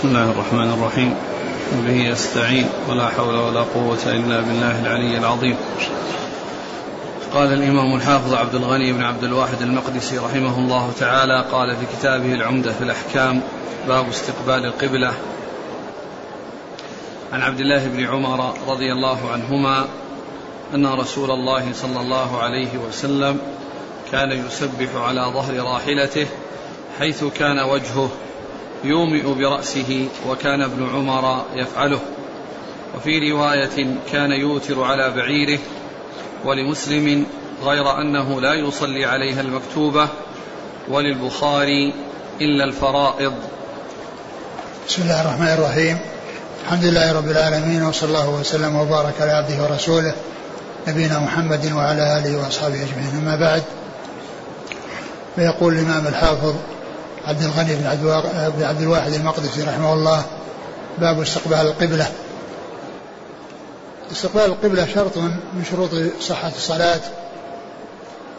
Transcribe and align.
بسم 0.00 0.08
الله 0.08 0.30
الرحمن 0.30 0.70
الرحيم. 0.70 1.14
وبه 1.78 1.92
يستعين 1.92 2.68
ولا 2.88 3.08
حول 3.08 3.34
ولا 3.34 3.60
قوة 3.60 3.98
إلا 4.06 4.40
بالله 4.40 4.80
العلي 4.80 5.18
العظيم. 5.18 5.56
قال 7.34 7.52
الإمام 7.52 7.94
الحافظ 7.94 8.34
عبد 8.34 8.54
الغني 8.54 8.92
بن 8.92 9.02
عبد 9.02 9.24
الواحد 9.24 9.62
المقدسي 9.62 10.18
رحمه 10.18 10.58
الله 10.58 10.92
تعالى 10.98 11.44
قال 11.52 11.76
في 11.76 11.86
كتابه 11.96 12.34
العمدة 12.34 12.72
في 12.72 12.84
الأحكام 12.84 13.40
باب 13.88 14.08
استقبال 14.08 14.64
القبلة. 14.66 15.12
عن 17.32 17.42
عبد 17.42 17.60
الله 17.60 17.86
بن 17.86 18.06
عمر 18.06 18.54
رضي 18.68 18.92
الله 18.92 19.30
عنهما 19.32 19.84
أن 20.74 20.86
رسول 20.86 21.30
الله 21.30 21.72
صلى 21.72 22.00
الله 22.00 22.42
عليه 22.42 22.78
وسلم 22.88 23.38
كان 24.12 24.46
يسبح 24.46 24.96
على 24.96 25.32
ظهر 25.34 25.54
راحلته 25.72 26.26
حيث 26.98 27.24
كان 27.24 27.58
وجهه 27.58 28.10
يومئ 28.84 29.34
برأسه 29.34 30.08
وكان 30.28 30.62
ابن 30.62 30.88
عمر 30.94 31.44
يفعله. 31.54 32.00
وفي 32.96 33.32
رواية 33.32 33.86
كان 34.12 34.32
يوتر 34.32 34.82
على 34.82 35.10
بعيره 35.10 35.58
ولمسلم 36.44 37.26
غير 37.62 38.00
أنه 38.00 38.40
لا 38.40 38.54
يصلي 38.54 39.04
عليها 39.04 39.40
المكتوبة 39.40 40.08
وللبخاري 40.88 41.94
إلا 42.40 42.64
الفرائض. 42.64 43.32
بسم 44.88 45.02
الله 45.02 45.20
الرحمن 45.20 45.46
الرحيم. 45.46 45.98
الحمد 46.64 46.84
لله 46.84 47.12
رب 47.12 47.30
العالمين 47.30 47.82
وصلى 47.82 48.08
الله 48.08 48.30
وسلم 48.30 48.76
وبارك 48.76 49.14
على 49.20 49.32
عبده 49.32 49.62
ورسوله 49.62 50.14
نبينا 50.88 51.18
محمد 51.18 51.72
وعلى 51.72 52.18
آله 52.18 52.38
وأصحابه 52.38 52.74
أجمعين. 52.74 53.16
أما 53.22 53.36
بعد 53.36 53.62
فيقول 55.36 55.74
الإمام 55.74 56.06
الحافظ 56.06 56.54
عبد 57.26 57.42
الغني 57.42 57.74
بن 57.74 57.86
عبد, 57.86 58.62
عبد 58.62 58.82
الواحد 58.82 59.12
المقدسي 59.12 59.62
رحمه 59.62 59.92
الله 59.92 60.24
باب 60.98 61.20
استقبال 61.20 61.58
القبلة. 61.58 62.06
استقبال 64.12 64.44
القبلة 64.44 64.86
شرط 64.94 65.16
من 65.16 65.64
شروط 65.70 65.90
صحة 66.20 66.52
الصلاة 66.56 67.00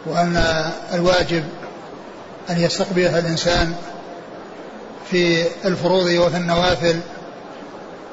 وأن 0.06 0.70
الواجب 0.92 1.44
أن 2.50 2.60
يستقبلها 2.60 3.18
الإنسان 3.18 3.74
في 5.10 5.46
الفروض 5.64 6.06
وفي 6.06 6.36
النوافل 6.36 7.00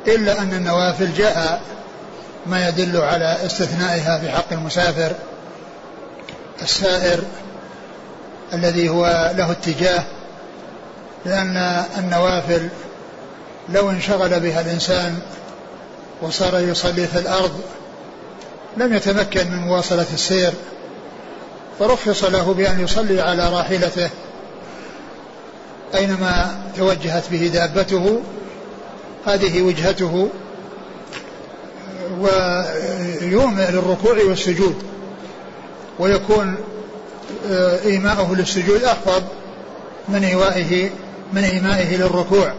إلا 0.08 0.42
أن 0.42 0.54
النوافل 0.54 1.14
جاء 1.14 1.62
ما 2.46 2.68
يدل 2.68 2.98
على 2.98 3.38
استثنائها 3.46 4.20
في 4.20 4.30
حق 4.30 4.54
المسافر 4.54 5.12
السائر 6.62 7.20
الذي 8.54 8.90
هو 8.90 9.32
له 9.36 9.52
اتجاه 9.52 10.04
لأن 11.26 11.84
النوافل 11.98 12.70
لو 13.70 13.90
انشغل 13.90 14.40
بها 14.40 14.62
الإنسان 14.62 15.20
وصار 16.22 16.60
يصلي 16.60 17.08
في 17.08 17.20
الأرض 17.20 17.62
لم 18.78 18.94
يتمكن 18.94 19.52
من 19.52 19.58
مواصلة 19.58 20.06
السير 20.14 20.54
فرخص 21.80 22.24
له 22.24 22.54
بأن 22.54 22.80
يصلي 22.80 23.22
على 23.22 23.50
راحلته 23.50 24.10
أينما 25.96 26.62
توجهت 26.78 27.24
به 27.32 27.48
دابته 27.54 28.22
هذه 29.26 29.62
وجهته 29.62 30.30
ويومئ 32.20 33.72
للركوع 33.72 34.18
والسجود 34.24 34.84
ويكون 36.00 36.56
آه، 37.52 37.80
إيماؤه 37.86 38.36
للسجود 38.36 38.84
أخفض 38.84 39.24
من 40.10 40.24
إيوائه 40.24 40.90
من 41.34 41.44
إيمائه 41.44 41.98
للركوع. 41.98 42.54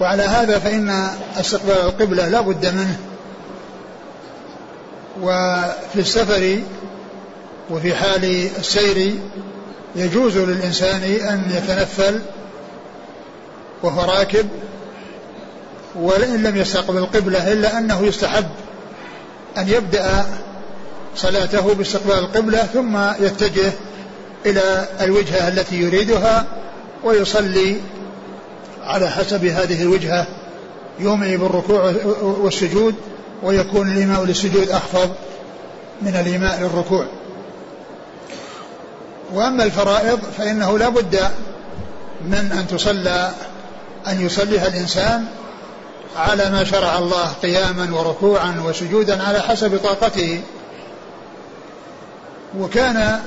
وعلى 0.00 0.22
هذا 0.22 0.58
فإن 0.58 1.08
استقبال 1.36 1.76
القبلة 1.76 2.28
لا 2.28 2.40
بد 2.40 2.66
منه. 2.66 2.96
وفي 5.22 6.00
السفر 6.00 6.58
وفي 7.70 7.94
حال 7.94 8.48
السير 8.58 9.14
يجوز 9.96 10.38
للإنسان 10.38 11.02
أن 11.02 11.50
يتنفل 11.50 12.20
وهو 13.82 14.04
راكب 14.04 14.48
ولئن 15.94 16.42
لم 16.42 16.56
يستقبل 16.56 16.98
القبلة 16.98 17.52
إلا 17.52 17.78
أنه 17.78 18.06
يستحب 18.06 18.46
أن 19.58 19.68
يبدأ 19.68 20.26
صلاته 21.16 21.74
باستقبال 21.74 22.18
القبلة 22.18 22.58
ثم 22.58 22.98
يتجه 23.24 23.72
إلى 24.46 24.88
الوجهة 25.00 25.48
التي 25.48 25.76
يريدها 25.76 26.46
ويصلي 27.04 27.76
على 28.82 29.10
حسب 29.10 29.44
هذه 29.44 29.82
الوجهة 29.82 30.26
يومئ 30.98 31.36
بالركوع 31.36 31.94
والسجود 32.22 32.94
ويكون 33.42 33.92
الإيماء 33.92 34.24
للسجود 34.24 34.68
أخفض 34.68 35.10
من 36.02 36.16
الإيماء 36.16 36.60
للركوع. 36.60 37.06
وأما 39.32 39.64
الفرائض 39.64 40.20
فإنه 40.38 40.78
لا 40.78 40.88
بد 40.88 41.20
من 42.24 42.52
أن 42.58 42.66
تصلى 42.70 43.30
أن 44.08 44.26
يصليها 44.26 44.66
الإنسان 44.66 45.24
على 46.16 46.50
ما 46.50 46.64
شرع 46.64 46.98
الله 46.98 47.26
قياما 47.42 47.88
وركوعا 47.98 48.62
وسجودا 48.66 49.22
على 49.22 49.40
حسب 49.40 49.78
طاقته. 49.78 50.40
وكان 52.58 53.20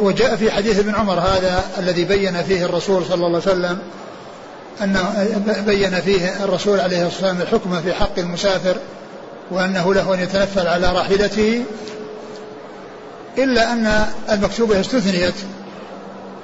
وجاء 0.00 0.36
في 0.36 0.50
حديث 0.50 0.78
ابن 0.78 0.94
عمر 0.94 1.20
هذا 1.20 1.64
الذي 1.78 2.04
بين 2.04 2.42
فيه 2.42 2.64
الرسول 2.64 3.04
صلى 3.04 3.14
الله 3.14 3.26
عليه 3.26 3.36
وسلم 3.36 3.78
أنه 4.82 5.26
بين 5.66 6.00
فيه 6.00 6.44
الرسول 6.44 6.80
عليه 6.80 7.06
الصلاة 7.06 7.30
والسلام 7.30 7.40
الحكم 7.40 7.80
في 7.80 7.94
حق 7.94 8.18
المسافر 8.18 8.76
وأنه 9.50 9.94
له 9.94 10.14
أن 10.14 10.20
يتنفل 10.20 10.66
على 10.66 10.92
راحلته 10.92 11.64
إلا 13.38 13.72
أن 13.72 14.06
المكتوبة 14.30 14.80
استثنيت 14.80 15.34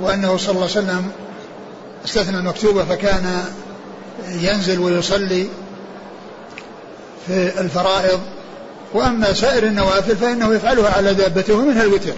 وأنه 0.00 0.36
صلى 0.36 0.50
الله 0.50 0.62
عليه 0.62 0.70
وسلم 0.70 1.10
استثنى 2.04 2.38
المكتوبة 2.38 2.84
فكان 2.84 3.44
ينزل 4.28 4.78
ويصلي 4.78 5.46
في 7.26 7.60
الفرائض 7.60 8.20
وأما 8.94 9.32
سائر 9.32 9.64
النوافل 9.64 10.16
فإنه 10.16 10.54
يفعلها 10.54 10.90
على 10.90 11.14
دابته 11.14 11.54
ومنها 11.54 11.82
الوتر 11.82 12.12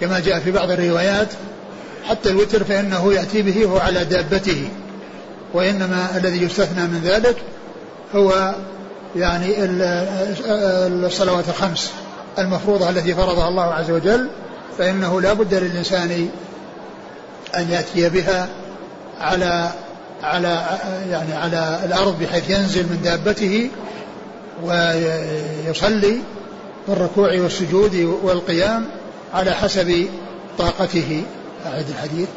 كما 0.00 0.20
جاء 0.20 0.40
في 0.40 0.50
بعض 0.50 0.70
الروايات 0.70 1.28
حتى 2.08 2.30
الوتر 2.30 2.64
فإنه 2.64 3.12
يأتي 3.12 3.42
به 3.42 3.64
هو 3.64 3.78
على 3.78 4.04
دابته. 4.04 4.68
وإنما 5.54 6.06
الذي 6.16 6.42
يستثنى 6.42 6.86
من 6.86 7.00
ذلك 7.04 7.36
هو 8.14 8.54
يعني 9.16 9.54
الصلوات 11.06 11.48
الخمس 11.48 11.92
المفروضة 12.38 12.90
التي 12.90 13.14
فرضها 13.14 13.48
الله 13.48 13.62
عز 13.62 13.90
وجل 13.90 14.28
فإنه 14.78 15.20
لا 15.20 15.32
بد 15.32 15.54
للإنسان 15.54 16.28
أن 17.56 17.70
يأتي 17.70 18.08
بها 18.08 18.48
على 19.20 19.70
على 20.22 20.66
يعني 21.10 21.34
على 21.34 21.80
الأرض 21.84 22.18
بحيث 22.22 22.50
ينزل 22.50 22.82
من 22.82 23.00
دابته 23.04 23.70
ويصلي 24.62 26.18
بالركوع 26.88 27.40
والسجود 27.40 27.94
والقيام. 28.22 28.86
على 29.34 29.54
حسب 29.54 30.08
طاقته. 30.58 31.24
أعد 31.66 31.88
الحديث. 31.88 32.28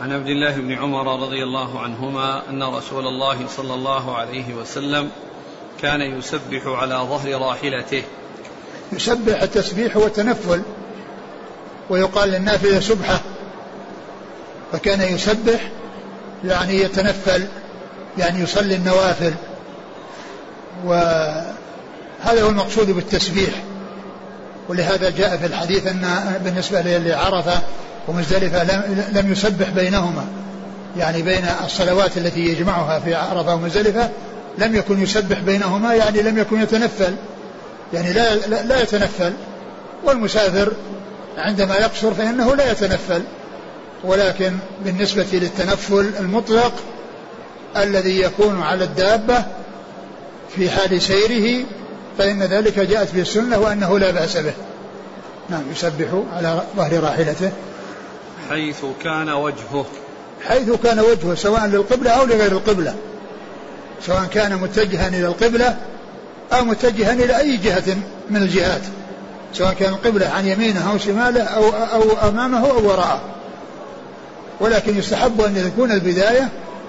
عن 0.00 0.12
عبد 0.12 0.26
الله 0.26 0.54
بن 0.56 0.72
عمر 0.72 1.22
رضي 1.22 1.42
الله 1.42 1.80
عنهما 1.80 2.42
أن 2.50 2.62
رسول 2.62 3.06
الله 3.06 3.38
صلى 3.56 3.74
الله 3.74 4.16
عليه 4.16 4.54
وسلم 4.54 5.10
كان 5.82 6.00
يسبح 6.00 6.66
على 6.66 6.94
ظهر 6.94 7.40
راحلته. 7.40 8.02
يسبح 8.92 9.42
التسبيح 9.42 9.96
والتنفل. 9.96 10.62
ويقال 11.90 12.28
للنافذة 12.28 12.80
سبحة. 12.80 13.20
فكان 14.72 15.14
يسبح 15.14 15.70
يعني 16.44 16.80
يتنفل 16.80 17.46
يعني 18.18 18.40
يصلي 18.40 18.74
النوافل. 18.74 19.34
وهذا 20.84 22.42
هو 22.42 22.48
المقصود 22.48 22.90
بالتسبيح. 22.90 23.62
ولهذا 24.68 25.10
جاء 25.10 25.36
في 25.36 25.46
الحديث 25.46 25.86
أن 25.86 26.06
بالنسبة 26.44 26.80
لعرفة 26.80 27.58
ومزدلفة 28.08 28.64
لم 29.12 29.32
يسبح 29.32 29.68
بينهما. 29.68 30.26
يعني 30.96 31.22
بين 31.22 31.44
الصلوات 31.64 32.16
التي 32.16 32.40
يجمعها 32.40 32.98
في 32.98 33.14
عرفة 33.14 33.54
ومزدلفة 33.54 34.08
لم 34.58 34.76
يكن 34.76 35.02
يسبح 35.02 35.38
بينهما 35.38 35.94
يعني 35.94 36.22
لم 36.22 36.38
يكن 36.38 36.62
يتنفل. 36.62 37.14
يعني 37.92 38.12
لا, 38.12 38.34
لا, 38.34 38.62
لا 38.62 38.82
يتنفل. 38.82 39.32
والمسافر 40.04 40.72
عندما 41.38 41.76
يقصر 41.76 42.14
فإنه 42.14 42.56
لا 42.56 42.70
يتنفل. 42.72 43.22
ولكن 44.04 44.52
بالنسبة 44.84 45.26
للتنفل 45.32 46.10
المطلق 46.20 46.72
الذي 47.76 48.20
يكون 48.20 48.62
على 48.62 48.84
الدابة 48.84 49.44
في 50.56 50.70
حال 50.70 51.02
سيره 51.02 51.64
فإن 52.18 52.42
ذلك 52.42 52.78
جاءت 52.78 53.14
به 53.14 53.20
السنة 53.20 53.58
وأنه 53.58 53.98
لا 53.98 54.10
بأس 54.10 54.36
به. 54.36 54.52
نعم 55.50 55.62
يسبح 55.72 56.08
على 56.32 56.62
ظهر 56.76 57.00
راحلته. 57.00 57.50
حيث 58.50 58.84
كان 59.02 59.28
وجهه. 59.28 59.86
حيث 60.48 60.70
كان 60.70 61.00
وجهه 61.00 61.34
سواء 61.34 61.66
للقبلة 61.66 62.10
أو 62.10 62.24
لغير 62.24 62.52
القبلة. 62.52 62.94
سواء 64.06 64.24
كان 64.24 64.56
متجها 64.56 65.08
إلى 65.08 65.26
القبلة 65.26 65.76
أو 66.52 66.64
متجها 66.64 67.12
إلى 67.12 67.38
أي 67.38 67.56
جهة 67.56 67.96
من 68.30 68.42
الجهات. 68.42 68.82
سواء 69.52 69.74
كان 69.74 69.92
القبلة 69.92 70.28
عن 70.28 70.46
يمينه 70.46 70.92
أو 70.92 70.98
شماله 70.98 71.42
أو, 71.42 71.68
أو 71.68 72.28
أمامه 72.28 72.70
أو 72.70 72.88
وراءه. 72.88 73.20
ولكن 74.60 74.98
يستحب 74.98 75.40
أن 75.40 75.72
تكون 75.74 75.92
البداية 75.92 76.48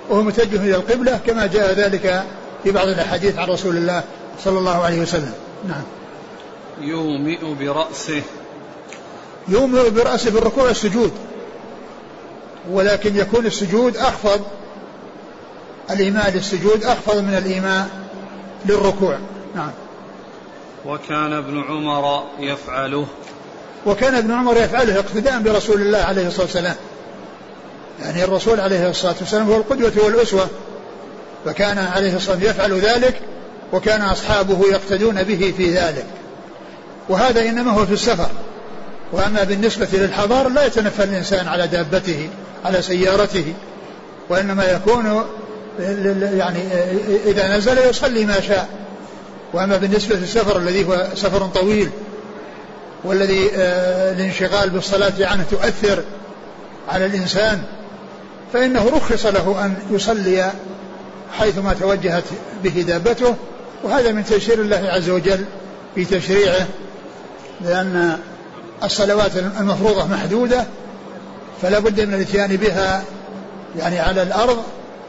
وهو 0.09 0.23
متجه 0.23 0.57
إلى 0.57 0.75
القبلة 0.75 1.19
كما 1.27 1.45
جاء 1.45 1.73
ذلك 1.73 2.23
في 2.63 2.71
بعض 2.71 2.87
الأحاديث 2.87 3.37
عن 3.37 3.47
رسول 3.47 3.77
الله 3.77 4.03
صلى 4.43 4.59
الله 4.59 4.83
عليه 4.83 5.01
وسلم. 5.01 5.33
نعم. 5.67 5.83
يومئ 6.81 7.53
برأسه. 7.53 8.21
يومئ 9.47 9.89
برأسه 9.89 10.31
في 10.31 10.37
الركوع 10.37 10.63
والسجود. 10.63 11.11
ولكن 12.71 13.15
يكون 13.15 13.45
السجود 13.45 13.97
أخفض 13.97 14.41
الإيماء 15.91 16.31
للسجود 16.31 16.83
أخفض 16.83 17.17
من 17.17 17.37
الإيماء 17.37 17.89
للركوع. 18.65 19.17
نعم. 19.55 19.71
وكان 20.85 21.33
ابن 21.33 21.63
عمر 21.63 22.23
يفعله. 22.39 23.05
وكان 23.85 24.15
ابن 24.15 24.31
عمر 24.31 24.57
يفعله 24.57 24.99
اقتداء 24.99 25.39
برسول 25.39 25.81
الله 25.81 25.97
عليه 25.97 26.27
الصلاة 26.27 26.45
والسلام. 26.45 26.75
يعني 28.01 28.23
الرسول 28.23 28.59
عليه 28.59 28.89
الصلاة 28.89 29.15
والسلام 29.19 29.49
هو 29.49 29.57
القدوة 29.57 30.05
والأسوة. 30.05 30.47
فكان 31.45 31.77
عليه 31.77 32.15
الصلاة 32.15 32.35
والسلام 32.35 32.55
يفعل 32.55 32.79
ذلك 32.79 33.21
وكان 33.73 34.01
أصحابه 34.01 34.67
يقتدون 34.71 35.23
به 35.23 35.53
في 35.57 35.73
ذلك. 35.73 36.05
وهذا 37.09 37.41
إنما 37.41 37.71
هو 37.71 37.85
في 37.85 37.93
السفر. 37.93 38.29
وأما 39.11 39.43
بالنسبة 39.43 39.87
للحضار 39.93 40.49
لا 40.49 40.65
يتنفى 40.65 41.03
الإنسان 41.03 41.47
على 41.47 41.67
دابته 41.67 42.29
على 42.65 42.81
سيارته 42.81 43.53
وإنما 44.29 44.71
يكون 44.71 45.23
يعني 46.37 46.59
إذا 47.25 47.57
نزل 47.57 47.77
يصلي 47.77 48.25
ما 48.25 48.41
شاء. 48.41 48.69
وأما 49.53 49.77
بالنسبة 49.77 50.15
للسفر 50.15 50.57
الذي 50.57 50.85
هو 50.85 51.07
سفر 51.15 51.47
طويل 51.47 51.89
والذي 53.03 53.49
آه، 53.55 54.11
الانشغال 54.13 54.69
بالصلاة 54.69 55.13
عنه 55.19 55.45
تؤثر 55.51 56.03
على 56.89 57.05
الإنسان 57.05 57.61
فإنه 58.53 58.89
رخص 58.95 59.25
له 59.25 59.65
أن 59.65 59.75
يصلي 59.91 60.51
حيثما 61.39 61.73
توجهت 61.73 62.23
به 62.63 62.85
دابته 62.87 63.35
وهذا 63.85 64.11
من 64.11 64.25
تيسير 64.25 64.61
الله 64.61 64.89
عز 64.89 65.09
وجل 65.09 65.45
في 65.95 66.05
تشريعه 66.05 66.67
لأن 67.61 68.17
الصلوات 68.83 69.31
المفروضة 69.59 70.05
محدودة 70.07 70.65
فلا 71.61 71.79
بد 71.79 72.01
من 72.01 72.13
الاتيان 72.13 72.55
بها 72.55 73.03
يعني 73.79 73.99
على 73.99 74.23
الأرض 74.23 74.63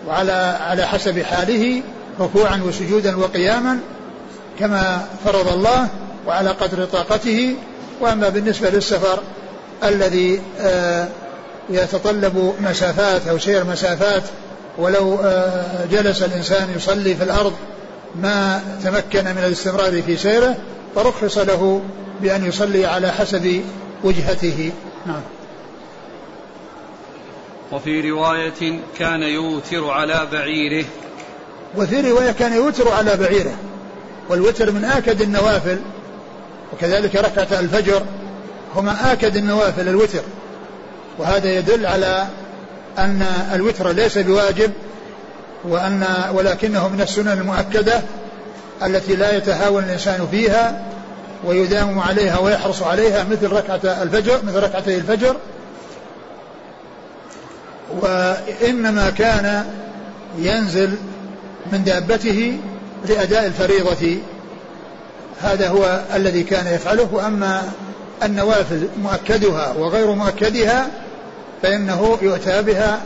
وعلى 0.08 0.58
على 0.61 0.87
حسب 0.87 1.23
حاله 1.23 1.82
ركوعا 2.20 2.62
وسجودا 2.67 3.17
وقياما 3.17 3.78
كما 4.58 5.06
فرض 5.25 5.49
الله 5.49 5.88
وعلى 6.26 6.50
قدر 6.50 6.84
طاقته. 6.84 7.56
وأما 8.00 8.28
بالنسبة 8.28 8.70
للسفر 8.70 9.23
الذي 9.84 10.40
آه، 10.61 11.08
يتطلب 11.70 12.55
مسافات 12.61 13.28
أو 13.28 13.38
سير 13.38 13.64
مسافات 13.64 14.23
ولو 14.78 15.19
آه، 15.25 15.84
جلس 15.90 16.23
الإنسان 16.23 16.69
يصلي 16.76 17.14
في 17.14 17.25
الأرض 17.25 17.52
ما 18.23 18.63
تمكن 18.85 19.25
من 19.25 19.45
الاستمرار 19.47 20.03
في 20.03 20.17
سيره 20.17 20.57
فرخص 20.95 21.39
له 21.39 21.83
بأن 22.23 22.45
يصلي 22.45 22.87
على 22.87 23.13
حسب 23.13 23.63
وجهته. 24.05 24.73
نعم. 25.07 25.21
وفي 27.73 28.11
رواية 28.11 28.81
كان 28.99 29.23
يوتر 29.23 29.91
على 29.91 30.29
بعيره. 30.33 30.85
وفي 31.77 32.11
رواية 32.11 32.31
كان 32.31 32.53
يوتر 32.53 32.93
على 32.93 33.17
بعيره. 33.17 33.55
والوتر 34.29 34.71
من 34.71 34.85
آكد 34.85 35.23
النوافل 35.23 35.79
وكذلك 36.73 37.17
ركعة 37.17 37.61
الفجر 37.61 38.03
هما 38.77 39.12
آكد 39.12 39.37
النوافل 39.37 39.89
الوتر. 39.89 40.23
وهذا 41.19 41.59
يدل 41.59 41.87
على 41.87 42.27
أن 42.99 43.27
الوتر 43.55 43.91
ليس 43.93 44.19
بواجب 44.19 44.73
وأن 45.64 46.06
ولكنه 46.32 46.88
من 46.88 47.00
السنن 47.00 47.29
المؤكدة 47.29 48.03
التي 48.82 49.17
لا 49.17 49.37
يتهاون 49.37 49.85
الإنسان 49.85 50.29
فيها 50.31 50.82
ويداوم 51.44 51.99
عليها 51.99 52.38
ويحرص 52.38 52.82
عليها 52.82 53.25
مثل 53.31 53.53
ركعة 53.53 54.03
الفجر 54.03 54.41
مثل 54.44 54.62
ركعتي 54.62 54.97
الفجر. 54.97 55.37
وإنما 58.00 59.11
كان 59.11 59.64
ينزل 60.38 60.91
من 61.73 61.85
دابته 61.85 62.59
لأداء 63.09 63.47
الفريضة. 63.47 64.17
هذا 65.41 65.69
هو 65.69 66.00
الذي 66.14 66.43
كان 66.43 66.67
يفعله. 66.67 67.09
وأما 67.12 67.62
النوافل 68.23 68.88
مؤكدها 69.02 69.73
وغير 69.79 70.12
مؤكدها 70.12 70.87
فإنه 71.62 72.19
يؤتى 72.23 72.62
بها 72.62 73.00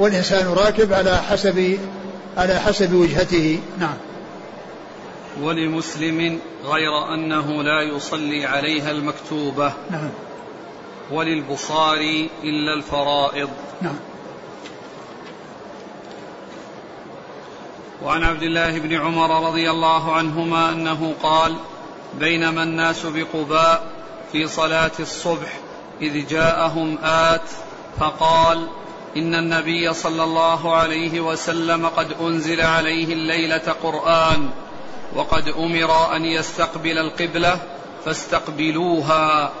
والإنسان 0.00 0.46
راكب 0.46 0.92
على 0.92 1.16
حسب 1.16 1.78
على 2.36 2.54
حسب 2.54 2.92
وجهته. 2.94 3.60
نعم. 3.78 3.96
ولمسلم 5.42 6.38
غير 6.64 7.14
أنه 7.14 7.62
لا 7.62 7.82
يصلي 7.82 8.46
عليها 8.46 8.90
المكتوبة. 8.90 9.72
نعم. 9.90 10.10
وللبخاري 11.10 12.30
إلا 12.42 12.74
الفرائض. 12.74 13.48
نعم. 13.82 13.96
وعن 18.04 18.22
عبد 18.22 18.42
الله 18.42 18.78
بن 18.78 18.94
عمر 18.94 19.48
رضي 19.48 19.70
الله 19.70 20.12
عنهما 20.12 20.70
أنه 20.70 21.14
قال 21.22 21.56
بينما 22.18 22.62
الناس 22.62 23.06
بقباء 23.06 23.86
في 24.32 24.46
صلاة 24.46 24.92
الصبح 25.00 25.58
إذ 26.00 26.26
جاءهم 26.26 26.98
آت 27.02 27.50
فقال 28.00 28.66
إن 29.16 29.34
النبي 29.34 29.94
صلى 29.94 30.24
الله 30.24 30.76
عليه 30.76 31.20
وسلم 31.20 31.86
قد 31.86 32.12
أنزل 32.20 32.60
عليه 32.60 33.12
الليلة 33.12 33.74
قرآن 33.82 34.48
وقد 35.14 35.48
أمر 35.48 36.16
أن 36.16 36.24
يستقبل 36.24 36.98
القبلة 36.98 37.58
فاستقبلوها 38.04 39.52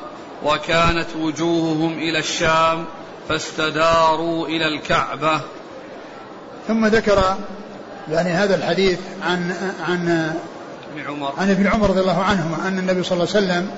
وكانت 0.44 1.06
وجوههم 1.18 1.98
إلى 1.98 2.18
الشام 2.18 2.84
فاستداروا 3.28 4.46
إلى 4.46 4.68
الكعبة. 4.68 5.40
ثم 6.68 6.86
ذكر 6.86 7.36
يعني 8.10 8.30
هذا 8.30 8.56
الحديث 8.56 8.98
عن 9.22 9.54
عن 9.88 10.32
ابن 10.92 11.06
عمر. 11.08 11.32
عن 11.38 11.50
ابن 11.50 11.66
عمر 11.66 11.90
رضي 11.90 12.00
الله 12.00 12.22
عنهما 12.22 12.68
أن 12.68 12.78
النبي 12.78 13.02
صلى 13.02 13.12
الله 13.22 13.36
عليه 13.36 13.46
وسلم 13.46 13.70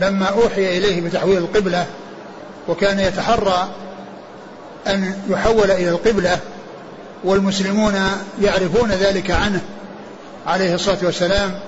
لما 0.00 0.26
أوحي 0.26 0.78
إليه 0.78 1.00
بتحويل 1.00 1.38
القبلة 1.38 1.86
وكان 2.68 3.00
يتحرى 3.00 3.68
أن 4.86 5.14
يحول 5.28 5.70
إلى 5.70 5.88
القبلة 5.88 6.38
والمسلمون 7.24 7.94
يعرفون 8.42 8.90
ذلك 8.90 9.30
عنه 9.30 9.60
عليه 10.46 10.74
الصلاة 10.74 10.98
والسلام 11.02 11.60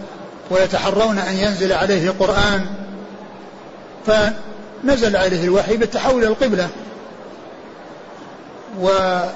ويتحرون 0.50 1.18
أن 1.18 1.34
ينزل 1.34 1.72
عليه 1.72 2.10
قرآن 2.20 2.66
فنزل 4.06 5.16
عليه 5.16 5.44
الوحي 5.44 5.76
بالتحول 5.76 6.22
إلى 6.22 6.26
القبلة. 6.26 6.68
وجاء 8.80 9.30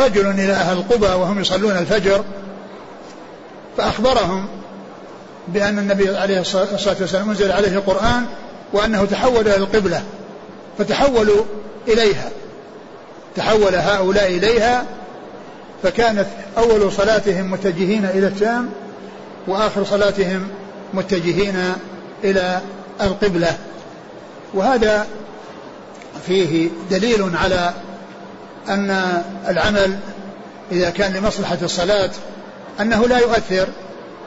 رجل 0.00 0.26
إلى 0.26 0.52
أهل 0.52 0.82
قبى 0.90 1.06
وهم 1.06 1.40
يصلون 1.40 1.76
الفجر 1.76 2.24
فأخبرهم 3.76 4.48
بأن 5.48 5.78
النبي 5.78 6.16
عليه 6.16 6.40
الصلاة 6.40 6.66
والسلام 7.00 7.30
أنزل 7.30 7.52
عليه 7.52 7.72
القرآن 7.72 8.26
وأنه 8.72 9.04
تحول 9.04 9.40
إلى 9.40 9.56
القبلة. 9.56 10.02
فتحولوا 10.78 11.44
إليها. 11.88 12.30
تحول 13.36 13.74
هؤلاء 13.74 14.26
إليها 14.26 14.86
فكانت 15.82 16.26
أول 16.58 16.92
صلاتهم 16.92 17.50
متجهين 17.50 18.04
إلى 18.04 18.26
الشام 18.26 18.70
وآخر 19.46 19.84
صلاتهم 19.84 20.48
متجهين 20.94 21.56
إلى 22.24 22.60
القبلة. 23.00 23.56
وهذا 24.54 25.06
فيه 26.26 26.68
دليل 26.90 27.36
على 27.36 27.72
أن 28.68 29.22
العمل 29.48 29.98
إذا 30.72 30.90
كان 30.90 31.12
لمصلحة 31.12 31.58
الصلاة 31.62 32.10
أنه 32.80 33.06
لا 33.06 33.18
يؤثر 33.18 33.66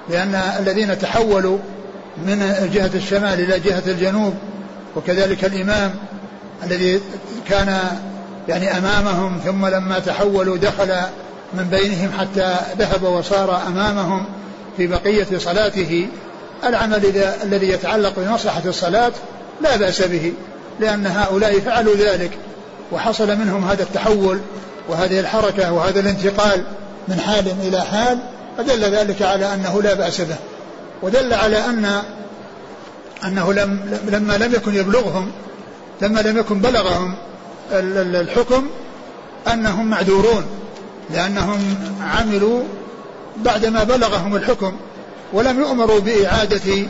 لأن 0.10 0.36
الذين 0.36 1.00
تحولوا 1.00 1.58
من 2.18 2.70
جهة 2.74 2.90
الشمال 2.96 3.40
إلى 3.40 3.60
جهة 3.60 3.84
الجنوب 3.88 4.34
وكذلك 4.96 5.46
الإمام 5.46 5.96
الذي 6.64 7.02
كان 7.50 7.80
يعني 8.48 8.78
أمامهم 8.78 9.40
ثم 9.46 9.66
لما 9.66 10.00
تحولوا 10.00 10.58
دخل 10.58 10.94
من 11.54 11.64
بينهم 11.64 12.12
حتى 12.20 12.56
ذهب 12.80 13.04
وصار 13.04 13.68
أمامهم 13.68 14.26
في 14.78 14.88
بقية 14.88 15.38
صلاته 15.38 16.08
العمل 16.64 17.24
الذي 17.44 17.70
يتعلق 17.70 18.14
بمصلحة 18.18 18.62
الصلاة 18.66 19.12
لا 19.62 19.76
بأس 19.76 20.02
به 20.02 20.34
لأن 20.80 21.08
هؤلاء 21.08 21.60
فعلوا 21.60 21.96
ذلك 21.96 22.32
وحصل 22.92 23.38
منهم 23.38 23.66
هذا 23.66 23.84
التحول 23.84 24.40
وهذه 24.90 25.20
الحركة 25.20 25.72
وهذا 25.72 26.00
الانتقال 26.00 26.64
من 27.08 27.20
حال 27.20 27.48
إلى 27.62 27.82
حال 27.82 28.20
فدل 28.58 28.82
ذلك 28.82 29.22
على 29.22 29.54
أنه 29.54 29.82
لا 29.82 29.94
بأس 29.94 30.22
به 30.22 30.36
ودل 31.02 31.34
على 31.34 31.58
أن 31.58 32.02
أنه 33.26 33.54
لم 33.54 34.00
لما 34.10 34.34
لم 34.34 34.54
يكن 34.54 34.76
يبلغهم 34.76 35.32
لما 36.02 36.20
لم 36.20 36.38
يكن 36.38 36.60
بلغهم 36.60 37.16
الحكم 37.72 38.68
أنهم 39.54 39.90
معذورون 39.90 40.46
لأنهم 41.14 41.60
عملوا 42.02 42.64
بعدما 43.38 43.84
بلغهم 43.84 44.36
الحكم 44.36 44.74
ولم 45.34 45.60
يؤمروا 45.60 46.00
بإعادة 46.00 46.88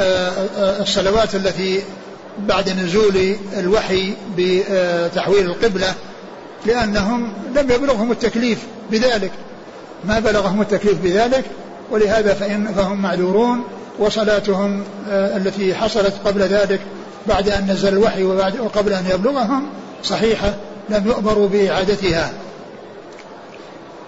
آه، 0.00 0.30
آه، 0.58 0.82
الصلوات 0.82 1.34
التي 1.34 1.82
بعد 2.38 2.68
نزول 2.70 3.36
الوحي 3.58 4.14
بتحويل 4.38 5.46
القبلة 5.46 5.94
لأنهم 6.66 7.32
لم 7.54 7.70
يبلغهم 7.70 8.12
التكليف 8.12 8.58
بذلك. 8.90 9.30
ما 10.04 10.18
بلغهم 10.18 10.60
التكليف 10.60 11.02
بذلك 11.02 11.44
ولهذا 11.90 12.34
فإن 12.34 12.74
فهم 12.76 13.02
معذورون 13.02 13.64
وصلاتهم 13.98 14.84
آه، 15.10 15.36
التي 15.36 15.74
حصلت 15.74 16.14
قبل 16.24 16.40
ذلك 16.40 16.80
بعد 17.26 17.48
أن 17.48 17.70
نزل 17.70 17.88
الوحي 17.88 18.24
وبعد 18.24 18.60
وقبل 18.60 18.92
أن 18.92 19.06
يبلغهم 19.10 19.66
صحيحة 20.04 20.54
لم 20.88 21.06
يؤمروا 21.06 21.48
بإعادتها 21.48 22.32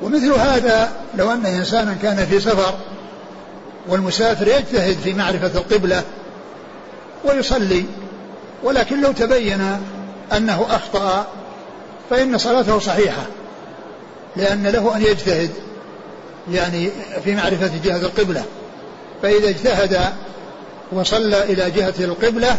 ومثل 0.02 0.32
هذا 0.32 0.92
لو 1.14 1.32
أن 1.32 1.46
إنسانا 1.46 1.96
كان 2.02 2.26
في 2.26 2.40
سفر 2.40 2.74
والمسافر 3.88 4.48
يجتهد 4.48 4.96
في 5.04 5.14
معرفة 5.14 5.58
القبلة 5.58 6.02
ويصلي 7.24 7.84
ولكن 8.62 9.00
لو 9.00 9.12
تبين 9.12 9.80
أنه 10.32 10.66
أخطأ 10.70 11.26
فإن 12.10 12.38
صلاته 12.38 12.78
صحيحة 12.78 13.22
لأن 14.36 14.66
له 14.66 14.96
أن 14.96 15.02
يجتهد 15.02 15.50
يعني 16.52 16.90
في 17.24 17.34
معرفة 17.34 17.70
جهة 17.84 17.96
القبلة. 17.96 18.44
فإذا 19.22 19.48
اجتهد 19.48 20.00
وصلى 20.92 21.42
إلى 21.42 21.70
جهة 21.70 21.94
القبلة 22.00 22.56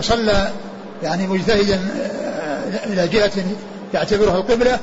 صلى 0.00 0.50
يعني 1.02 1.26
مجتهدا 1.26 1.80
إلى 2.86 3.08
جهة 3.08 3.30
يعتبرها 3.94 4.36
القبلة 4.36 4.78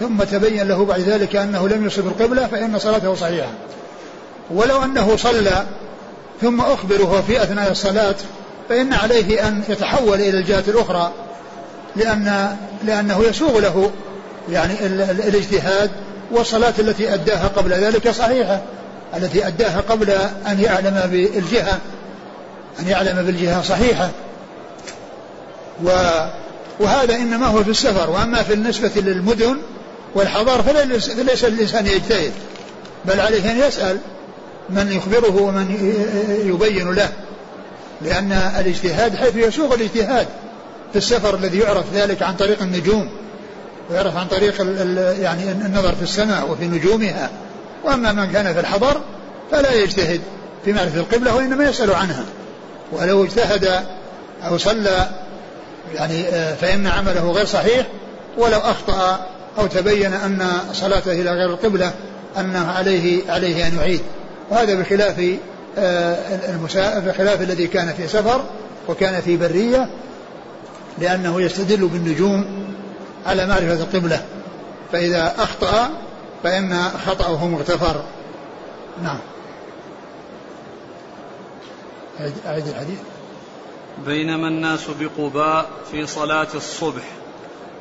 ثم 0.00 0.22
تبين 0.22 0.68
له 0.68 0.84
بعد 0.84 1.00
ذلك 1.00 1.36
أنه 1.36 1.68
لم 1.68 1.86
يصب 1.86 2.06
القبلة 2.06 2.46
فإن 2.46 2.78
صلاته 2.78 3.14
صحيحة. 3.14 3.50
ولو 4.50 4.82
أنه 4.82 5.16
صلى 5.16 5.64
ثم 6.40 6.60
أخبر 6.60 7.02
وهو 7.02 7.22
في 7.22 7.42
أثناء 7.42 7.70
الصلاة 7.70 8.14
فإن 8.68 8.92
عليه 8.92 9.48
أن 9.48 9.62
يتحول 9.68 10.20
إلى 10.20 10.38
الجهة 10.38 10.64
الأخرى 10.68 11.12
لأن 11.96 12.56
لأنه 12.84 13.24
يسوغ 13.24 13.58
له 13.58 13.90
يعني 14.50 14.74
الاجتهاد 15.10 15.90
والصلاة 16.30 16.74
التي 16.78 17.14
أداها 17.14 17.48
قبل 17.56 17.72
ذلك 17.72 18.10
صحيحة. 18.10 18.60
التي 19.16 19.46
أداها 19.46 19.80
قبل 19.80 20.10
أن 20.46 20.60
يعلم 20.60 21.00
بالجهة. 21.10 21.78
أن 22.80 22.88
يعلم 22.88 23.22
بالجهة 23.22 23.62
صحيحة. 23.62 24.10
و 25.84 25.90
وهذا 26.80 27.14
إنما 27.14 27.46
هو 27.46 27.64
في 27.64 27.70
السفر. 27.70 28.10
وأما 28.10 28.42
في 28.42 28.52
النسبة 28.52 28.90
للمدن 28.96 29.56
والحضار 30.14 30.62
فليس 30.62 31.44
الإنسان 31.44 31.86
يجتهد 31.86 32.32
بل 33.04 33.20
عليه 33.20 33.50
أن 33.50 33.58
يسأل 33.58 33.98
من 34.70 34.92
يخبره 34.92 35.42
ومن 35.42 35.94
يبين 36.44 36.92
له. 36.92 37.08
لأن 38.02 38.32
الاجتهاد 38.32 39.16
حيث 39.16 39.36
يسوغ 39.36 39.74
الاجتهاد 39.74 40.26
في 40.92 40.98
السفر 40.98 41.34
الذي 41.34 41.58
يعرف 41.58 41.84
ذلك 41.94 42.22
عن 42.22 42.34
طريق 42.34 42.62
النجوم 42.62 43.10
ويعرف 43.90 44.16
عن 44.16 44.26
طريق 44.26 44.54
يعني 45.20 45.50
النظر 45.50 45.94
في 45.94 46.02
السماء 46.02 46.50
وفي 46.50 46.66
نجومها. 46.66 47.30
وأما 47.84 48.12
من 48.12 48.32
كان 48.32 48.54
في 48.54 48.60
الحضر 48.60 49.00
فلا 49.50 49.74
يجتهد 49.74 50.20
في 50.64 50.72
معرفة 50.72 51.00
القبلة 51.00 51.36
وإنما 51.36 51.68
يسأل 51.68 51.94
عنها. 51.94 52.24
ولو 52.92 53.24
اجتهد 53.24 53.84
أو 54.44 54.58
صلى 54.58 55.08
يعني 55.94 56.28
آه، 56.28 56.54
فإن 56.54 56.86
عمله 56.86 57.32
غير 57.32 57.46
صحيح 57.46 57.86
ولو 58.38 58.58
أخطأ 58.58 59.26
أو 59.58 59.66
تبين 59.66 60.12
أن 60.12 60.48
صلاته 60.72 61.12
إلى 61.12 61.30
غير 61.30 61.50
القبلة 61.50 61.92
أنه 62.38 62.70
عليه 62.70 63.30
عليه 63.30 63.66
أن 63.66 63.76
يعيد. 63.76 64.00
وهذا 64.50 64.74
بخلاف 64.74 65.36
آه، 65.78 66.16
بخلاف 66.98 67.42
الذي 67.42 67.66
كان 67.66 67.92
في 67.92 68.08
سفر 68.08 68.40
وكان 68.88 69.20
في 69.20 69.36
برية 69.36 69.88
لأنه 70.98 71.42
يستدل 71.42 71.88
بالنجوم 71.88 72.44
على 73.26 73.46
معرفة 73.46 73.72
القبلة. 73.72 74.22
فإذا 74.92 75.34
أخطأ 75.38 75.90
فإن 76.42 76.82
خطأه 77.06 77.46
مغتفر. 77.46 78.02
نعم. 79.02 79.18
أعيد 82.20 82.66
الحديث؟ 82.66 82.98
بينما 84.06 84.48
الناس 84.48 84.80
بقباء 85.00 85.70
في 85.90 86.06
صلاة 86.06 86.48
الصبح 86.54 87.02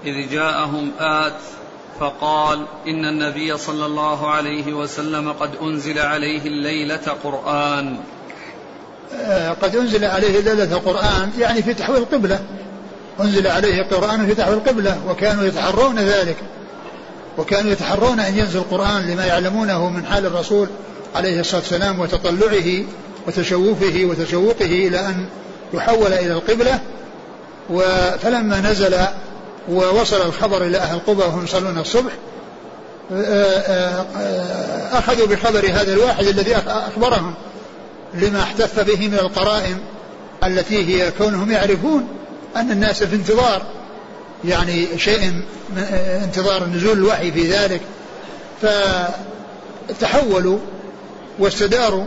إذ 0.06 0.30
جاءهم 0.30 0.92
آت 1.00 1.40
فقال 2.00 2.66
إن 2.88 3.06
النبي 3.06 3.58
صلى 3.58 3.86
الله 3.86 4.32
عليه 4.32 4.74
وسلم 4.74 5.32
قد 5.32 5.50
أنزل 5.62 6.00
عليه 6.00 6.42
الليلة 6.42 7.16
قرآن. 7.24 7.98
آه، 9.16 9.52
قد 9.52 9.76
أنزل 9.76 10.06
عليه 10.06 10.40
الليلة 10.40 10.78
قرآن 10.78 11.32
يعني 11.40 11.62
في 11.62 11.74
تحويل 11.74 12.02
القبلة. 12.02 12.40
أنزل 13.20 13.48
عليه 13.48 13.84
قرآن 13.84 14.26
في 14.26 14.36
تحويل 14.36 14.58
القبلة 14.58 15.02
وكانوا 15.10 15.44
يتحرون 15.44 16.00
ذلك. 16.00 16.38
وكانوا 17.38 17.72
يتحرون 17.72 18.20
أن 18.20 18.38
ينزل 18.38 18.60
القرآن 18.60 19.10
لما 19.10 19.26
يعلمونه 19.26 19.90
من 19.90 20.06
حال 20.06 20.26
الرسول 20.26 20.68
عليه 21.16 21.40
الصلاة 21.40 21.62
والسلام 21.62 22.00
وتطلعه. 22.00 22.84
وتشوفه 23.28 24.06
وتشوقه 24.06 24.66
إلى 24.66 25.00
أن 25.00 25.26
يحول 25.74 26.14
إلى 26.14 26.32
القبلة 26.34 26.80
فلما 28.18 28.62
نزل 28.62 28.96
ووصل 29.70 30.22
الخبر 30.22 30.66
إلى 30.66 30.78
أهل 30.78 31.00
قبى 31.00 31.22
وهم 31.24 31.44
يصلون 31.44 31.78
الصبح 31.78 32.12
أخذوا 34.92 35.28
بخبر 35.28 35.66
هذا 35.70 35.94
الواحد 35.94 36.26
الذي 36.26 36.56
أخبرهم 36.68 37.34
لما 38.14 38.42
احتف 38.44 38.80
به 38.80 39.08
من 39.08 39.20
القرائن 39.20 39.78
التي 40.44 40.86
هي 40.86 41.12
كونهم 41.12 41.52
يعرفون 41.52 42.08
أن 42.56 42.72
الناس 42.72 43.04
في 43.04 43.16
انتظار 43.16 43.62
يعني 44.46 44.88
شيء 44.98 45.42
انتظار 46.24 46.66
نزول 46.66 46.98
الوحي 46.98 47.32
في 47.32 47.52
ذلك 47.52 47.82
فتحولوا 49.90 50.60
واستداروا 51.40 52.06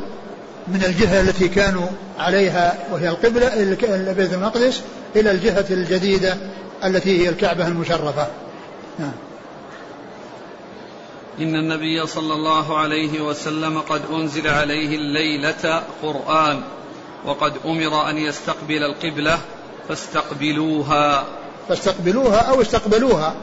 من 0.70 0.84
الجهة 0.84 1.20
التي 1.20 1.48
كانوا 1.48 1.86
عليها 2.18 2.78
وهي 2.92 3.08
القبلة 3.08 3.76
بيت 4.12 4.32
المقدس 4.32 4.82
إلى 5.16 5.30
الجهة 5.30 5.66
الجديدة 5.70 6.36
التي 6.84 7.22
هي 7.22 7.28
الكعبة 7.28 7.66
المشرفة. 7.66 8.26
نعم. 8.98 9.12
إن 11.40 11.54
النبي 11.54 12.06
صلى 12.06 12.34
الله 12.34 12.78
عليه 12.78 13.20
وسلم 13.20 13.78
قد 13.78 14.02
أنزل 14.12 14.48
عليه 14.48 14.96
الليلة 14.96 15.82
قرآن 16.02 16.60
وقد 17.24 17.52
أمر 17.64 18.10
أن 18.10 18.18
يستقبل 18.18 18.84
القبلة 18.84 19.38
فاستقبلوها. 19.88 21.24
فاستقبلوها 21.68 22.38
أو 22.38 22.60
استقبلوها. 22.62 23.34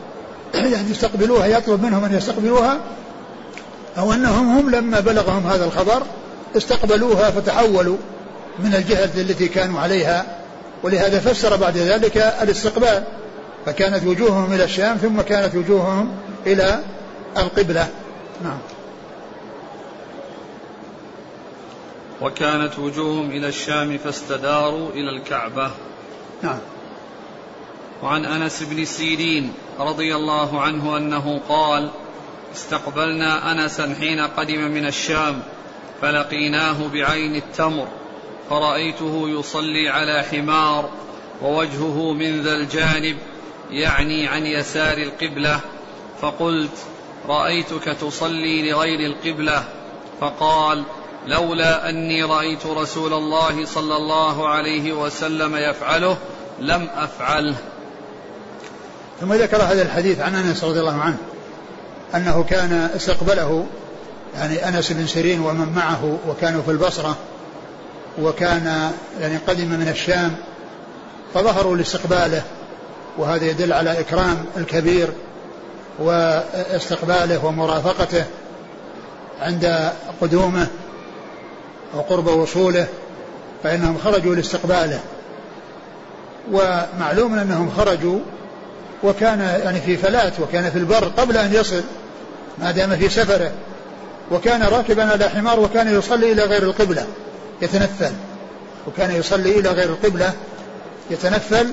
يعني 0.53 0.91
استقبلوها 0.91 1.46
يطلب 1.46 1.84
منهم 1.84 2.03
أن 2.03 2.13
يستقبلوها 2.13 2.79
أو 3.98 4.13
أنهم 4.13 4.57
هم 4.57 4.69
لما 4.69 5.00
بلغهم 5.00 5.48
هذا 5.48 5.65
الخبر 5.65 6.03
استقبلوها 6.56 7.32
فتحولوا 7.32 7.98
من 8.60 8.75
الجهة 8.75 9.22
التي 9.22 9.48
كانوا 9.48 9.80
عليها 9.80 10.25
ولهذا 10.84 11.20
فسر 11.20 11.56
بعد 11.56 11.77
ذلك 11.77 12.18
الاستقبال 12.18 13.04
فكانت 13.66 14.04
وجوههم 14.08 14.54
إلى 14.54 14.63
الشام 14.63 14.98
ثم 14.98 15.22
كانت 15.22 15.56
وجوههم 15.56 16.16
إلى 16.46 16.84
القبلة. 17.38 17.88
نعم. 18.44 18.58
وكانت 22.22 22.80
وجوههم 22.80 23.32
إلى 23.32 23.48
الشام 23.48 23.98
فاستداروا 23.98 24.89
إلى 24.89 25.10
الكعبة. 25.10 25.72
نعم. 26.44 26.60
وعن 28.04 28.25
أنس 28.25 28.63
بن 28.63 28.86
سيرين 28.86 29.54
رضي 29.80 30.16
الله 30.16 30.62
عنه 30.62 30.98
أنه 30.98 31.42
قال 31.50 31.89
استقبلنا 32.56 33.51
أنسا 33.51 33.96
حين 34.00 34.20
قدم 34.20 34.62
من 34.72 34.86
الشام 34.86 35.42
فلقيناه 36.01 36.88
بعين 36.94 37.36
التمر 37.36 37.88
فرأيته 38.50 39.24
يصلي 39.30 39.89
على 39.89 40.24
حمار 40.32 40.89
ووجهه 41.42 42.13
من 42.13 42.42
ذا 42.42 42.56
الجانب 42.56 43.18
يعني 43.72 44.27
عن 44.27 44.46
يسار 44.46 44.98
القبلة 44.98 45.60
فقلت 46.22 46.77
رأيتك 47.27 47.84
تصلي 47.84 48.72
لغير 48.72 49.00
القبلة؟ 49.00 49.63
فقال 50.22 50.84
لولا 51.27 51.89
أني 51.89 52.24
رأيت 52.24 52.66
رسول 52.66 53.13
الله 53.13 53.66
صلى 53.66 53.96
الله 53.96 54.48
عليه 54.48 54.94
وسلم 54.94 55.56
يفعله 55.56 56.18
لم 56.60 56.88
أفعله. 56.96 57.56
ثم 59.22 59.34
ذكر 59.34 59.58
هذا 59.58 59.82
الحديث 59.82 60.20
عن 60.20 60.36
أنس 60.36 60.63
رضي 60.63 60.80
الله 60.80 61.01
عنه 61.01 61.18
أنه 62.16 62.44
كان 62.44 62.89
استقبله 62.96 63.66
يعني 64.38 64.67
أنس 64.67 64.91
بن 64.91 65.08
سيرين 65.08 65.39
ومن 65.39 65.74
معه 65.75 66.17
وكانوا 66.27 66.62
في 66.62 66.72
البصرة 66.72 67.15
وكان 68.22 68.91
يعني 69.22 69.38
قدم 69.48 69.67
من 69.67 69.88
الشام 69.88 70.36
فظهروا 71.34 71.77
لاستقباله 71.77 72.41
وهذا 73.17 73.46
يدل 73.46 73.74
على 73.74 74.00
إكرام 74.00 74.46
الكبير 74.58 75.10
واستقباله 76.00 77.46
ومرافقته 77.46 78.24
عند 79.41 79.91
قدومه 80.22 80.67
وقرب 81.96 82.27
وصوله 82.27 82.88
فإنهم 83.63 83.98
خرجوا 83.98 84.36
لاستقباله 84.36 85.00
ومعلوم 86.51 87.34
أنهم 87.34 87.72
خرجوا 87.77 88.20
وكان 89.03 89.39
يعني 89.39 89.82
في 89.82 89.98
فلات 89.98 90.39
وكان 90.39 90.72
في 90.72 90.77
البر 90.77 91.12
قبل 91.17 91.38
أن 91.38 91.53
يصل 91.53 91.84
ما 92.60 92.72
دام 92.72 92.96
في 92.96 93.10
سفره 93.10 93.51
وكان 94.31 94.63
راكبا 94.63 95.03
على 95.03 95.29
حمار 95.29 95.60
وكان 95.60 95.98
يصلي 96.00 96.31
إلى 96.31 96.43
غير 96.43 96.63
القبلة 96.63 97.05
يتنفل. 97.62 98.12
وكان 98.88 99.12
يصلي 99.12 99.60
إلى 99.60 99.69
غير 99.69 99.89
القبلة 99.89 100.34
يتنفل. 101.10 101.67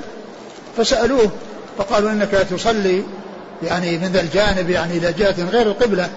فسألوه 0.76 1.30
فقالوا 1.78 2.10
إنك 2.10 2.30
تصلي 2.30 3.02
يعني 3.62 3.98
من 3.98 4.08
ذا 4.12 4.20
الجانب 4.20 4.70
يعني 4.70 4.96
إلى 4.98 5.12
جهة 5.12 5.48
غير 5.50 5.66
القبلة. 5.66 6.08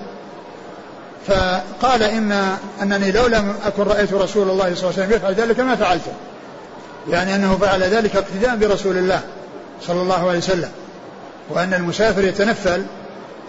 فقال 1.28 2.04
إن 2.04 2.58
أنني 2.82 3.12
لو 3.12 3.28
لم 3.28 3.56
أكن 3.66 3.84
رأيت 3.84 4.14
رسول 4.14 4.50
الله 4.50 4.76
صلى 4.76 4.90
الله 4.90 4.94
عليه 4.98 5.04
وسلم 5.04 5.12
يفعل 5.12 5.34
ذلك 5.34 5.60
ما 5.60 5.76
فعلته. 5.76 6.14
يعني 7.10 7.36
أنه 7.36 7.58
فعل 7.62 7.84
ذلك 7.84 8.16
اقتداء 8.16 8.56
برسول 8.56 8.98
الله 8.98 9.22
صلى 9.88 10.02
الله 10.02 10.28
عليه 10.30 10.38
وسلم. 10.38 10.72
وأن 11.50 11.74
المسافر 11.74 12.24
يتنفل 12.24 12.84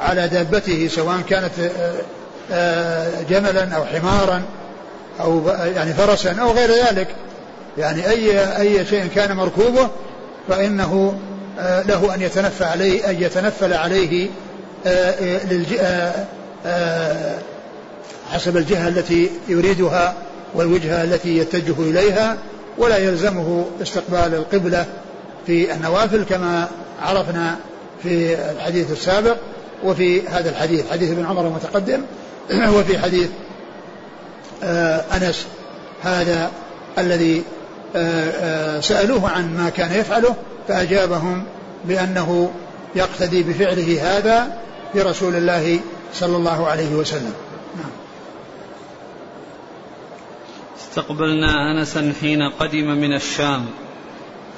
على 0.00 0.28
دابته 0.28 0.88
سواء 0.88 1.20
كانت 1.28 1.52
جملا 3.30 3.76
أو 3.76 3.84
حمارا 3.84 4.42
أو 5.20 5.48
يعني 5.48 5.92
فرسا 5.92 6.32
أو 6.40 6.50
غير 6.50 6.70
ذلك. 6.70 7.08
يعني 7.78 8.10
أي 8.10 8.58
أي 8.60 8.86
شيء 8.86 9.06
كان 9.06 9.36
مركوبه 9.36 9.88
فإنه 10.48 11.18
آه، 11.58 11.82
له 11.82 12.14
أن 12.14 12.22
يتنفل 12.22 12.64
عليه 12.64 13.10
أن 13.10 13.22
يتنفل 13.22 13.72
عليه 13.72 14.28
حسب 18.32 18.56
الجهة 18.56 18.88
التي 18.88 19.30
يريدها 19.48 20.14
والوجهة 20.54 21.04
التي 21.04 21.38
يتجه 21.38 21.74
إليها 21.78 22.36
ولا 22.78 22.96
يلزمه 22.96 23.64
استقبال 23.82 24.34
القبلة 24.34 24.86
في 25.46 25.74
النوافل 25.74 26.24
كما 26.24 26.68
عرفنا 27.02 27.56
في 28.02 28.34
الحديث 28.50 28.92
السابق 28.92 29.36
وفي 29.84 30.28
هذا 30.28 30.50
الحديث 30.50 30.90
حديث 30.90 31.10
ابن 31.10 31.26
عمر 31.26 31.46
المتقدم. 31.46 32.02
وفي 32.76 32.98
حديث 32.98 33.28
آه، 34.62 35.04
أنس 35.16 35.46
هذا 36.02 36.50
الذي 36.98 37.44
آه، 37.96 38.30
آه، 38.30 38.80
سألوه 38.80 39.30
عن 39.30 39.56
ما 39.56 39.70
كان 39.70 40.00
يفعله 40.00 40.36
فأجابهم 40.68 41.44
بأنه 41.84 42.50
يقتدي 42.94 43.42
بفعله 43.42 44.18
هذا 44.18 44.60
برسول 44.94 45.36
الله 45.36 45.80
صلى 46.14 46.36
الله 46.36 46.66
عليه 46.66 46.94
وسلم. 46.94 47.34
نعم. 47.76 47.90
استقبلنا 50.78 51.72
انسا 51.72 52.12
حين 52.20 52.42
قدم 52.42 52.86
من 52.86 53.14
الشام 53.14 53.66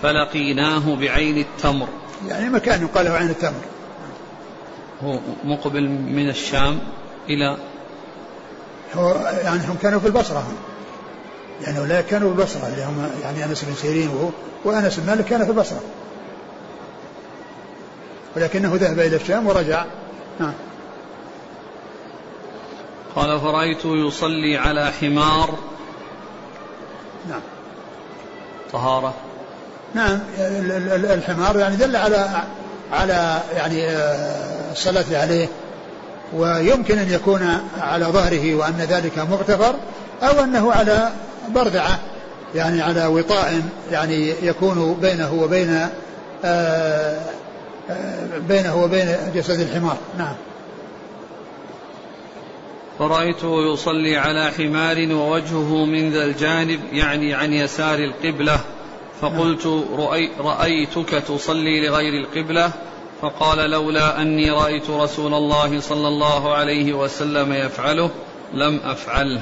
فلقيناه 0.02 0.96
بعين 0.96 1.38
التمر. 1.38 1.88
يعني 2.28 2.50
مكان 2.50 2.82
يقال 2.82 3.04
له 3.04 3.12
عين 3.12 3.30
التمر. 3.30 3.64
هو 5.04 5.18
مقبل 5.44 5.88
من 5.88 6.28
الشام 6.28 6.78
إلى 7.28 7.56
هو 8.94 9.14
يعني 9.44 9.66
هم 9.68 9.76
كانوا 9.82 10.00
في 10.00 10.06
البصرة. 10.06 10.38
هم 10.38 10.56
يعني 11.62 11.78
هؤلاء 11.78 12.00
كانوا 12.00 12.34
في 12.34 12.40
البصرة 12.40 12.68
اللي 12.68 12.84
هم 12.84 13.10
يعني 13.22 13.44
أنس 13.44 13.64
بن 13.64 13.74
سيرين 13.74 14.08
وهو 14.08 14.28
وأنس 14.64 14.98
بن 14.98 15.06
مالك 15.06 15.24
كان 15.24 15.44
في 15.44 15.50
البصرة. 15.50 15.80
ولكنه 18.36 18.74
ذهب 18.74 18.98
إلى 18.98 19.16
الشام 19.16 19.46
ورجع. 19.46 19.84
نعم 20.40 20.52
قال 23.16 23.40
فرأيته 23.40 23.96
يصلي 23.96 24.56
على 24.58 24.92
حمار. 25.00 25.54
نعم. 27.28 27.40
طهارة. 28.72 29.14
نعم 29.94 30.18
الحمار 31.04 31.58
يعني 31.58 31.76
دل 31.76 31.96
على 31.96 32.42
على 32.92 33.40
يعني 33.54 33.86
آه، 33.88 34.72
الصلاة 34.72 35.04
عليه. 35.12 35.48
ويمكن 36.34 36.98
أن 36.98 37.12
يكون 37.12 37.60
على 37.80 38.04
ظهره 38.04 38.54
وأن 38.54 38.86
ذلك 38.90 39.18
مغتفر 39.18 39.74
أو 40.22 40.44
أنه 40.44 40.72
على 40.72 41.12
بردعة 41.48 41.98
يعني 42.54 42.82
على 42.82 43.06
وطاء 43.06 43.62
يعني 43.90 44.34
يكون 44.42 44.98
بينه 45.02 45.34
وبين 45.34 45.88
آه، 46.44 47.20
آه، 47.90 48.38
بينه 48.48 48.84
وبين 48.84 49.16
جسد 49.34 49.60
الحمار. 49.60 49.96
نعم. 50.18 50.34
فرأيته 52.98 53.72
يصلي 53.72 54.16
على 54.16 54.50
حمار 54.58 55.12
ووجهه 55.12 55.84
من 55.84 56.10
ذا 56.10 56.24
الجانب 56.24 56.80
يعني 56.92 57.34
عن 57.34 57.52
يسار 57.52 57.98
القبلة. 57.98 58.60
فقلت 59.20 59.66
رأي 59.98 60.30
رأيتك 60.38 61.10
تصلي 61.28 61.88
لغير 61.88 62.24
القبلة؟ 62.24 62.70
فقال 63.22 63.70
لولا 63.70 64.22
أني 64.22 64.50
رأيت 64.50 64.90
رسول 64.90 65.34
الله 65.34 65.80
صلى 65.80 66.08
الله 66.08 66.54
عليه 66.54 66.92
وسلم 66.92 67.52
يفعله 67.52 68.10
لم 68.54 68.80
أفعله. 68.84 69.40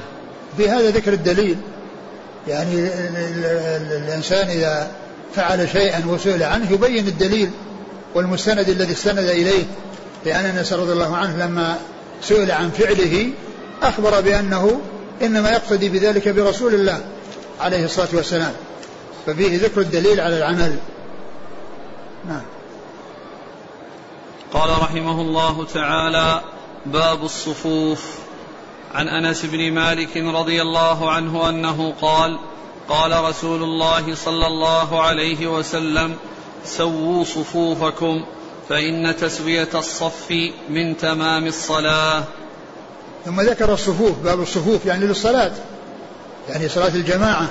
بهذا 0.57 0.89
ذكر 0.89 1.13
الدليل. 1.13 1.57
يعني 2.47 2.89
الإنسان 3.97 4.47
إذا 4.47 4.91
فعل 5.35 5.69
شيئا 5.69 6.03
وسئل 6.07 6.43
عنه 6.43 6.71
يبين 6.71 7.07
الدليل 7.07 7.51
والمستند 8.15 8.69
الذي 8.69 8.93
استند 8.93 9.29
إليه 9.29 9.63
لأن 10.25 10.45
أنس 10.45 10.73
رضي 10.73 10.91
الله 10.91 11.17
عنه 11.17 11.45
لما 11.45 11.75
سئل 12.21 12.51
عن 12.51 12.69
فعله 12.69 13.29
أخبر 13.83 14.21
بأنه 14.21 14.81
إنما 15.21 15.51
يقتدي 15.51 15.89
بذلك 15.89 16.29
برسول 16.29 16.73
الله 16.73 16.99
عليه 17.59 17.85
الصلاة 17.85 18.07
والسلام. 18.13 18.53
ففيه 19.25 19.57
ذكر 19.63 19.81
الدليل 19.81 20.19
على 20.19 20.37
العمل. 20.37 20.75
نعم. 22.27 22.41
قال 24.53 24.69
رحمه 24.69 25.21
الله 25.21 25.65
تعالى 25.73 26.41
باب 26.85 27.23
الصفوف. 27.23 28.05
عن 28.93 29.07
أنس 29.07 29.45
بن 29.45 29.71
مالك 29.71 30.17
رضي 30.17 30.61
الله 30.61 31.11
عنه 31.11 31.49
أنه 31.49 31.93
قال 32.01 32.39
قال 32.89 33.23
رسول 33.23 33.63
الله 33.63 34.15
صلى 34.15 34.47
الله 34.47 35.01
عليه 35.01 35.47
وسلم 35.47 36.15
سووا 36.65 37.23
صفوفكم 37.23 38.25
فإن 38.69 39.15
تسوية 39.15 39.69
الصف 39.75 40.51
من 40.69 40.97
تمام 40.97 41.47
الصلاة. 41.47 42.23
ثم 43.25 43.41
ذكر 43.41 43.73
الصفوف 43.73 44.17
باب 44.17 44.41
الصفوف 44.41 44.85
يعني 44.85 45.05
للصلاة 45.05 45.51
يعني 46.49 46.69
صلاة 46.69 46.95
الجماعة. 46.95 47.49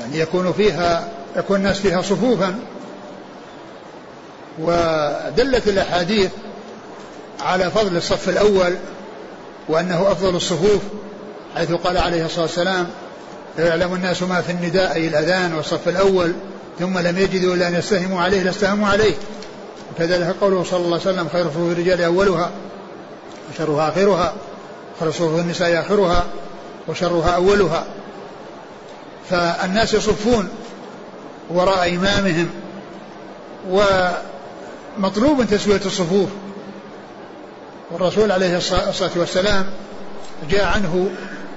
يعني 0.00 0.18
يكون 0.18 0.52
فيها 0.52 1.08
يكون 1.36 1.56
الناس 1.56 1.80
فيها 1.80 2.02
صفوفا. 2.02 2.58
ودلت 4.58 5.68
الأحاديث 5.68 6.30
على 7.40 7.70
فضل 7.70 7.96
الصف 7.96 8.28
الأول 8.28 8.74
وأنه 9.68 10.12
أفضل 10.12 10.36
الصفوف 10.36 10.80
حيث 11.56 11.72
قال 11.72 11.98
عليه 11.98 12.26
الصلاة 12.26 12.42
والسلام 12.42 12.86
يعلم 13.58 13.94
الناس 13.94 14.22
ما 14.22 14.40
في 14.40 14.52
النداء 14.52 14.94
أي 14.94 15.08
الأذان 15.08 15.54
والصف 15.54 15.88
الأول 15.88 16.32
ثم 16.78 16.98
لم 16.98 17.18
يجدوا 17.18 17.54
إلا 17.54 17.68
أن 17.68 17.74
يستهموا 17.74 18.22
عليه 18.22 18.42
لاستهموا 18.42 18.88
عليه. 18.88 19.14
وكذلك 19.94 20.36
قوله 20.40 20.64
صلى 20.64 20.84
الله 20.84 21.00
عليه 21.00 21.10
وسلم 21.10 21.28
خير 21.32 21.44
صفوف 21.44 21.72
الرجال 21.72 22.02
أولها 22.02 22.50
وشرها 23.50 23.88
آخرها 23.88 24.34
خير 25.00 25.10
صفوف 25.10 25.40
النساء 25.40 25.80
آخرها 25.80 26.24
وشرها 26.88 27.30
أولها. 27.30 27.84
فالناس 29.30 29.94
يصفون 29.94 30.48
وراء 31.50 31.94
إمامهم 31.94 32.50
ومطلوب 34.98 35.44
تسوية 35.44 35.80
الصفوف. 35.86 36.28
والرسول 37.90 38.32
عليه 38.32 38.56
الصلاة 38.56 39.10
والسلام 39.16 39.66
جاء 40.50 40.64
عنه 40.64 41.10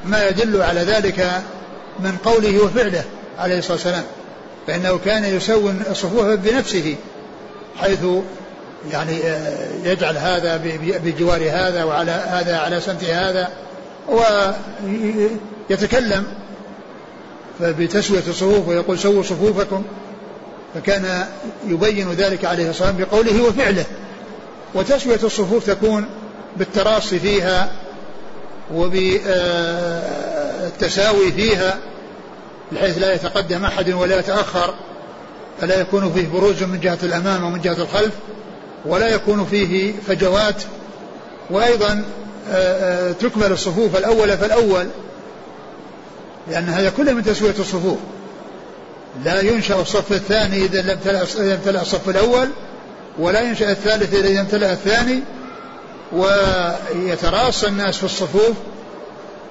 ما 0.06 0.28
يدل 0.28 0.62
على 0.62 0.80
ذلك 0.80 1.42
من 2.00 2.18
قوله 2.26 2.64
وفعله 2.64 3.04
عليه 3.40 3.58
الصلاة 3.60 3.74
والسلام 3.74 4.04
فإنه 4.68 5.00
كان 5.06 5.24
يسوي 5.24 5.74
الصفوف 5.90 6.26
بنفسه 6.26 6.96
حيث 7.78 8.00
يعني 8.92 9.24
آه، 9.24 9.68
يجعل 9.84 10.18
هذا 10.18 10.58
بجوار 11.04 11.50
هذا 11.50 11.84
وعلى 11.84 12.12
هذا 12.12 12.58
على 12.58 12.82
سمت 12.82 13.04
هذا 13.04 13.50
ويتكلم 15.70 16.24
بتسوية 17.62 18.24
الصفوف 18.28 18.68
ويقول 18.68 19.00
سووا 19.00 19.24
صفوفكم. 19.24 19.84
فكان 20.76 21.28
يبين 21.68 22.12
ذلك 22.12 22.46
عليه 22.46 22.70
الصلاة 22.70 22.90
والسلام 22.90 23.10
بقوله 23.12 23.44
وفعله. 23.44 23.86
وتسوية 24.76 25.20
الصفوف 25.24 25.66
تكون 25.66 26.06
بالتراصي 26.58 27.20
فيها 27.20 27.72
وبالتساوي 28.74 29.32
فيها 31.32 31.78
بحيث 32.72 32.98
لا 32.98 33.14
يتقدم 33.14 33.66
أحد 33.66 33.90
ولا 33.90 34.20
يتأخر 34.20 34.74
فلا 35.62 35.82
يكون 35.82 36.14
فيه 36.14 36.28
بروز 36.28 36.64
من 36.64 36.80
جهة 36.80 36.98
الأمام 37.04 37.44
ومن 37.44 37.62
جهة 37.62 37.78
الخلف 37.82 38.14
ولا 38.86 39.08
يكون 39.08 39.46
فيه 39.46 39.94
فجوات. 40.08 40.64
وأيضا 41.50 42.04
آه، 42.52 43.10
آه، 43.10 43.12
تكمل 43.12 43.52
الصفوف 43.52 43.98
الأول 43.98 44.38
فالأول 44.38 44.88
لأن 46.50 46.64
هذا 46.64 46.90
كله 46.90 47.14
من 47.14 47.24
تسوية 47.24 47.56
الصفوف. 47.60 47.98
لا 49.24 49.42
ينشأ 49.42 49.82
الصف 49.82 50.12
الثاني 50.12 50.66
إذا 50.66 50.82
لم 50.82 51.00
يمتلأ 51.40 51.82
الصف 51.82 52.10
الأول 52.10 52.50
ولا 53.20 53.42
ينشأ 53.42 53.72
الثالث 53.72 54.14
إذا 54.14 54.42
امتلأ 54.42 54.72
الثاني 54.72 55.20
ويتراصى 56.14 57.68
الناس 57.68 57.98
في 57.98 58.04
الصفوف 58.04 58.56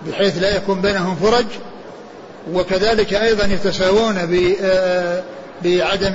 بحيث 0.07 0.39
لا 0.39 0.57
يكون 0.57 0.81
بينهم 0.81 1.17
فرج. 1.17 1.47
وكذلك 2.53 3.15
أيضا 3.15 3.45
يتساوون 3.45 4.15
بعدم 5.65 6.13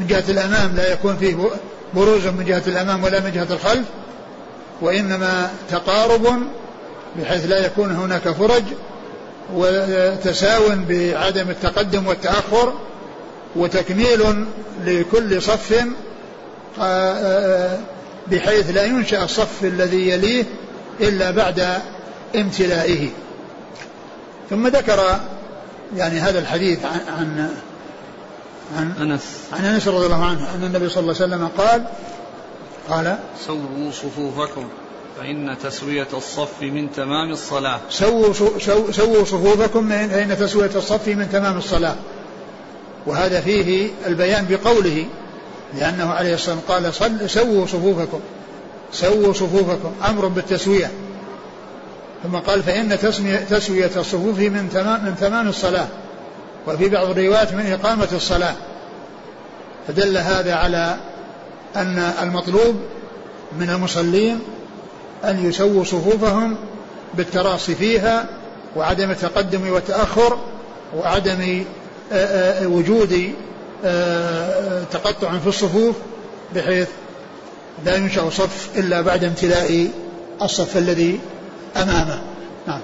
من 0.00 0.06
جهة 0.06 0.24
الأمام 0.28 0.76
لا 0.76 0.92
يكون 0.92 1.16
فيه 1.16 1.36
بروز 1.94 2.26
من 2.26 2.44
جهة 2.44 2.62
الأمام 2.66 3.04
ولا 3.04 3.20
من 3.20 3.32
جهة 3.32 3.54
الخلف 3.54 3.84
وإنما 4.80 5.50
تقارب 5.70 6.26
بحيث 7.16 7.46
لا 7.46 7.66
يكون 7.66 7.90
هناك 7.90 8.28
فرج. 8.28 8.62
وتساو 9.54 10.62
بعدم 10.88 11.50
التقدم 11.50 12.06
والتأخر 12.06 12.72
وتكميل 13.56 14.46
لكل 14.84 15.42
صف 15.42 15.84
بحيث 18.26 18.70
لا 18.70 18.84
ينشأ 18.84 19.24
الصف 19.24 19.64
الذي 19.64 20.08
يليه 20.08 20.44
إلا 21.00 21.30
بعد 21.30 21.78
امتلائه. 22.36 23.10
ثم 24.50 24.66
ذكر 24.66 25.20
يعني 25.96 26.20
هذا 26.20 26.38
الحديث 26.38 26.84
عن 26.84 27.00
عن 27.18 27.50
عن 28.76 29.10
أنس. 29.10 29.22
عن 29.52 29.64
أنس 29.64 29.88
رضي 29.88 30.06
الله 30.06 30.24
عنه 30.24 30.54
أن 30.54 30.64
النبي 30.64 30.88
صلى 30.88 31.00
الله 31.00 31.14
عليه 31.22 31.34
وسلم 31.34 31.48
قال 31.58 31.84
قال 32.90 33.18
سووا 33.46 33.90
صفوفكم. 33.92 34.68
فإن 35.16 35.56
تسوية 35.62 36.08
الصف 36.14 36.62
من 36.62 36.92
تمام 36.92 37.30
الصلاة. 37.30 37.80
سووا 37.90 38.32
سووا 38.90 39.24
صفوفكم 39.24 39.88
فإن 39.88 40.36
تسوية 40.38 40.70
الصف 40.76 41.08
من 41.08 41.28
تمام 41.32 41.58
الصلاة. 41.58 41.96
وهذا 43.06 43.40
فيه 43.40 43.90
البيان 44.06 44.46
بقوله 44.50 45.06
لأنه 45.74 46.10
عليه 46.10 46.34
الصلاة 46.34 46.56
والسلام 46.56 46.84
قال 46.84 46.94
صل 46.94 47.30
سووا 47.30 47.66
صفوفكم. 47.66 48.20
سووا 48.92 49.32
صفوفكم. 49.32 49.92
أمر 50.08 50.26
بالتسوية. 50.26 50.90
ثم 52.22 52.36
قال 52.36 52.62
فإن 52.62 52.98
تسوية 53.50 53.90
الصفوف 53.96 54.38
من 54.38 54.70
تمام 54.72 55.04
من 55.04 55.16
تمام 55.20 55.48
الصلاة. 55.48 55.88
وفي 56.66 56.88
بعض 56.88 57.08
الروايات 57.10 57.52
من 57.52 57.72
إقامة 57.72 58.08
الصلاة. 58.12 58.54
فدل 59.88 60.16
هذا 60.16 60.54
على 60.54 60.96
أن 61.76 61.98
المطلوب 62.22 62.76
من 63.60 63.70
المصلين 63.70 64.38
أن 65.24 65.48
يسووا 65.48 65.84
صفوفهم 65.84 66.56
بالتراصي 67.14 67.74
فيها 67.74 68.26
وعدم 68.76 69.10
التقدم 69.10 69.70
والتأخر 69.70 70.38
وعدم 70.96 71.64
وجود 72.62 73.32
تقطع 74.90 75.38
في 75.38 75.46
الصفوف 75.46 75.96
بحيث 76.54 76.88
لا 77.84 77.96
ينشأ 77.96 78.30
صف 78.30 78.68
إلا 78.76 79.00
بعد 79.00 79.24
امتلاء 79.24 79.88
الصف 80.42 80.76
الذي 80.76 81.20
أمامه. 81.76 82.22
نعم. 82.66 82.80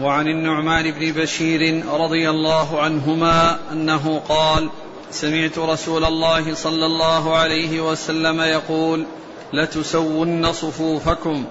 وعن 0.00 0.26
النعمان 0.26 0.90
بن 0.90 1.12
بشير 1.12 1.84
رضي 1.86 2.30
الله 2.30 2.80
عنهما 2.80 3.58
أنه 3.72 4.22
قال 4.28 4.70
سمعت 5.10 5.58
رسول 5.58 6.04
الله 6.04 6.54
صلى 6.54 6.86
الله 6.86 7.36
عليه 7.36 7.80
وسلم 7.90 8.40
يقول 8.40 9.06
لتسون 9.52 10.52
صفوفكم 10.52 11.44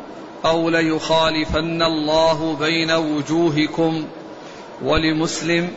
أو 0.46 0.70
ليخالفن 0.70 1.82
الله 1.82 2.56
بين 2.60 2.92
وجوهكم. 2.92 4.08
ولمسلم 4.84 5.72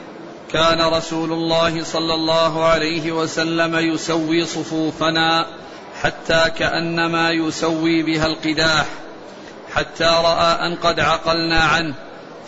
كان 0.53 0.81
رسول 0.81 1.33
الله 1.33 1.85
صلى 1.85 2.15
الله 2.15 2.65
عليه 2.65 3.13
وسلم 3.13 3.77
يسوي 3.77 4.45
صفوفنا 4.45 5.47
حتى 6.03 6.51
كأنما 6.59 7.31
يسوي 7.31 8.03
بها 8.03 8.27
القداح 8.27 8.87
حتى 9.73 10.05
رأى 10.05 10.67
أن 10.67 10.77
قد 10.77 11.01
عقلنا 11.01 11.61
عنه 11.61 11.95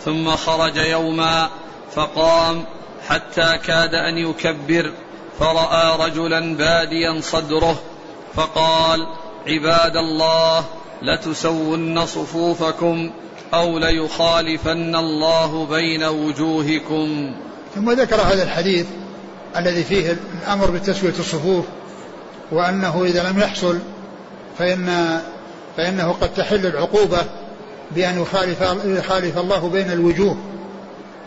ثم 0.05 0.35
خرج 0.35 0.77
يوما 0.77 1.49
فقام 1.95 2.65
حتى 3.07 3.57
كاد 3.65 3.95
أن 3.95 4.17
يكبر. 4.17 4.91
فرأى 5.39 6.09
رجلا 6.09 6.55
باديا 6.55 7.21
صدره 7.21 7.79
فقال 8.33 9.07
عباد 9.47 9.95
الله 9.95 10.65
لتسون 11.01 12.05
صفوفكم 12.05 13.11
أو 13.53 13.77
ليخالفن 13.79 14.95
الله 14.95 15.65
بين 15.65 16.03
وجوهكم. 16.03 17.35
ثم 17.75 17.91
ذكر 17.91 18.15
هذا 18.15 18.43
الحديث 18.43 18.85
الذي 19.57 19.83
فيه 19.83 20.17
الأمر 20.43 20.71
بتسوية 20.71 21.13
الصفوف 21.19 21.65
وأنه 22.51 23.03
إذا 23.03 23.29
لم 23.29 23.39
يحصل 23.39 23.79
فان 24.57 25.19
فإنه 25.77 26.15
قد 26.21 26.33
تحل 26.33 26.65
العقوبة 26.65 27.17
بأن 27.91 28.21
يخالف 28.21 28.61
يخالف 28.85 29.37
الله 29.37 29.69
بين 29.69 29.91
الوجوه 29.91 30.37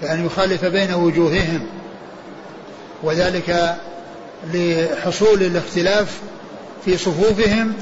بأن 0.02 0.26
يخالف 0.26 0.64
بين 0.64 0.94
وجوههم. 0.94 1.66
وذلك 3.02 3.76
لحصول 4.52 5.42
الاختلاف 5.42 6.20
في 6.84 6.96
صفوفهم 6.96 7.72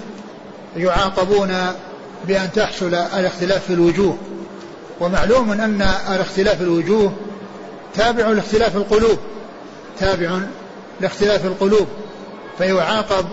يعاقبون 0.76 1.54
بأن 2.28 2.52
تحصل 2.52 2.94
الاختلاف 2.94 3.66
في 3.66 3.72
الوجوه. 3.72 4.18
ومعلوم 5.00 5.52
أن 5.52 5.82
الاختلاف 6.14 6.56
في 6.56 6.62
الوجوه 6.62 7.12
تابع 7.94 8.28
لاختلاف 8.28 8.76
القلوب 8.76 9.18
تابع 10.00 10.38
لاختلاف 11.00 11.46
القلوب 11.46 11.86
فيعاقب 12.58 13.26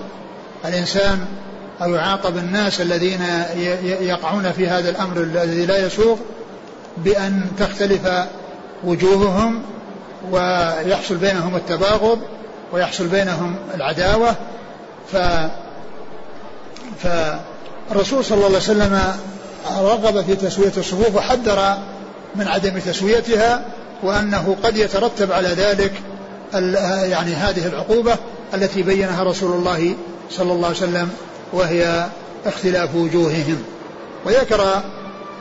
الإنسان 0.65 1.25
أو 1.81 1.93
يعاقب 1.93 2.37
الناس 2.37 2.81
الذين 2.81 3.21
يقعون 4.01 4.51
في 4.51 4.67
هذا 4.67 4.89
الأمر 4.89 5.17
الذي 5.17 5.65
لا 5.65 5.85
يسوق 5.85 6.19
بأن 6.97 7.45
تختلف 7.59 8.09
وجوههم 8.83 9.61
ويحصل 10.31 11.15
بينهم 11.15 11.55
التباغض. 11.55 12.19
ويحصل 12.73 13.07
بينهم 13.07 13.55
العداوة 13.75 14.35
ف 15.11 15.17
فالرسول 17.03 18.25
صلى 18.25 18.35
الله 18.35 18.45
عليه 18.45 18.57
وسلم 18.57 19.01
رغب 19.79 20.21
في 20.25 20.35
تسوية 20.35 20.71
الصفوف 20.77 21.15
وحذر 21.15 21.77
من 22.35 22.47
عدم 22.47 22.79
تسويتها 22.79 23.65
وأنه 24.03 24.57
قد 24.63 24.77
يترتب 24.77 25.31
على 25.31 25.47
ذلك 25.47 25.91
يعني 27.03 27.33
هذه 27.33 27.67
العقوبة 27.67 28.15
التي 28.53 28.83
بينها 28.83 29.23
رسول 29.23 29.51
الله 29.51 29.95
صلى 30.31 30.53
الله 30.53 30.67
عليه 30.67 30.77
وسلم 30.77 31.09
وهي 31.53 32.07
اختلاف 32.45 32.95
وجوههم. 32.95 33.63
وذكر 34.25 34.81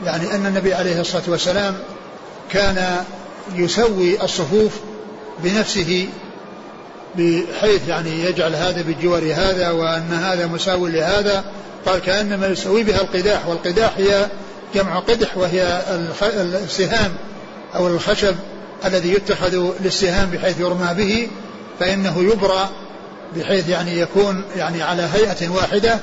يعني 0.05 0.35
أن 0.35 0.47
النبي 0.47 0.75
عليه 0.75 1.01
الصلاة 1.01 1.23
والسلام 1.29 1.75
كان 2.51 3.05
يسوي 3.55 4.23
الصفوف 4.23 4.73
بنفسه 5.39 6.09
بحيث 7.17 7.89
يعني 7.89 8.25
يجعل 8.25 8.55
هذا 8.55 8.83
بجوار 8.83 9.33
هذا 9.35 9.71
وأن 9.71 10.13
هذا 10.13 10.47
مساوي 10.47 10.91
لهذا 10.91 11.45
قال 11.87 11.99
كأنما 11.99 12.47
يسوي 12.47 12.83
بها 12.83 13.01
القداح 13.01 13.47
والقداح 13.47 13.93
هي 13.97 14.27
جمع 14.75 14.99
قدح 14.99 15.37
وهي 15.37 15.83
السهام 16.65 17.15
أو 17.75 17.89
الخشب 17.89 18.35
الذي 18.85 19.13
يتخذ 19.13 19.71
للسهام 19.81 20.31
بحيث 20.31 20.61
يرمى 20.61 20.95
به 20.95 21.29
فإنه 21.81 22.23
يبرى 22.23 22.69
بحيث 23.37 23.69
يعني 23.69 24.01
يكون 24.01 24.45
يعني 24.57 24.83
على 24.83 25.09
هيئة 25.15 25.49
واحدة 25.49 25.99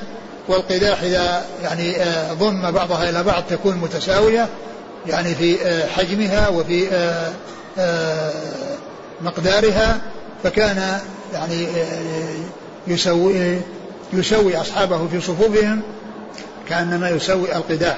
والقداح 0.48 1.02
إذا 1.02 1.46
يعني 1.64 1.98
آه، 1.98 2.34
ضم 2.34 2.72
بعضها 2.72 3.10
إلى 3.10 3.24
بعض 3.24 3.44
تكون 3.50 3.76
متساوية 3.76 4.48
يعني 5.08 5.36
في 5.36 5.66
آه، 5.66 5.88
حجمها 5.88 6.48
وفي 6.48 6.88
آه، 7.78 8.32
مقدارها 9.22 10.02
فكان 10.44 11.00
يعني 11.34 11.68
يسوي 12.88 13.58
يسوي 14.14 14.62
أصحابه 14.62 15.08
في 15.08 15.22
صفوفهم 15.22 15.82
كأنما 16.70 17.10
يسوي 17.10 17.56
القداح. 17.56 17.98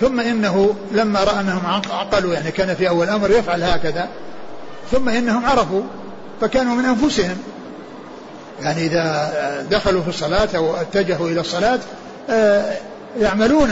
ثم 0.00 0.20
إنه 0.20 0.74
لما 0.92 1.24
رأى 1.24 1.40
أنهم 1.40 1.66
عقلوا 1.90 2.34
يعني 2.34 2.50
كان 2.50 2.74
في 2.74 2.88
أول 2.88 3.08
أمر 3.08 3.30
يفعل 3.30 3.62
هكذا 3.62 4.08
ثم 4.90 5.08
إنهم 5.08 5.46
عرفوا 5.46 5.82
فكانوا 6.40 6.74
من 6.74 6.84
أنفسهم. 6.84 7.36
يعني 8.62 8.86
إذا 8.86 9.66
دخلوا 9.70 10.02
في 10.02 10.08
الصلاة 10.08 10.48
أو 10.56 10.76
اتجهوا 10.76 11.28
إلى 11.28 11.40
الصلاة 11.40 11.78
آه، 12.30 12.74
يعملون 13.20 13.70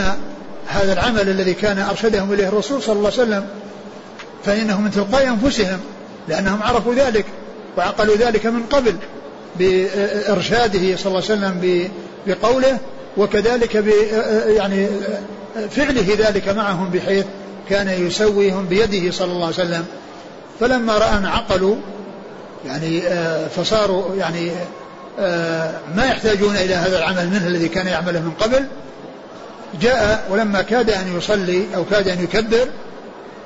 هذا 0.67 0.93
العمل 0.93 1.29
الذي 1.29 1.53
كان 1.53 1.79
أرشدهم 1.79 2.33
إليه 2.33 2.47
الرسول 2.47 2.81
صلى 2.81 2.95
الله 2.95 3.11
عليه 3.11 3.21
وسلم 3.21 3.45
فإنهم 4.45 4.83
من 4.83 4.91
تلقاء 4.91 5.27
أنفسهم. 5.27 5.79
لأنهم 6.27 6.63
عرفوا 6.63 6.93
ذلك 6.93 7.25
وعقلوا 7.77 8.15
ذلك 8.15 8.45
من 8.45 8.63
قبل 8.63 8.95
بإرشاده 9.59 10.97
صلى 10.97 11.05
الله 11.05 11.23
عليه 11.29 11.57
وسلم 11.57 11.89
بقوله 12.27 12.77
وكذلك 13.17 13.77
ب 13.77 13.87
يعني 14.47 14.87
فعله 15.71 16.15
ذلك 16.17 16.49
معهم 16.49 16.89
بحيث 16.89 17.25
كان 17.69 18.07
يسويهم 18.07 18.65
بيده 18.65 19.11
صلى 19.11 19.31
الله 19.31 19.45
عليه 19.45 19.55
وسلم. 19.55 19.85
فلما 20.59 20.97
رأى 20.97 21.17
أن 21.17 21.25
عقلوا 21.25 21.75
يعني 22.65 23.07
آه، 23.07 23.47
فصاروا 23.47 24.15
يعني 24.15 24.51
آه، 25.19 25.71
ما 25.95 26.05
يحتاجون 26.05 26.55
إلى 26.55 26.75
هذا 26.75 26.97
العمل 26.97 27.27
منه 27.27 27.47
الذي 27.47 27.67
كان 27.67 27.87
يعمله 27.87 28.19
من 28.19 28.31
قبل. 28.31 28.65
جاء 29.81 30.27
ولما 30.29 30.61
كاد 30.61 30.89
أن 30.89 31.17
يصلي 31.17 31.65
أو 31.75 31.85
كاد 31.85 32.07
أن 32.07 32.23
يكبر 32.23 32.67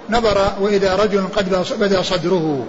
نظر 0.10 0.52
وإذا 0.60 0.96
رجل 0.96 1.28
قد 1.36 1.66
بدا 1.80 2.02
صدره 2.02 2.66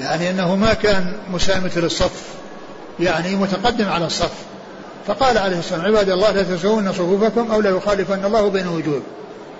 يعني 0.00 0.30
أنه 0.30 0.56
ما 0.56 0.74
كان 0.74 1.12
مسامة 1.32 1.70
للصف 1.76 2.22
يعني 3.00 3.36
متقدم 3.36 3.88
على 3.88 4.06
الصف. 4.06 4.32
فقال 5.06 5.38
عليه 5.38 5.56
والسلام 5.56 5.84
عباد 5.84 6.10
الله 6.10 6.30
لا 6.30 6.42
تسوون 6.42 6.92
صفوفكم 6.92 7.50
أو 7.52 7.60
لا 7.60 7.70
يخالفن 7.70 8.24
الله 8.24 8.48
بين 8.48 8.68
وجوهكم. 8.68 9.02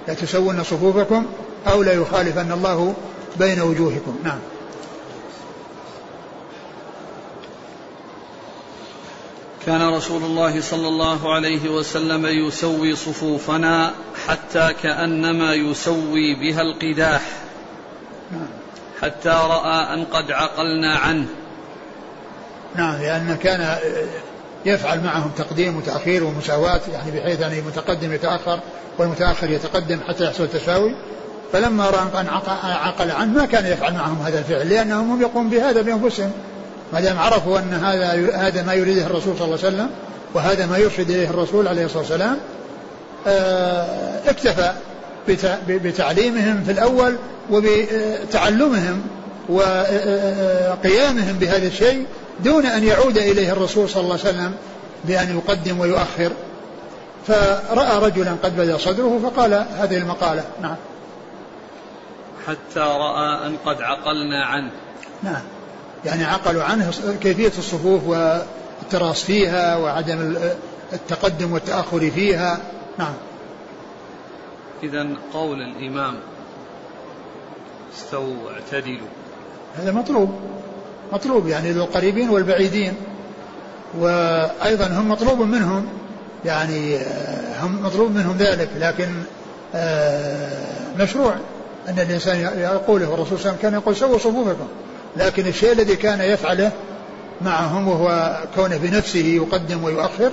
لا 0.08 0.14
تسوون 0.14 0.62
صفوفكم 0.64 1.26
أو 1.66 1.82
لا 1.82 1.92
يخالفن 1.92 2.52
الله 2.52 2.94
بين 3.36 3.60
وجوهكم. 3.60 4.16
نعم. 4.24 4.38
كان 9.66 9.88
رسول 9.88 10.22
الله 10.22 10.60
صلى 10.60 10.88
الله 10.88 11.34
عليه 11.34 11.68
وسلم 11.68 12.26
يسوي 12.26 12.96
صفوفنا 12.96 13.92
حتى 14.26 14.74
كأنما 14.82 15.54
يسوي 15.54 16.34
بها 16.34 16.62
القداح 16.62 17.22
حتى 19.02 19.28
رأى 19.28 19.94
أن 19.94 20.04
قد 20.04 20.30
عقلنا 20.30 20.96
عنه. 20.96 21.26
نعم 22.74 23.02
لأن 23.02 23.36
كان 23.42 23.76
يفعل 24.66 25.04
معهم 25.04 25.30
تقديم 25.36 25.76
وتأخير 25.76 26.24
ومساواة 26.24 26.80
يعني 26.92 27.10
بحيث 27.10 27.42
أن 27.42 27.52
المتقدم 27.52 28.12
يتأخر 28.12 28.60
والمتأخر 28.98 29.50
يتقدم 29.50 30.00
حتى 30.08 30.24
يحصل 30.24 30.44
التساوي. 30.44 30.94
فلما 31.52 31.90
رأى 31.90 32.20
أن 32.20 32.28
عقل 32.62 33.10
عنه 33.10 33.32
ما 33.32 33.46
كان 33.46 33.66
يفعل 33.66 33.94
معهم 33.94 34.22
هذا 34.22 34.38
الفعل 34.38 34.68
لأنهم 34.68 35.10
هم 35.10 35.22
يقوم 35.22 35.50
بهذا 35.50 35.82
بأنفسهم. 35.82 36.32
ما 36.92 37.00
دام 37.00 37.18
عرفوا 37.18 37.58
أن 37.58 37.72
هذا 37.72 38.36
هذا 38.36 38.62
ما 38.62 38.74
يريده 38.74 39.06
الرسول 39.06 39.38
صلى 39.38 39.44
الله 39.44 39.58
عليه 39.64 39.68
وسلم 39.68 39.90
وهذا 40.34 40.66
ما 40.66 40.78
يرشد 40.78 41.10
إليه 41.10 41.30
الرسول 41.30 41.68
عليه 41.68 41.84
الصلاة 41.84 42.00
والسلام 42.00 42.38
آه، 43.26 44.30
اكتفى 44.30 44.72
بتعليمهم 45.68 46.64
في 46.64 46.72
الأول 46.72 47.16
وبتعلمهم 47.50 49.02
وقيامهم 49.48 51.36
بهذا 51.40 51.66
الشيء 51.66 52.06
دون 52.40 52.66
أن 52.66 52.84
يعود 52.84 53.18
إليه 53.18 53.52
الرسول 53.52 53.88
صلى 53.88 54.02
الله 54.02 54.18
عليه 54.18 54.28
وسلم 54.28 54.54
بأن 55.04 55.38
يقدم 55.38 55.80
ويؤخر. 55.80 56.32
فرأى 57.26 57.98
رجلا 57.98 58.36
قد 58.42 58.56
بدا 58.56 58.78
صدره 58.78 59.20
فقال 59.22 59.66
هذه 59.78 59.96
المقالة. 59.96 60.44
نعم. 60.62 60.76
حتى 62.46 62.80
رأى 62.80 63.46
أن 63.46 63.56
قد 63.66 63.82
عقلنا 63.82 64.44
عنه. 64.44 64.70
نعم. 65.22 65.42
يعني 66.06 66.24
عقلوا 66.24 66.62
عنه 66.62 66.90
كيفية 67.20 67.52
الصفوف 67.58 68.02
والتراص 68.06 69.22
فيها 69.22 69.76
وعدم 69.76 70.36
التقدم 70.92 71.52
والتأخر 71.52 72.10
فيها. 72.10 72.58
نعم. 72.98 73.14
إذا 74.82 75.06
قول 75.32 75.62
الإمام 75.62 76.14
استووا 77.96 78.36
واعتدلوا 78.44 79.08
هذا 79.76 79.92
مطلوب. 79.92 80.34
مطلوب 81.12 81.48
يعني 81.48 81.72
للقريبين 81.72 82.28
والبعيدين. 82.28 82.94
وأيضا 83.98 84.86
هم 84.86 85.08
مطلوب 85.08 85.40
منهم. 85.40 85.86
يعني 86.44 86.98
هم 87.62 87.82
مطلوب 87.82 88.10
منهم 88.10 88.36
ذلك 88.36 88.68
لكن 88.78 89.08
آه، 89.74 90.66
مشروع 90.98 91.34
أن 91.88 91.98
الإنسان 91.98 92.40
يقوله. 92.40 93.14
الرسول 93.14 93.26
صلى 93.26 93.36
الله 93.36 93.48
عليه 93.48 93.50
وسلم 93.50 93.56
كان 93.62 93.74
يقول 93.74 93.96
سووا 93.96 94.18
صفوفكم. 94.18 94.68
لكن 95.16 95.46
الشيء 95.46 95.72
الذي 95.72 95.96
كان 95.96 96.20
يفعله 96.20 96.72
معهم 97.40 97.88
وهو 97.88 98.38
كونه 98.54 98.76
بنفسه 98.76 99.26
يقدم 99.26 99.84
ويؤخر 99.84 100.32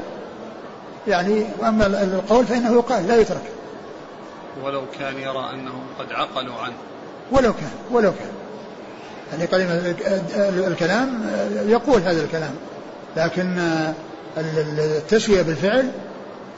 يعني 1.07 1.45
وأما 1.59 1.85
القول 1.87 2.45
فإنه 2.45 2.73
يقال 2.73 3.07
لا 3.07 3.21
يترك. 3.21 3.51
ولو 4.63 4.83
كان 4.99 5.17
يرى 5.17 5.49
أنهم 5.53 5.83
قد 5.99 6.11
عقلوا 6.11 6.55
عنه. 6.55 6.73
ولو 7.31 7.53
كان 7.53 7.71
ولو 7.91 8.11
كان. 8.11 8.31
يعني 9.31 9.47
كلمة 9.47 9.95
الكلام 10.67 11.31
يقول 11.67 12.01
هذا 12.01 12.23
الكلام 12.23 12.55
لكن 13.17 13.59
التسوية 14.37 15.41
بالفعل 15.41 15.91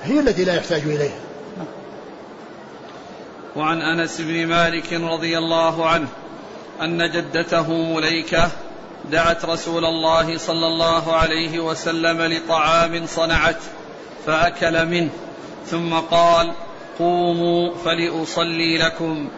هي 0.04 0.20
التي 0.20 0.44
لا 0.44 0.56
يحتاج 0.56 0.82
إليها. 0.82 1.20
وعن 3.56 3.82
أنس 3.82 4.22
بن 4.22 4.48
مالك 4.48 4.94
رضي 4.94 5.38
الله 5.38 5.90
عنه 5.90 6.08
أن 6.82 7.12
جدته 7.12 7.72
مليكة 7.72 8.52
دعت 9.12 9.46
رسول 9.46 9.86
الله 9.86 10.38
صلى 10.38 10.68
الله 10.68 11.16
عليه 11.16 11.60
وسلم 11.60 12.22
لطعام 12.22 13.06
صنعته 13.06 13.68
فأكل 14.26 14.86
منه 14.86 15.10
ثم 15.66 15.94
قال 15.94 16.52
قوموا 17.00 17.72
فلأصلي 17.86 18.78
لكم 18.78 19.30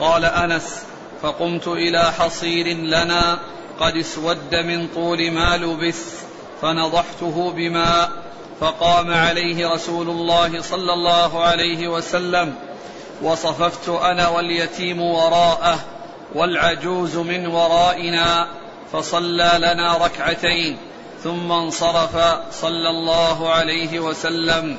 قال 0.00 0.24
أنس 0.24 0.82
فقمت 1.22 1.68
إلى 1.68 2.12
حصير 2.12 2.66
لنا 2.66 3.38
قد 3.80 3.96
اسود 3.96 4.54
من 4.54 4.88
طول 4.94 5.30
ما 5.30 5.56
لبث 5.56 6.24
فنضحته 6.62 7.52
بماء 7.56 8.10
فقام 8.60 9.10
عليه 9.10 9.68
رسول 9.68 10.08
الله 10.08 10.62
صلى 10.62 10.92
الله 10.92 11.42
عليه 11.42 11.88
وسلم 11.88 12.54
وصففت 13.22 13.88
أنا 13.88 14.28
واليتيم 14.28 15.00
وراءه 15.00 15.78
والعجوز 16.34 17.16
من 17.16 17.46
ورائنا 17.46 18.48
فصلى 18.92 19.50
لنا 19.58 19.96
ركعتين 19.96 20.76
ثم 21.24 21.52
انصرف 21.52 22.16
صلى 22.52 22.90
الله 22.90 23.50
عليه 23.50 24.00
وسلم. 24.00 24.78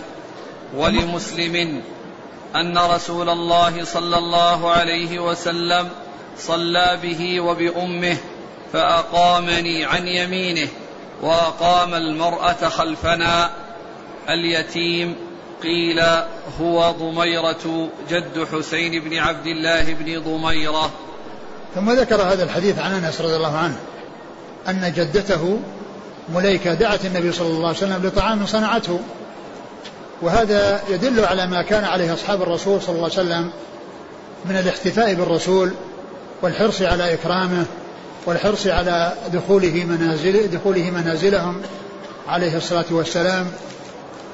ولمسلم 0.75 1.81
أن 2.55 2.77
رسول 2.77 3.29
الله 3.29 3.83
صلى 3.83 4.17
الله 4.17 4.71
عليه 4.71 5.19
وسلم 5.19 5.89
صلى 6.37 6.99
به 7.03 7.39
وبأمه 7.39 8.17
فأقامني 8.73 9.85
عن 9.85 10.07
يمينه 10.07 10.67
وأقام 11.21 11.93
المرأة 11.93 12.69
خلفنا. 12.69 13.49
اليتيم 14.29 15.15
قيل 15.63 15.99
هو 16.61 16.91
ضميرة 16.91 17.89
جد 18.09 18.47
حسين 18.51 19.03
بن 19.03 19.17
عبد 19.17 19.47
الله 19.47 19.93
بن 19.93 20.19
ضميرة. 20.19 20.91
ثم 21.75 21.91
ذكر 21.91 22.21
هذا 22.21 22.43
الحديث 22.43 22.79
عن 22.79 22.91
أنس 22.91 23.21
رضي 23.21 23.35
الله 23.35 23.57
عنه 23.57 23.75
أن 24.69 24.93
جدته 24.95 25.59
مليكة 26.35 26.73
دعت 26.73 27.05
النبي 27.05 27.31
صلى 27.31 27.47
الله 27.47 27.67
عليه 27.67 27.77
وسلم 27.77 28.05
لطعام 28.05 28.45
صنعته. 28.45 28.99
وهذا 30.21 30.81
يدل 30.89 31.25
على 31.25 31.47
ما 31.47 31.61
كان 31.61 31.83
عليه 31.85 32.13
أصحاب 32.13 32.41
الرسول 32.41 32.81
صلى 32.81 32.95
الله 32.95 33.03
عليه 33.03 33.13
وسلم 33.13 33.51
من 34.45 34.57
الاحتفاء 34.57 35.13
بالرسول 35.13 35.71
والحرص 36.41 36.81
على 36.81 37.13
إكرامه 37.13 37.65
والحرص 38.25 38.67
على 38.67 39.13
دخوله 39.33 39.85
منازل 39.89 40.51
دخوله 40.51 40.91
منازلهم 40.91 41.61
عليه 42.27 42.57
الصلاة 42.57 42.85
والسلام. 42.91 43.47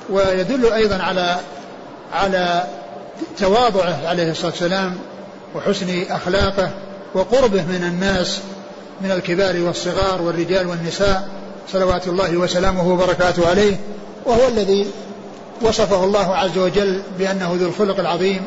ويدل 0.09 0.73
أيضا 0.73 1.03
على 1.03 1.39
على 2.13 2.67
تواضعه 3.37 4.07
عليه 4.07 4.31
الصلاة 4.31 4.51
والسلام 4.51 4.97
وحسن 5.55 6.05
أخلاقه. 6.09 6.71
وقربه 7.13 7.61
من 7.61 7.83
الناس 7.83 8.39
من 9.01 9.11
الكبار 9.11 9.61
والصغار 9.61 10.21
والرجال 10.21 10.67
والنساء 10.67 11.27
صلوات 11.71 12.07
الله 12.07 12.37
وسلامه 12.37 12.87
وبركاته 12.87 13.49
عليه 13.49 13.79
وهو 14.25 14.47
الذي 14.47 14.87
وصفه 15.61 16.03
الله 16.03 16.35
عز 16.35 16.57
وجل 16.57 17.01
بأنه 17.19 17.57
ذو 17.59 17.67
الخلق 17.67 17.99
العظيم 17.99 18.41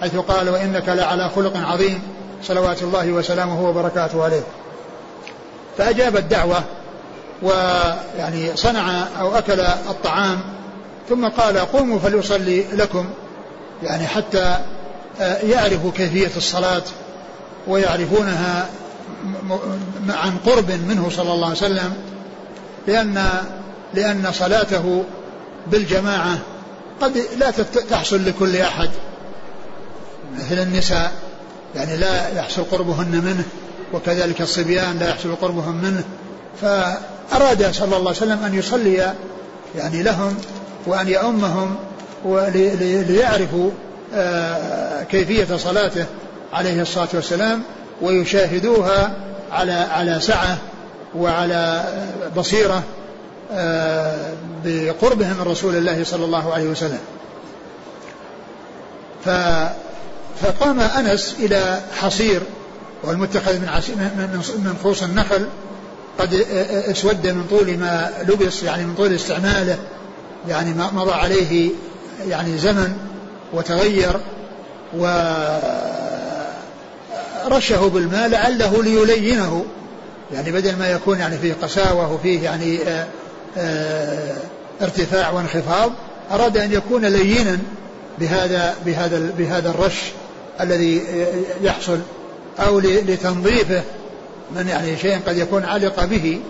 حيث 0.00 0.16
قال 0.16 0.48
وإنك 0.48 0.88
لعلى 0.88 1.30
خلق 1.36 1.56
عظيم 1.56 2.02
صلوات 2.42 2.82
الله 2.82 3.12
وسلامه 3.12 3.68
وبركاته 3.68 4.24
عليه. 4.24 4.42
فأجاب 5.78 6.16
الدعوة 6.16 6.62
ويعني 7.42 8.56
صنع 8.56 9.06
أو 9.20 9.34
أكل 9.34 9.60
الطعام 9.60 10.40
ثم 11.08 11.28
قال 11.28 11.58
قوموا 11.58 11.98
فليصلي 11.98 12.64
لكم 12.72 13.06
يعني 13.82 14.06
حتى 14.06 14.56
يعرفوا 15.42 15.90
كيفية 15.90 16.30
الصلاة 16.36 16.82
ويعرفونها 17.66 18.68
عن 20.08 20.36
قرب 20.46 20.70
منه 20.88 21.10
صلى 21.10 21.32
الله 21.32 21.46
عليه 21.46 21.56
وسلم 21.56 21.94
لأن 22.86 23.24
لأن 23.94 24.32
صلاته 24.32 25.04
بالجماعة 25.66 26.38
قد 27.00 27.22
لا 27.38 27.50
تحصل 27.90 28.24
لكل 28.24 28.56
أحد. 28.56 28.90
مثل 30.36 30.58
النساء 30.58 31.12
يعني 31.74 31.96
لا 31.96 32.28
يحصل 32.38 32.64
قربهن 32.64 33.10
منه 33.10 33.44
وكذلك 33.92 34.40
الصبيان 34.40 34.98
لا 34.98 35.08
يحصل 35.08 35.34
قربهم 35.34 35.74
منه. 35.74 36.04
فأراد 36.60 37.70
صلى 37.72 37.96
الله 37.96 37.98
عليه 37.98 38.10
وسلم 38.10 38.44
أن 38.44 38.54
يصلي 38.54 39.14
يعني 39.76 40.02
لهم 40.02 40.36
وأن 40.86 41.08
يؤمهم 41.08 41.76
ليعرفوا 43.08 43.70
آه، 44.14 45.02
كيفية 45.02 45.56
صلاته. 45.56 46.06
عليه 46.52 46.82
الصلاة 46.82 47.08
والسلام 47.14 47.62
ويشاهدوها 48.02 49.16
على 49.52 49.72
على 49.72 50.20
سعة 50.20 50.58
وعلى 51.14 51.84
بصيرة 52.36 52.82
آه، 53.52 54.32
بقربهم 54.64 55.36
من 55.36 55.44
رسول 55.46 55.76
الله 55.76 56.04
صلى 56.04 56.24
الله 56.24 56.54
عليه 56.54 56.68
وسلم. 56.68 56.98
فقام 60.42 60.80
أنس 60.80 61.36
إلى 61.38 61.80
حصير 62.00 62.42
والمتخذ 63.02 63.58
من 63.58 63.68
من 64.64 64.78
خوص 64.82 65.02
النخل 65.02 65.46
قد 66.18 66.34
اسود 66.90 67.26
من 67.26 67.46
طول 67.50 67.78
ما 67.78 68.10
لبس 68.28 68.62
يعني 68.62 68.84
من 68.84 68.94
طول 68.94 69.14
استعماله 69.14 69.78
يعني 70.48 70.74
ما 70.74 70.90
مضى 70.92 71.12
عليه 71.12 71.70
يعني 72.28 72.58
زمن 72.58 72.96
وتغير 73.52 74.20
ورشه 77.46 77.88
بالماء 77.88 78.28
لعله 78.28 78.82
ليلينه. 78.82 79.64
يعني 80.32 80.52
بدل 80.52 80.76
ما 80.76 80.90
يكون 80.90 81.18
يعني 81.18 81.38
فيه 81.38 81.54
قساوة 81.62 82.12
وفيه 82.12 82.42
يعني 82.42 82.78
آآ 82.82 83.06
آآ 83.56 84.36
ارتفاع 84.82 85.30
وانخفاض 85.30 85.92
أراد 86.30 86.58
أن 86.58 86.72
يكون 86.72 87.04
لينا 87.04 87.58
بهذا 88.18 88.74
بهذا 88.86 89.32
بهذا 89.38 89.70
الرش 89.70 90.02
الذي 90.60 91.02
يحصل 91.62 91.98
أو 92.58 92.80
لتنظيفه 92.80 93.82
من 94.56 94.68
يعني 94.68 94.98
شيء 94.98 95.18
قد 95.26 95.36
يكون 95.36 95.64
علق 95.64 96.04
به. 96.04 96.40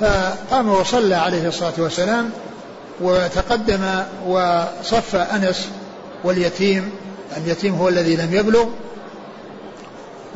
فقام 0.00 0.68
وصلى 0.68 1.14
عليه 1.14 1.48
الصلاة 1.48 1.72
والسلام 1.78 2.30
وتقدم 3.00 3.80
وصف 4.26 5.16
أنس 5.16 5.68
واليتيم. 6.24 6.90
اليتيم 7.36 7.74
هو 7.74 7.88
الذي 7.88 8.16
لم 8.16 8.34
يبلغ. 8.34 8.66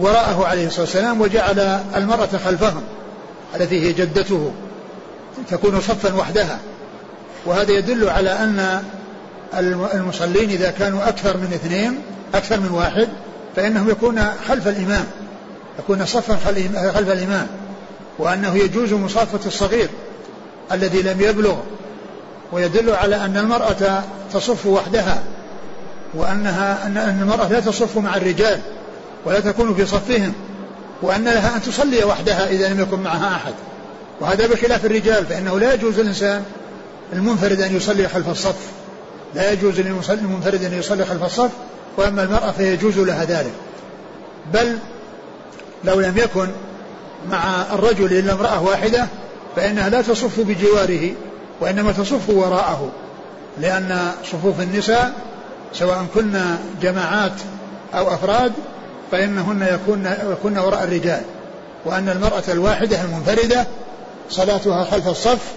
وراءه 0.01 0.47
عليه 0.47 0.67
الصلاة 0.67 0.85
والسلام 0.85 1.21
وجعل 1.21 1.81
المرأة 1.97 2.29
خلفهم 2.45 2.83
التي 3.57 3.81
هي 3.81 3.93
جدته 3.93 4.51
تكون 5.51 5.81
صفا 5.81 6.15
وحدها. 6.15 6.59
وهذا 7.47 7.73
يدل 7.73 8.09
على 8.09 8.31
أن 8.31 8.83
المصلين 9.95 10.51
إذا 10.51 10.71
كانوا 10.71 11.09
أكثر 11.09 11.37
من 11.37 11.53
اثنين 11.55 11.99
أكثر 12.35 12.61
من 12.61 12.71
واحد 12.71 13.09
فإنهم 13.57 13.91
يكون 13.91 14.21
خلف 14.49 14.69
الإمام 14.69 15.05
يكون 15.79 16.07
صفا 16.07 16.37
خلف 16.95 17.13
الإمام. 17.13 17.47
وأنه 18.19 18.57
يجوز 18.57 18.93
مصافة 18.93 19.47
الصغير 19.47 19.89
الذي 20.73 21.03
لم 21.03 21.21
يبلغ. 21.21 21.57
ويدل 22.53 22.91
على 22.91 23.17
أن 23.17 23.37
المرأة 23.37 24.03
تصف 24.33 24.67
وحدها 24.67 25.23
وأنها 26.15 26.87
أن 26.87 27.19
المرأة 27.23 27.49
لا 27.49 27.61
تصف 27.61 27.99
مع 27.99 28.17
الرجال. 28.17 28.61
ولا 29.24 29.40
تكون 29.40 29.74
في 29.74 29.87
صفهم 29.87 30.33
وأن 31.02 31.24
لها 31.24 31.56
أن 31.56 31.62
تصلي 31.62 32.04
وحدها 32.04 32.48
إذا 32.48 32.68
لم 32.68 32.80
يكن 32.80 33.00
معها 33.00 33.37
أحد. 33.37 33.54
وهذا 34.20 34.46
بخلاف 34.46 34.87
الرجال 34.87 35.26
فإنه 35.26 35.59
لا 35.59 35.74
يجوز 35.74 36.00
للإنسان 36.00 36.44
المنفرد 37.12 37.61
أن 37.61 37.76
يصلي 37.76 38.09
خلف 38.09 38.28
الصف. 38.28 38.56
لا 39.35 39.52
يجوز 39.52 39.80
للمنفرد 39.80 40.64
أن 40.64 40.78
يصلي 40.78 41.04
خلف 41.04 41.24
الصف 41.24 41.50
وأما 41.96 42.22
المرأة 42.22 42.50
فيجوز 42.50 42.98
لها 42.98 43.24
ذلك. 43.24 43.52
بل 44.54 44.78
لو 45.85 46.00
لم 46.00 46.16
يكن 46.16 46.48
مع 47.30 47.62
الرجل 47.72 48.18
إلا 48.18 48.33
امرأة 48.33 48.62
واحدة 48.62 49.06
فإنها 49.56 49.88
لا 49.88 50.02
تصف 50.02 50.40
بجواره 50.40 51.12
وإنما 51.61 51.92
تصف 51.92 52.30
وراءه. 52.30 52.90
لأن 53.61 54.12
صفوف 54.33 54.61
النساء 54.61 55.12
سواء 55.72 56.06
كن 56.14 56.40
جماعات 56.83 57.33
أو 57.94 58.14
أفراد 58.14 58.52
فإنهن 59.12 59.62
يكون 59.62 60.14
يكون 60.33 60.59
وراء 60.59 60.85
الرجال. 60.85 61.23
وأن 61.85 62.09
المرأة 62.09 62.42
الواحدة 62.49 63.01
المنفردة 63.01 63.66
صلاتها 64.31 64.85
خلف 64.85 65.09
الصف 65.09 65.53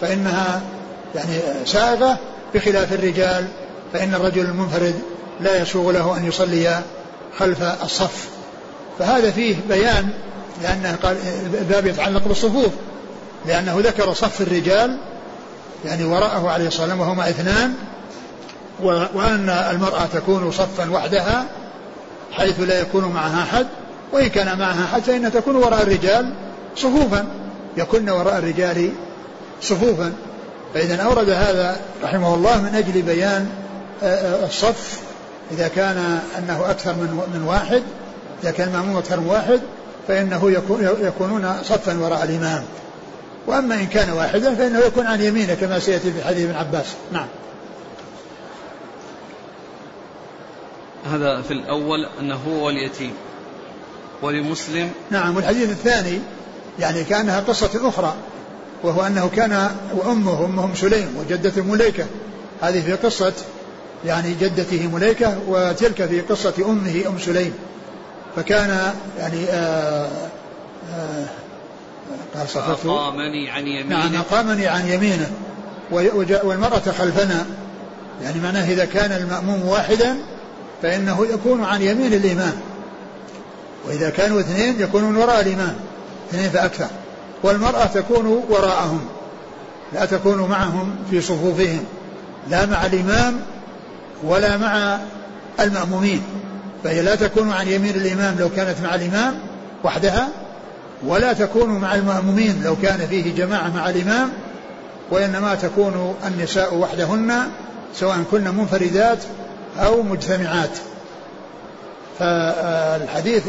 فإنها 0.00 0.60
يعني 1.14 1.38
سائغة 1.64 2.18
بخلاف 2.54 2.92
الرجال 2.92 3.46
فإن 3.92 4.14
الرجل 4.14 4.44
المنفرد 4.44 4.94
لا 5.40 5.62
يسوغ 5.62 5.90
له 5.90 6.16
أن 6.16 6.26
يصلي 6.26 6.80
خلف 7.38 7.62
الصف. 7.82 8.28
فهذا 8.98 9.30
فيه 9.30 9.56
بيان 9.68 10.08
لأنه 10.62 10.96
قال 11.02 11.16
الباب 11.60 11.86
يتعلق 11.86 12.28
بالصفوف 12.28 12.72
لأنه 13.46 13.80
ذكر 13.80 14.12
صف 14.12 14.40
الرجال 14.40 14.96
يعني 15.84 16.04
وراءه 16.04 16.48
عليه 16.48 16.66
الصلاة 16.66 16.86
والسلام 16.86 17.00
وهما 17.00 17.30
اثنان 17.30 17.74
وأن 19.14 19.48
المرأة 19.48 20.06
تكون 20.12 20.52
صفا 20.52 20.90
وحدها 20.90 21.44
حيث 22.32 22.60
لا 22.60 22.80
يكون 22.80 23.04
معها 23.04 23.42
أحد 23.42 23.66
وإن 24.12 24.26
كان 24.26 24.58
معها 24.58 24.84
أحد 24.84 25.02
فإنها 25.02 25.30
تكون 25.30 25.56
وراء 25.56 25.82
الرجال 25.82 26.34
صفوفا. 26.76 27.26
يكن 27.76 28.10
وراء 28.10 28.38
الرجال 28.38 28.90
صفوفا. 29.62 30.12
فإذا 30.74 31.02
أورد 31.02 31.30
هذا 31.30 31.80
رحمه 32.02 32.34
الله 32.34 32.62
من 32.62 32.74
أجل 32.74 33.02
بيان 33.02 33.48
آه، 34.02 34.06
آه، 34.06 34.46
الصف. 34.46 35.00
إذا 35.50 35.68
كان 35.68 36.20
أنه 36.38 36.70
أكثر 36.70 36.92
من 36.92 37.20
من 37.34 37.42
واحد 37.42 37.82
إذا 38.42 38.50
كان 38.50 38.68
المأموم 38.68 38.96
أكثر 38.96 39.20
من 39.20 39.26
واحد 39.26 39.60
فإنه 40.08 40.50
يكون 40.50 40.88
يكونون 41.02 41.52
صفا 41.62 41.98
وراء 41.98 42.24
الإمام. 42.24 42.64
وأما 43.46 43.74
إن 43.74 43.86
كان 43.86 44.10
واحدا 44.10 44.54
فإنه 44.54 44.78
يكون 44.78 45.06
عن 45.06 45.20
يمينه 45.20 45.54
كما 45.54 45.78
سيأتي 45.78 46.12
في 46.12 46.24
حديث 46.24 46.44
ابن 46.44 46.54
عباس. 46.54 46.86
نعم. 47.12 47.26
هذا 51.14 51.42
في 51.42 51.50
الأول 51.50 52.06
أنه 52.20 52.40
هو 52.48 52.68
اليتيم 52.68 53.12
ولمسلم. 54.22 54.90
نعم 55.10 55.36
والحديث 55.36 55.70
الثاني 55.70 56.18
يعني 56.78 57.04
كأنها 57.04 57.40
قصة 57.40 57.88
أخرى 57.88 58.14
وهو 58.82 59.06
أنه 59.06 59.30
كان 59.36 59.70
وأمه 59.94 60.44
أمهم 60.44 60.74
سليم 60.74 61.16
وجدته 61.18 61.62
مليكة. 61.62 62.06
هذه 62.62 62.80
في 62.80 62.92
قصة 62.92 63.32
يعني 64.06 64.34
جدته 64.40 64.86
مليكة 64.86 65.38
وتلك 65.48 66.06
في 66.06 66.20
قصة 66.20 66.54
أمه 66.58 67.04
أم 67.08 67.18
سليم. 67.18 67.54
فكان 68.36 68.92
يعني 69.18 69.44
آآ 69.44 70.08
آآ 70.94 71.26
قال 72.34 72.48
صفته 72.48 72.90
أقامني 72.90 73.50
عن 73.50 73.66
يمينه. 73.66 73.88
نعم 73.88 74.16
أقامني 74.16 74.66
عن 74.66 74.88
يمينه. 74.88 75.30
والمرأة 76.44 76.92
خلفنا 76.98 77.46
يعني 78.22 78.40
معناه 78.40 78.72
إذا 78.72 78.84
كان 78.84 79.12
المأموم 79.12 79.66
واحدا 79.66 80.16
فإنه 80.82 81.26
يكون 81.26 81.64
عن 81.64 81.82
يمين 81.82 82.12
الإمام 82.12 82.52
وإذا 83.86 84.10
كانوا 84.10 84.40
اثنين 84.40 84.80
يكونون 84.80 85.16
وراء 85.16 85.40
الإمام 85.40 85.74
اثنين 86.30 86.50
فأكثر. 86.50 86.88
والمرأة 87.42 87.84
تكون 87.84 88.26
وراءهم. 88.26 89.00
لا 89.92 90.04
تكون 90.04 90.38
معهم 90.38 90.96
في 91.10 91.20
صفوفهم. 91.20 91.84
لا 92.50 92.66
مع 92.66 92.86
الإمام 92.86 93.40
ولا 94.24 94.56
مع 94.56 94.98
المأمومين. 95.60 96.22
فهي 96.84 97.02
لا 97.02 97.14
تكون 97.14 97.50
عن 97.50 97.68
يمين 97.68 97.94
الإمام 97.94 98.36
لو 98.38 98.48
كانت 98.56 98.80
مع 98.82 98.94
الإمام 98.94 99.34
وحدها 99.84 100.28
ولا 101.06 101.32
تكون 101.32 101.68
مع 101.68 101.94
المأمومين 101.94 102.62
لو 102.64 102.76
كان 102.82 103.06
فيه 103.10 103.34
جماعة 103.34 103.76
مع 103.76 103.90
الإمام 103.90 104.30
وإنما 105.10 105.54
تكون 105.54 106.14
النساء 106.26 106.74
وحدهن 106.74 107.32
سواء 107.94 108.24
كن 108.30 108.44
منفردات 108.44 109.18
أو 109.78 110.02
مجتمعات. 110.02 110.78
فالحديث 112.18 113.48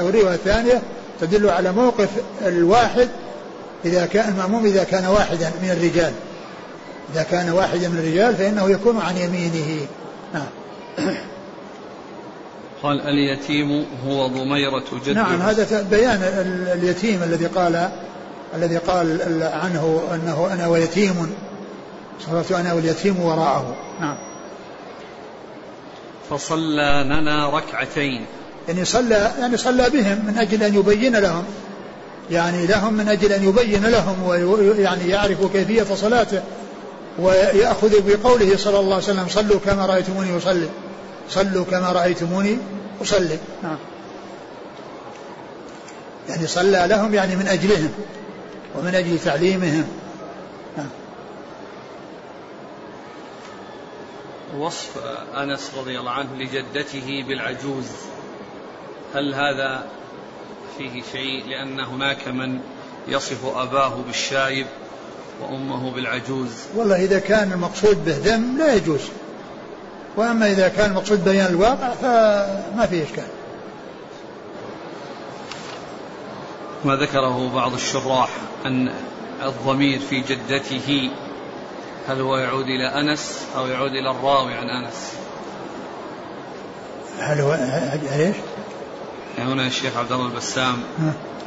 أو 0.00 0.08
الرواية 0.08 0.34
الثانية 0.34 0.82
تدل 1.20 1.50
على 1.50 1.72
موقف 1.72 2.08
الواحد 2.46 3.08
إذا 3.84 4.06
كان 4.06 4.28
المأموم 4.28 4.64
إذا 4.64 4.84
كان 4.84 5.06
واحدا 5.06 5.50
من 5.62 5.70
الرجال. 5.70 6.12
إذا 7.14 7.22
كان 7.22 7.50
واحدا 7.50 7.88
من 7.88 7.98
الرجال 7.98 8.36
فإنه 8.36 8.70
يكون 8.70 9.00
عن 9.00 9.16
يمينه. 9.16 9.86
نعم. 10.34 10.46
قال 12.82 13.00
اليتيم 13.00 13.86
هو 14.06 14.26
ضميرة 14.26 14.84
جد 15.06 15.14
نعم 15.14 15.40
هذا 15.40 15.82
بيان 15.82 16.22
اليتيم 16.72 17.22
الذي 17.22 17.46
قال 17.46 17.88
الذي 18.54 18.76
قال 18.76 19.42
عنه 19.42 20.02
أنه 20.14 20.48
أنا 20.52 20.66
ويتيم. 20.66 21.34
صرت 22.26 22.52
أنا 22.52 22.72
واليتيم 22.72 23.20
وراءه. 23.20 23.74
نعم. 24.00 24.16
فصلى 26.30 27.04
لنا 27.06 27.48
ركعتين. 27.48 28.26
يعني 28.68 28.84
صلى 28.84 29.32
يعني 29.40 29.56
صلى 29.56 29.90
بهم 29.90 30.24
من 30.26 30.38
أجل 30.38 30.62
أن 30.62 30.74
يبين 30.74 31.16
لهم. 31.16 31.44
يعني 32.30 32.66
لهم 32.66 32.94
من 32.94 33.08
أجل 33.08 33.32
أن 33.32 33.48
يبين 33.48 33.86
لهم 33.86 34.22
ويعني 34.22 35.08
يعرفوا 35.08 35.48
كيفية 35.52 35.94
صلاته 35.94 36.42
ويأخذ 37.18 37.92
بقوله 38.06 38.56
صلى 38.56 38.80
الله 38.80 38.94
عليه 38.94 39.04
وسلم 39.04 39.28
صلوا 39.28 39.60
كما 39.66 39.86
رأيتموني 39.86 40.36
أصلي. 40.36 40.68
صلوا 41.30 41.64
كما 41.64 41.92
رأيتموني 41.92 42.58
أصلي. 43.02 43.38
نعم. 43.62 43.76
يعني 46.28 46.46
صلى 46.46 46.86
لهم 46.88 47.14
يعني 47.14 47.36
من 47.36 47.48
أجلهم 47.48 47.90
ومن 48.78 48.94
أجل 48.94 49.18
تعليمهم. 49.18 49.84
وصف 54.58 54.90
أنس 55.36 55.70
رضي 55.76 56.00
الله 56.00 56.10
عنه 56.10 56.28
لجدته 56.38 57.24
بالعجوز. 57.28 57.86
هل 59.14 59.34
هذا 59.34 59.86
فيه 60.78 61.02
شيء؟ 61.12 61.46
لأن 61.46 61.80
هناك 61.80 62.28
من 62.28 62.60
يصف 63.08 63.56
أباه 63.56 63.94
بالشايب 64.06 64.66
وأمه 65.40 65.90
بالعجوز. 65.90 66.50
والله 66.74 67.04
إذا 67.04 67.18
كان 67.18 67.52
المقصود 67.52 68.04
به 68.04 68.16
ذم 68.18 68.58
لا 68.58 68.74
يجوز. 68.74 69.00
وأما 70.16 70.50
إذا 70.50 70.68
كان 70.68 70.90
المقصود 70.90 71.24
بيان 71.24 71.46
الواقع 71.46 71.90
فما 71.90 72.86
في 72.90 73.02
إشكال. 73.02 73.26
ما 76.84 76.96
ذكره 76.96 77.50
بعض 77.54 77.72
الشراح 77.74 78.28
أن 78.66 78.92
الضمير 79.42 80.00
في 80.00 80.20
جدته 80.20 81.10
هل 82.08 82.20
هو 82.20 82.36
يعود 82.36 82.68
إلى 82.68 82.86
أنس 82.86 83.46
أو 83.56 83.66
يعود 83.66 83.90
إلى 83.90 84.10
الراوي 84.10 84.54
عن 84.54 84.68
أنس؟ 84.68 85.12
هل 87.18 87.40
هو 87.40 87.52
إيش؟ 87.52 88.36
يعني 89.38 89.52
هنا 89.52 89.66
الشيخ 89.66 89.96
عبد 89.96 90.12
الله 90.12 90.26
البسام 90.26 90.82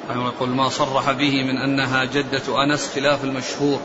يقول 0.09 0.49
ما 0.49 0.69
صرح 0.69 1.11
به 1.11 1.43
من 1.43 1.57
أنها 1.57 2.05
جدة 2.05 2.63
أنس 2.63 2.91
خلاف 2.95 3.23
المشهور 3.23 3.79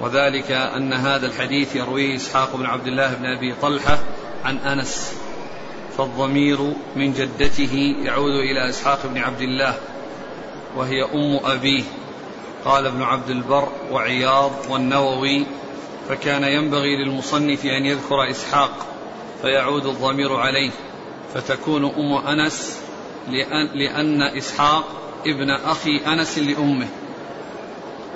وذلك 0.00 0.52
أن 0.52 0.92
هذا 0.92 1.26
الحديث 1.26 1.76
يرويه 1.76 2.16
إسحاق 2.16 2.56
بن 2.56 2.66
عبد 2.66 2.86
الله 2.86 3.14
بن 3.14 3.26
أبي 3.26 3.54
طلحة 3.62 3.98
عن 4.44 4.58
أنس 4.58 5.12
فالضمير 5.98 6.72
من 6.96 7.12
جدته 7.12 7.96
يعود 8.02 8.32
إلى 8.32 8.68
إسحاق 8.68 9.06
بن 9.06 9.18
عبد 9.18 9.40
الله 9.40 9.74
وهي 10.76 11.02
أم 11.02 11.40
أبيه. 11.44 11.82
قال 12.66 12.86
ابن 12.86 13.02
عبد 13.02 13.30
البر 13.30 13.68
وعياض 13.92 14.52
والنووي 14.70 15.46
فكان 16.08 16.44
ينبغي 16.44 17.04
للمصنف 17.04 17.64
أن 17.64 17.86
يذكر 17.86 18.30
إسحاق 18.30 18.86
فيعود 19.42 19.86
الضمير 19.86 20.36
عليه 20.36 20.70
فتكون 21.34 21.84
أم 21.84 22.26
أنس 22.26 22.78
لأن, 23.28 23.66
لأن 23.74 24.22
إسحاق 24.22 24.84
ابن 25.26 25.50
أخي 25.50 26.00
أنس 26.06 26.38
لأمه. 26.38 26.86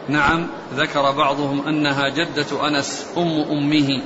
نعم 0.08 0.46
ذكر 0.74 1.10
بعضهم 1.10 1.68
أنها 1.68 2.08
جدة 2.08 2.68
أنس 2.68 3.06
أم 3.16 3.40
أمه 3.50 4.02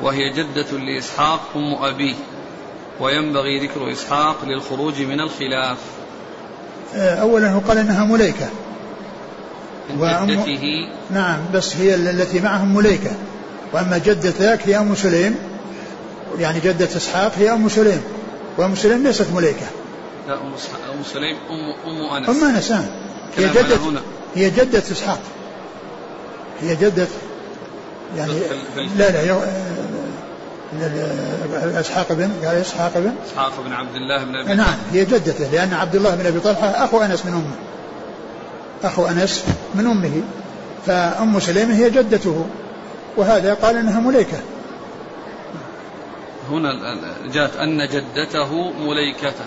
وهي 0.00 0.30
جدة 0.32 0.78
لإسحاق 0.78 1.40
أم 1.56 1.74
أبيه 1.74 2.14
وينبغي 3.00 3.66
ذكر 3.66 3.92
إسحاق 3.92 4.44
للخروج 4.44 5.02
من 5.02 5.20
الخلاف. 5.20 5.78
أولا 6.94 7.58
قال 7.68 7.78
أنها 7.78 8.04
مليكة. 8.04 8.48
جدته. 9.90 10.88
نعم 11.10 11.38
بس 11.54 11.76
هي 11.76 11.94
التي 11.94 12.40
معهم 12.40 12.74
مليكة. 12.74 13.10
وأما 13.72 13.98
جدة 13.98 14.32
ذاك 14.38 14.68
هي 14.68 14.78
أم 14.78 14.94
سليم. 14.94 15.34
يعني 16.38 16.60
جدة 16.60 16.88
إسحاق 16.96 17.32
هي 17.38 17.52
أم 17.52 17.68
سليم. 17.68 18.02
وأم 18.58 18.74
سليم 18.74 19.06
ليست 19.06 19.26
مليكة. 19.34 19.66
لا 20.28 20.34
أم, 20.34 20.40
أم 20.40 21.02
سليم 21.12 21.36
أم 21.50 21.74
أم 21.90 22.16
أنس. 22.16 22.28
أم 22.28 22.44
أنس 22.44 22.70
نعم 22.70 22.84
هي 23.36 23.48
جدة 23.48 23.78
هي 24.34 24.50
جدة 24.50 24.78
إسحاق. 24.78 25.20
هي 26.62 26.76
جدة 26.76 27.06
يعني 28.16 28.32
لا 28.96 29.10
لا 29.10 29.38
إسحاق 31.80 32.12
بن 32.12 32.30
قال 32.44 32.56
إسحاق 32.56 32.92
بن 32.94 33.12
إسحاق 33.26 33.52
بن 33.66 33.72
عبد 33.72 33.94
الله 33.94 34.24
بن 34.24 34.36
أبي 34.36 34.54
نعم 34.54 34.74
هي 34.92 35.04
جدته 35.04 35.48
لأن 35.52 35.74
عبد 35.74 35.96
الله 35.96 36.14
بن 36.14 36.26
أبي 36.26 36.40
طلحة 36.40 36.66
أخو 36.66 37.00
أنس 37.00 37.26
من 37.26 37.32
أمه. 37.32 37.54
أخو 38.84 39.06
أنس 39.06 39.44
من 39.74 39.86
أمه 39.86 40.22
فأم 40.86 41.40
سليمه 41.40 41.74
هي 41.74 41.90
جدته 41.90 42.46
وهذا 43.16 43.54
قال 43.54 43.76
إنها 43.76 44.00
مليكة. 44.00 44.38
هنا 46.50 46.72
جاءت 47.32 47.56
أن 47.56 47.88
جدته 47.88 48.72
مليكته 48.80 49.44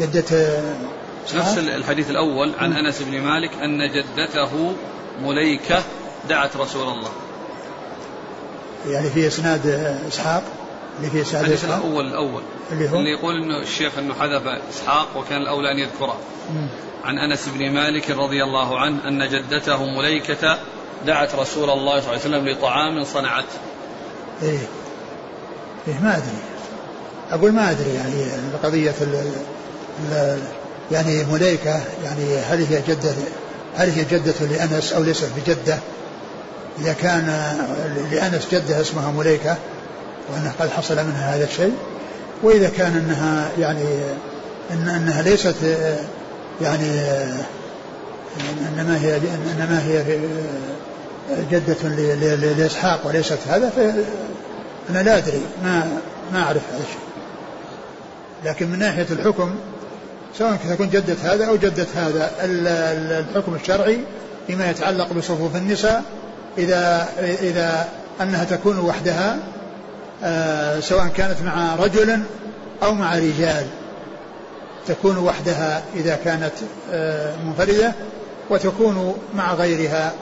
جدة 0.00 0.60
نفس 1.34 1.58
الحديث 1.58 2.10
الأول 2.10 2.52
عن 2.58 2.72
أنس 2.72 3.02
بن 3.02 3.20
مالك 3.20 3.50
أن 3.62 3.90
جدته 3.92 4.72
مليكة 5.22 5.82
دعت 6.28 6.56
رسول 6.56 6.88
الله. 6.88 7.10
يعني 8.88 9.10
في 9.10 9.26
إسناد 9.26 9.66
إسحاق 10.08 10.42
اللي 10.98 11.10
في 11.10 11.22
إسناد 11.22 11.52
إسحاق. 11.52 11.84
الأول 11.84 12.06
الأول. 12.06 12.42
اللي 12.72 12.90
هو؟ 12.90 12.96
اللي 12.96 13.10
يقول 13.10 13.42
إنه 13.42 13.58
الشيخ 13.58 13.98
إنه 13.98 14.14
حذف 14.14 14.42
إسحاق 14.46 15.08
وكان 15.16 15.42
الأولى 15.42 15.72
أن 15.72 15.78
يذكره. 15.78 16.16
عن 17.04 17.18
أنس 17.18 17.48
بن 17.48 17.70
مالك 17.70 18.10
رضي 18.10 18.44
الله 18.44 18.78
عنه 18.80 19.08
أن 19.08 19.28
جدته 19.28 19.84
مليكة 19.84 20.58
دعت 21.06 21.34
رسول 21.34 21.70
الله 21.70 22.00
صلى 22.00 22.14
الله 22.14 22.24
عليه 22.24 22.36
وسلم 22.36 22.48
لطعام 22.48 23.04
صنعته. 23.04 23.58
إيه 24.42 24.58
إيه 25.88 25.98
ما 26.02 26.16
أدري 26.16 26.38
أقول 27.30 27.52
ما 27.52 27.70
أدري 27.70 27.94
يعني 27.94 28.24
قضية 28.62 28.94
يعني 30.92 31.24
مليكة 31.24 31.80
يعني 32.04 32.36
هل 32.38 32.64
هي 32.64 32.82
جدة 32.88 33.14
هل 33.76 33.90
هي 33.90 34.04
جدة 34.04 34.46
لأنس 34.50 34.92
أو 34.92 35.02
ليست 35.02 35.30
بجدة؟ 35.36 35.78
إذا 36.80 36.92
كان 36.92 37.26
لأنس 38.12 38.48
جدة 38.52 38.80
اسمها 38.80 39.10
مليكة 39.10 39.56
وأنه 40.32 40.52
قد 40.60 40.70
حصل 40.70 40.94
منها 40.94 41.36
هذا 41.36 41.44
الشيء 41.44 41.74
وإذا 42.42 42.68
كان 42.68 42.96
أنها 42.96 43.50
يعني 43.58 43.84
إن 44.70 44.88
أنها 44.88 45.22
ليست 45.22 45.56
يعني 46.62 47.00
إنما 48.68 48.98
هي 49.00 49.16
إنما 49.52 49.82
هي 49.82 50.18
جدة 51.50 51.88
لإسحاق 52.34 53.06
وليست 53.06 53.38
هذا 53.48 53.68
فأنا 53.68 55.02
لا 55.02 55.16
أدري. 55.16 55.40
ما 55.64 55.88
ما 56.32 56.42
أعرف 56.42 56.62
هذا 56.72 56.82
الشيء. 56.82 56.98
لكن 58.44 58.70
من 58.70 58.78
ناحية 58.78 59.06
الحكم 59.10 59.54
سواء 60.38 60.56
تكون 60.70 60.90
جدة 60.90 61.16
هذا 61.22 61.46
أو 61.46 61.56
جدة 61.56 61.86
هذا 61.94 62.30
الحكم 62.40 63.54
الشرعي 63.54 64.00
فيما 64.46 64.70
يتعلق 64.70 65.12
بصفوف 65.12 65.56
النساء 65.56 66.02
إذا 66.58 67.08
إذا 67.18 67.88
أنها 68.20 68.44
تكون 68.44 68.78
وحدها 68.78 69.38
آه، 70.24 70.80
سواء 70.80 71.08
كانت 71.08 71.42
مع 71.42 71.74
رجل 71.74 72.20
أو 72.82 72.94
مع 72.94 73.14
رجال. 73.18 73.66
تكون 74.86 75.18
وحدها 75.18 75.82
إذا 75.96 76.16
كانت 76.24 76.52
آه، 76.92 77.36
منفردة 77.36 77.92
وتكون 78.50 79.14
مع 79.34 79.54
غيرها. 79.54 80.12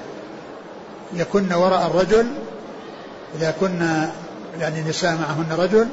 يكن 1.15 1.53
وراء 1.53 1.87
الرجل 1.87 2.27
إذا 3.37 3.55
كنا 3.61 4.13
يعني 4.61 4.83
نساء 4.83 5.17
معهن 5.17 5.53
رجل 5.53 5.87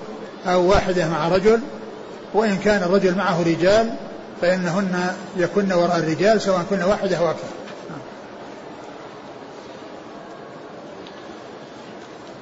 أو 0.45 0.69
واحدة 0.69 1.09
مع 1.09 1.27
رجل 1.27 1.59
وإن 2.33 2.57
كان 2.57 2.83
الرجل 2.83 3.15
معه 3.15 3.43
رجال 3.43 3.93
فإنهن 4.41 5.15
يكن 5.37 5.71
وراء 5.71 5.97
الرجال 5.97 6.41
سواء 6.41 6.65
كن 6.69 6.83
واحدة 6.83 7.17
أو 7.17 7.29
أكثر. 7.29 7.47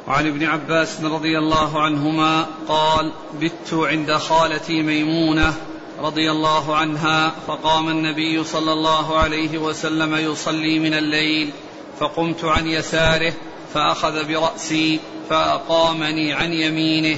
وعن 0.08 0.28
ابن 0.28 0.44
عباس 0.46 1.02
رضي 1.02 1.38
الله 1.38 1.82
عنهما 1.82 2.46
قال 2.68 3.14
بت 3.42 3.74
عند 3.74 4.14
خالتي 4.14 4.82
ميمونة 4.82 5.54
رضي 6.00 6.32
الله 6.32 6.76
عنها 6.76 7.32
فقام 7.48 7.89
النبي 7.89 8.43
صلى 8.43 8.74
الله 8.74 9.18
عليه 9.18 9.58
وسلم 9.58 10.16
يصلي 10.16 10.80
من 10.80 10.93
الليل 10.93 11.52
فقمت 12.00 12.43
عن 12.43 12.68
يساره 12.68 13.34
فأخذ 13.74 14.28
برأسي 14.28 15.00
فأقامني 15.30 16.34
عن 16.34 16.54
يمينه. 16.54 17.18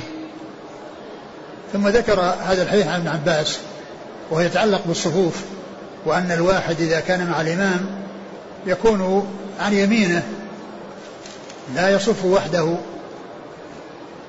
ثم 1.73 1.87
ذكر 1.87 2.19
هذا 2.21 2.63
الحديث 2.63 2.87
عن 2.87 2.99
ابن 2.99 3.07
عباس 3.07 3.59
وهو 4.31 4.41
يتعلق 4.41 4.81
بالصفوف 4.85 5.35
وأن 6.05 6.31
الواحد 6.31 6.81
إذا 6.81 6.99
كان 6.99 7.29
مع 7.29 7.41
الإمام 7.41 7.85
يكون 8.65 9.27
عن 9.59 9.73
يمينه 9.73 10.23
لا 11.75 11.89
يصف 11.89 12.25
وحده 12.25 12.75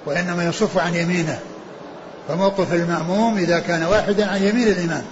وإنما 0.06 0.44
يصف 0.44 0.78
عن 0.78 0.94
يمينه. 0.94 1.38
فموقف 2.30 2.72
المأموم 2.72 3.38
إذا 3.38 3.58
كان 3.58 3.82
واحدا 3.82 4.26
عن 4.26 4.42
يمين 4.42 4.68
الإمام. 4.68 5.02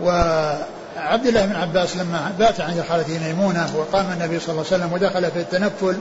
وعبد 0.00 1.26
الله 1.26 1.46
بن 1.46 1.56
عباس 1.56 1.96
لما 1.96 2.32
بات 2.38 2.60
عند 2.60 2.84
خالته 2.88 3.18
ميمونة 3.26 3.70
وقام 3.76 4.06
النبي 4.12 4.40
صلى 4.40 4.48
الله 4.48 4.64
عليه 4.72 4.84
وسلم 4.84 4.92
ودخل 4.92 5.30
في 5.30 5.40
التنفل 5.40 5.96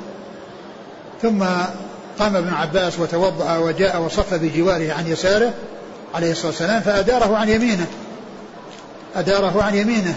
ثم 1.22 1.44
قام 2.20 2.36
ابن 2.36 2.54
عباس 2.54 3.00
وتوضأ 3.00 3.58
وجاء 3.58 4.02
وصف 4.02 4.34
بجواره 4.34 4.94
عن 4.94 5.08
يساره 5.08 5.54
عليه 6.16 6.32
الصلاة 6.32 6.48
والسلام 6.48 6.82
فأداره 6.82 7.38
عن 7.38 7.50
يمينه. 7.50 7.88
أداره 9.16 9.64
عن 9.64 9.76
يمينه. 9.76 10.16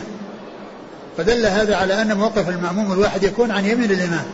فدل 1.16 1.46
هذا 1.46 1.76
على 1.76 2.02
أن 2.02 2.16
موقف 2.16 2.48
المأموم 2.48 2.92
الواحد 2.92 3.22
يكون 3.22 3.50
عن 3.50 3.64
يمين 3.64 3.90
الإمام. 3.90 4.24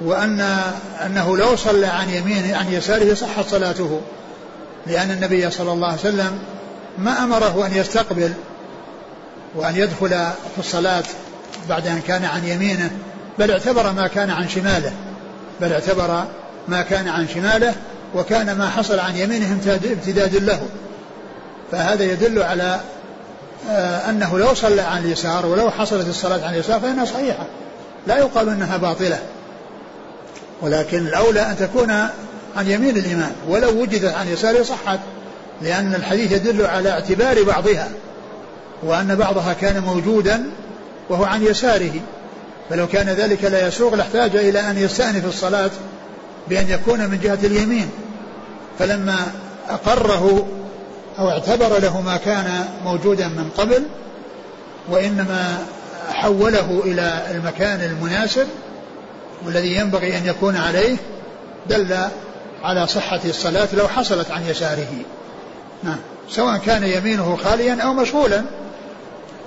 وأن 0.00 0.40
أنه 1.06 1.36
لو 1.36 1.56
صلى 1.56 1.86
عن 1.86 2.10
يمينه 2.10 2.56
عن 2.56 2.72
يساره 2.72 3.14
صحت 3.14 3.48
صلاته. 3.50 4.00
لأن 4.88 5.10
النبي 5.10 5.50
صلى 5.50 5.72
الله 5.72 5.86
عليه 5.86 6.00
وسلم 6.00 6.38
ما 6.98 7.24
أمره 7.24 7.66
أن 7.66 7.74
يستقبل 7.74 8.32
وأن 9.54 9.76
يدخل 9.76 10.08
في 10.54 10.58
الصلاة 10.58 11.04
بعد 11.68 11.86
أن 11.86 12.00
كان 12.00 12.24
عن 12.24 12.44
يمينه 12.44 12.90
بل 13.38 13.50
اعتبر 13.50 13.92
ما 13.92 14.06
كان 14.06 14.30
عن 14.30 14.48
شماله 14.48 14.92
بل 15.60 15.72
اعتبر 15.72 16.24
ما 16.68 16.82
كان 16.82 17.08
عن 17.08 17.28
شماله 17.28 17.74
وكان 18.14 18.58
ما 18.58 18.68
حصل 18.68 18.98
عن 18.98 19.16
يمينه 19.16 19.52
امتداد 19.52 20.36
له. 20.36 20.60
فهذا 21.72 22.04
يدل 22.04 22.42
على 22.42 22.80
آه، 23.70 24.10
أنه 24.10 24.38
لو 24.38 24.54
صلى 24.54 24.80
عن 24.80 25.04
اليسار 25.04 25.46
ولو 25.46 25.70
حصلت 25.70 26.08
الصلاة 26.08 26.46
عن 26.46 26.54
اليسار 26.54 26.80
فإنها 26.80 27.04
صحيحة 27.04 27.46
لا 28.06 28.18
يقال 28.18 28.48
أنها 28.48 28.76
باطلة. 28.76 29.18
ولكن 30.62 31.06
الأولى 31.06 31.40
أن 31.40 31.56
تكون 31.56 32.08
عن 32.56 32.70
يمين 32.70 32.96
الإمام 32.96 33.32
ولو 33.48 33.82
وجدت 33.82 34.14
عن 34.14 34.28
يساره 34.28 34.62
صحت 34.62 34.98
لأن 35.62 35.94
الحديث 35.94 36.32
يدل 36.32 36.66
على 36.66 36.90
اعتبار 36.90 37.42
بعضها 37.42 37.90
وأن 38.82 39.16
بعضها 39.16 39.52
كان 39.52 39.82
موجودا 39.82 40.44
وهو 41.08 41.24
عن 41.24 41.44
يساره 41.44 41.92
فلو 42.70 42.86
كان 42.86 43.08
ذلك 43.08 43.44
لا 43.44 43.68
يسوغ 43.68 43.94
لاحتاج 43.94 44.36
إلى 44.36 44.60
أن 44.60 44.78
يستأنف 44.78 45.24
الصلاة 45.24 45.70
بأن 46.48 46.70
يكون 46.70 46.98
من 47.00 47.20
جهة 47.22 47.38
اليمين. 47.44 47.90
فلما 48.78 49.16
أقره 49.68 50.46
أو 51.18 51.30
اعتبر 51.30 51.78
له 51.78 52.00
ما 52.00 52.16
كان 52.16 52.64
موجودا 52.84 53.28
من 53.28 53.50
قبل 53.58 53.82
وإنما 54.90 55.58
حوله 56.10 56.82
إلى 56.84 57.22
المكان 57.30 57.80
المناسب 57.80 58.46
والذي 59.46 59.76
ينبغي 59.76 60.18
أن 60.18 60.26
يكون 60.26 60.56
عليه 60.56 60.96
دل 61.68 61.96
على 62.62 62.86
صحة 62.86 63.20
الصلاة 63.24 63.68
لو 63.72 63.88
حصلت 63.88 64.30
عن 64.30 64.42
يساره. 64.46 64.92
نعم. 65.82 65.98
سواء 66.30 66.56
كان 66.58 66.84
يمينه 66.84 67.36
خاليا 67.36 67.82
أو 67.82 67.92
مشغولا. 67.92 68.44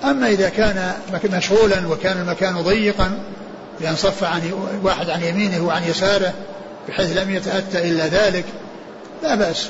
أما 0.04 0.28
إذا 0.28 0.48
كان 0.48 0.92
مشغولا 1.24 1.88
وكان 1.88 2.20
المكان 2.20 2.62
ضيقا 2.62 3.22
بأن 3.80 3.96
صف 3.96 4.24
عن 4.24 4.52
واحد 4.82 5.10
عن 5.10 5.22
يمينه 5.22 5.66
وعن 5.66 5.82
يساره 5.84 6.32
بحيث 6.88 7.16
لم 7.16 7.30
يتأتى 7.30 7.90
إلا 7.90 8.06
ذلك 8.06 8.44
لا 9.22 9.34
بأس. 9.34 9.68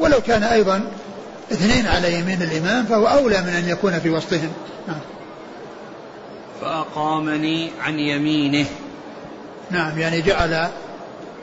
ولو 0.00 0.20
كان 0.20 0.42
أيضا 0.42 0.90
اثنين 1.52 1.86
على 1.86 2.18
يمين 2.18 2.42
الإمام 2.42 2.84
فهو 2.84 3.06
أولى 3.06 3.40
من 3.40 3.48
أن 3.48 3.68
يكون 3.68 3.98
في 3.98 4.10
وسطهم. 4.10 4.52
نعم. 4.88 5.00
فأقامني 6.60 7.70
عن 7.80 7.98
يمينه. 7.98 8.66
نعم. 9.70 9.98
يعني 9.98 10.22
جعل 10.22 10.68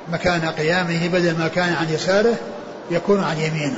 مكان 0.07 0.45
قيامه 0.45 1.07
بدل 1.07 1.37
ما 1.37 1.47
كان 1.47 1.73
عن 1.73 1.89
يساره 1.89 2.35
يكون 2.91 3.23
عن 3.23 3.39
يمينه. 3.39 3.77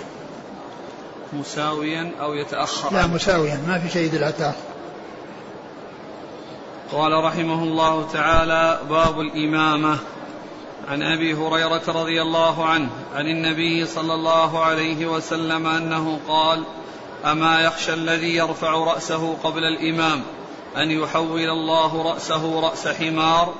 مساويا 1.34 2.11
أو 2.21 2.34
يتأخر. 2.34 2.93
لا 2.93 3.07
مساويا 3.07 3.59
ما 3.67 3.80
في 3.80 3.89
شيء 3.89 4.05
يدل 4.05 4.24
على 4.24 4.53
قال 6.91 7.24
رحمه 7.24 7.63
الله 7.63 8.07
تعالى 8.13 8.80
باب 8.89 9.19
الإمامة. 9.19 9.97
عن 10.88 11.01
أبي 11.01 11.34
هريرة 11.34 11.82
رضي 11.88 12.21
الله 12.21 12.65
عنه 12.65 12.89
عن 13.15 13.28
النبي 13.28 13.86
صلى 13.86 14.13
الله 14.13 14.63
عليه 14.63 15.05
وسلم 15.05 15.67
أنه 15.67 16.19
قال 16.28 16.63
أما 17.26 17.61
يخشى 17.61 17.93
الذي 17.93 18.36
يرفع 18.36 18.71
رأسه 18.71 19.38
قبل 19.43 19.63
الإمام 19.63 20.24
أن 20.78 20.91
يحول 20.91 21.49
الله 21.49 22.01
رأسه 22.01 22.59
رأس 22.59 22.88
حمار 22.88 23.53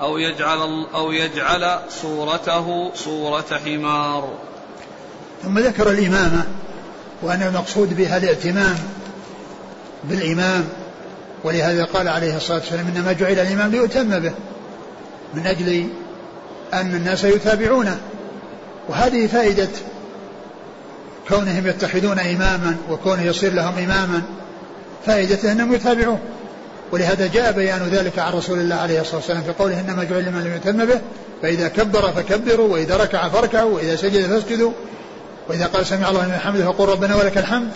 أو 0.00 0.18
يجعل 0.18 0.86
أو 0.94 1.12
يجعل 1.12 1.78
صورته 1.90 2.94
صورة 2.94 3.60
حمار. 3.64 4.28
ثم 5.42 5.58
ذكر 5.58 5.90
الامامه 5.90 6.44
وأن 7.22 7.42
المقصود 7.42 7.96
بها 7.96 8.16
الاعتمام 8.16 8.76
بالإمام 10.04 10.68
ولهذا 11.44 11.84
قال 11.84 12.08
عليه 12.08 12.36
الصلاة 12.36 12.58
والسلام 12.58 12.86
إنما 12.96 13.12
جعل 13.12 13.32
الإمام 13.32 13.70
ليؤتم 13.70 14.18
به 14.18 14.32
من 15.34 15.46
أجل 15.46 15.88
أن 16.72 16.94
الناس 16.94 17.24
يتابعونه. 17.24 18.00
وهذه 18.88 19.26
فائدة 19.26 19.68
كونهم 21.28 21.66
يتخذون 21.66 22.18
إماما 22.18 22.76
وكونه 22.90 23.22
يصير 23.22 23.52
لهم 23.52 23.78
إماما 23.78 24.22
فائدة 25.06 25.52
أنهم 25.52 25.72
يتابعون 25.72 26.20
ولهذا 26.92 27.26
جاء 27.26 27.52
بيان 27.52 27.88
ذلك 27.92 28.18
عن 28.18 28.32
رسول 28.32 28.58
الله 28.58 28.74
عليه 28.74 29.00
الصلاة 29.00 29.16
والسلام 29.16 29.42
في 29.42 29.52
قوله 29.52 29.80
إنما 29.80 30.04
جعل 30.04 30.24
لمن 30.24 30.44
لم 30.44 30.56
يتم 30.56 30.84
به 30.84 31.00
فإذا 31.42 31.68
كبر 31.68 32.12
فكبروا 32.12 32.68
وإذا 32.68 32.96
ركع 32.96 33.28
فاركعوا 33.28 33.74
وإذا 33.74 33.96
سجد 33.96 34.26
فاسجدوا 34.26 34.72
وإذا 35.48 35.66
قال 35.66 35.86
سمع 35.86 36.08
الله 36.08 36.24
لمن 36.24 36.38
حمده 36.38 36.64
فقل 36.64 36.88
ربنا 36.88 37.16
ولك 37.16 37.38
الحمد. 37.38 37.70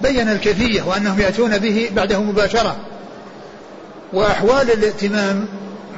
بين 0.00 0.28
الكيفية 0.28 0.82
وأنهم 0.82 1.20
يأتون 1.20 1.58
به 1.58 1.90
بعده 1.92 2.20
مباشرة. 2.20 2.76
وأحوال 4.12 4.70
الائتمام 4.70 5.48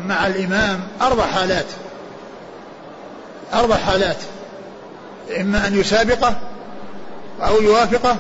مع 0.07 0.27
الإمام 0.27 0.81
أربع 1.03 1.27
حالات. 1.27 1.67
أربع 3.55 3.77
حالات. 3.77 4.17
إما 5.41 5.67
أن 5.67 5.81
يسابقه 5.81 6.37
أو 7.43 7.63
يوافقه 7.63 8.17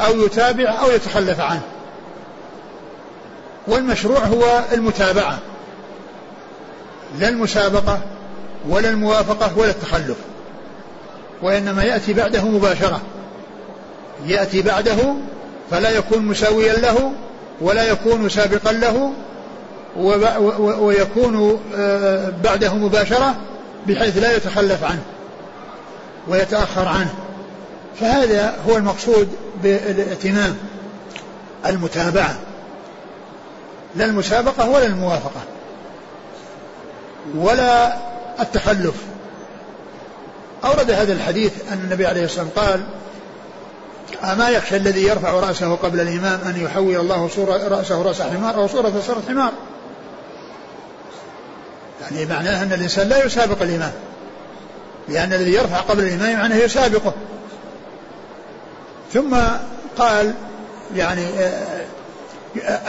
أو 0.00 0.24
يتابع 0.24 0.80
أو 0.82 0.90
يتخلف 0.90 1.40
عنه. 1.40 1.62
والمشروع 3.66 4.18
هو 4.18 4.64
المتابعة. 4.72 5.38
لا 7.18 7.28
المسابقة 7.28 8.00
ولا 8.68 8.90
الموافقة 8.90 9.58
ولا 9.58 9.70
التخلف. 9.70 10.16
وإنما 11.42 11.84
يأتي 11.84 12.12
بعده 12.12 12.44
مباشرة. 12.44 13.00
يأتي 14.26 14.62
بعده 14.62 15.14
فلا 15.70 15.90
يكون 15.90 16.22
مساويا 16.26 16.72
له 16.72 17.12
ولا 17.60 17.84
يكون 17.84 18.28
سابقا 18.28 18.72
له 18.72 19.12
ويكون 20.78 21.60
آه، 21.76 22.32
بعده 22.44 22.74
مباشرة 22.74 23.34
بحيث 23.86 24.18
لا 24.18 24.36
يتخلف 24.36 24.84
عنه 24.84 25.02
ويتأخر 26.28 26.88
عنه. 26.88 27.14
فهذا 28.00 28.54
هو 28.68 28.76
المقصود 28.76 29.28
بالائتمام 29.62 30.56
المتابعة. 31.66 32.38
لا 33.96 34.04
المسابقة 34.04 34.68
ولا 34.68 34.86
الموافقة. 34.86 35.40
ولا 37.34 37.96
التخلف. 38.40 38.94
أورد 40.64 40.90
هذا 40.90 41.12
الحديث 41.12 41.52
أن 41.72 41.78
النبي 41.84 42.06
عليه 42.06 42.24
الصلاة 42.24 42.44
والسلام 42.44 42.66
قال 42.66 42.82
أما 44.32 44.48
يخشى 44.48 44.76
الذي 44.76 45.02
يرفع 45.02 45.30
رأسه 45.30 45.74
قبل 45.74 46.00
الإمام 46.00 46.40
أن 46.46 46.64
يحول 46.64 46.96
الله 46.96 47.28
صورة 47.28 47.68
رأسه 47.68 48.02
رأس 48.02 48.22
حمار 48.22 48.54
أو 48.54 48.66
صورة 48.66 48.92
صورة 49.06 49.22
حمار. 49.28 49.52
يعني 52.00 52.26
معناه 52.26 52.62
أن 52.62 52.72
الإنسان 52.72 53.08
لا 53.08 53.24
يسابق 53.24 53.62
الإمام. 53.62 53.92
لأن 55.08 55.32
الذي 55.32 55.52
يرفع 55.52 55.76
قبل 55.76 56.02
الإمام 56.02 56.36
معناه 56.36 56.56
يسابقه. 56.56 57.12
ثم 59.12 59.36
قال 59.98 60.34
يعني 60.96 61.26
آه، 61.26 61.84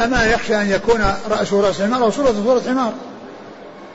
أما 0.04 0.26
يخشى 0.26 0.62
أن 0.62 0.70
يكون 0.70 1.14
رأسه 1.30 1.62
رأس 1.62 1.82
حمار 1.82 2.04
أو 2.04 2.12
صورة 2.12 2.34
صورة 2.44 2.62
حمار 2.68 2.94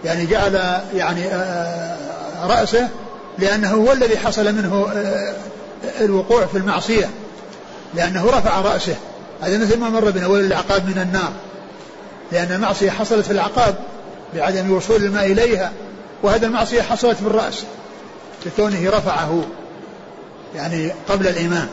يعني 0.04 0.26
جعل 0.26 0.80
يعني 0.94 1.24
آه، 1.26 2.46
رأسه 2.46 2.88
لأنه 3.38 3.70
هو 3.70 3.92
الذي 3.92 4.18
حصل 4.18 4.54
منه 4.54 4.88
آه، 4.94 5.34
الوقوع 6.00 6.46
في 6.46 6.58
المعصية. 6.58 7.10
لأنه 7.94 8.26
رفع 8.26 8.60
رأسه. 8.60 8.94
هذا 9.40 9.58
مثل 9.58 9.78
ما 9.78 9.88
مر 9.88 10.10
بنا 10.10 10.26
ولي 10.26 10.46
العقاب 10.46 10.86
من 10.86 10.98
النار. 11.02 11.32
لأن 12.32 12.52
المعصية 12.52 12.90
حصلت 12.90 13.26
في 13.26 13.30
العقاب 13.30 13.74
بعدم 14.34 14.72
وصول 14.72 15.04
الماء 15.04 15.26
إليها. 15.26 15.72
وهذا 16.22 16.46
المعصية 16.46 16.82
حصلت 16.82 17.22
بالرأس 17.22 17.62
لكونه 18.46 18.90
رفعه. 18.90 19.42
يعني 20.54 20.92
قبل 21.08 21.28
الإمام. 21.28 21.68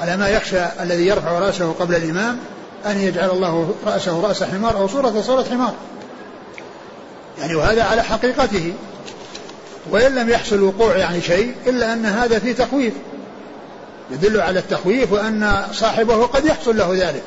على 0.00 0.16
ما 0.16 0.28
يخشى 0.28 0.60
الذي 0.80 1.06
يرفع 1.06 1.38
رأسه 1.38 1.72
قبل 1.72 1.94
الإمام 1.94 2.38
أن 2.86 3.00
يجعل 3.00 3.30
الله 3.30 3.74
رأسه 3.86 4.20
رأس 4.20 4.42
حمار 4.42 4.76
أو 4.76 4.88
صورة 4.88 5.20
صورة 5.20 5.44
حمار. 5.50 5.74
يعني 7.40 7.54
وهذا 7.54 7.82
على 7.82 8.02
حقيقته. 8.02 8.72
وإن 9.90 10.14
لم 10.14 10.30
يحصل 10.30 10.62
وقوع 10.62 10.96
يعني 10.96 11.20
شيء 11.20 11.54
إلا 11.66 11.92
أن 11.92 12.06
هذا 12.06 12.38
فيه 12.38 12.52
تخويف. 12.52 12.92
يدل 14.10 14.40
على 14.40 14.58
التخويف 14.58 15.12
وأن 15.12 15.64
صاحبه 15.72 16.26
قد 16.26 16.46
يحصل 16.46 16.78
له 16.78 16.92
ذلك. 16.92 17.22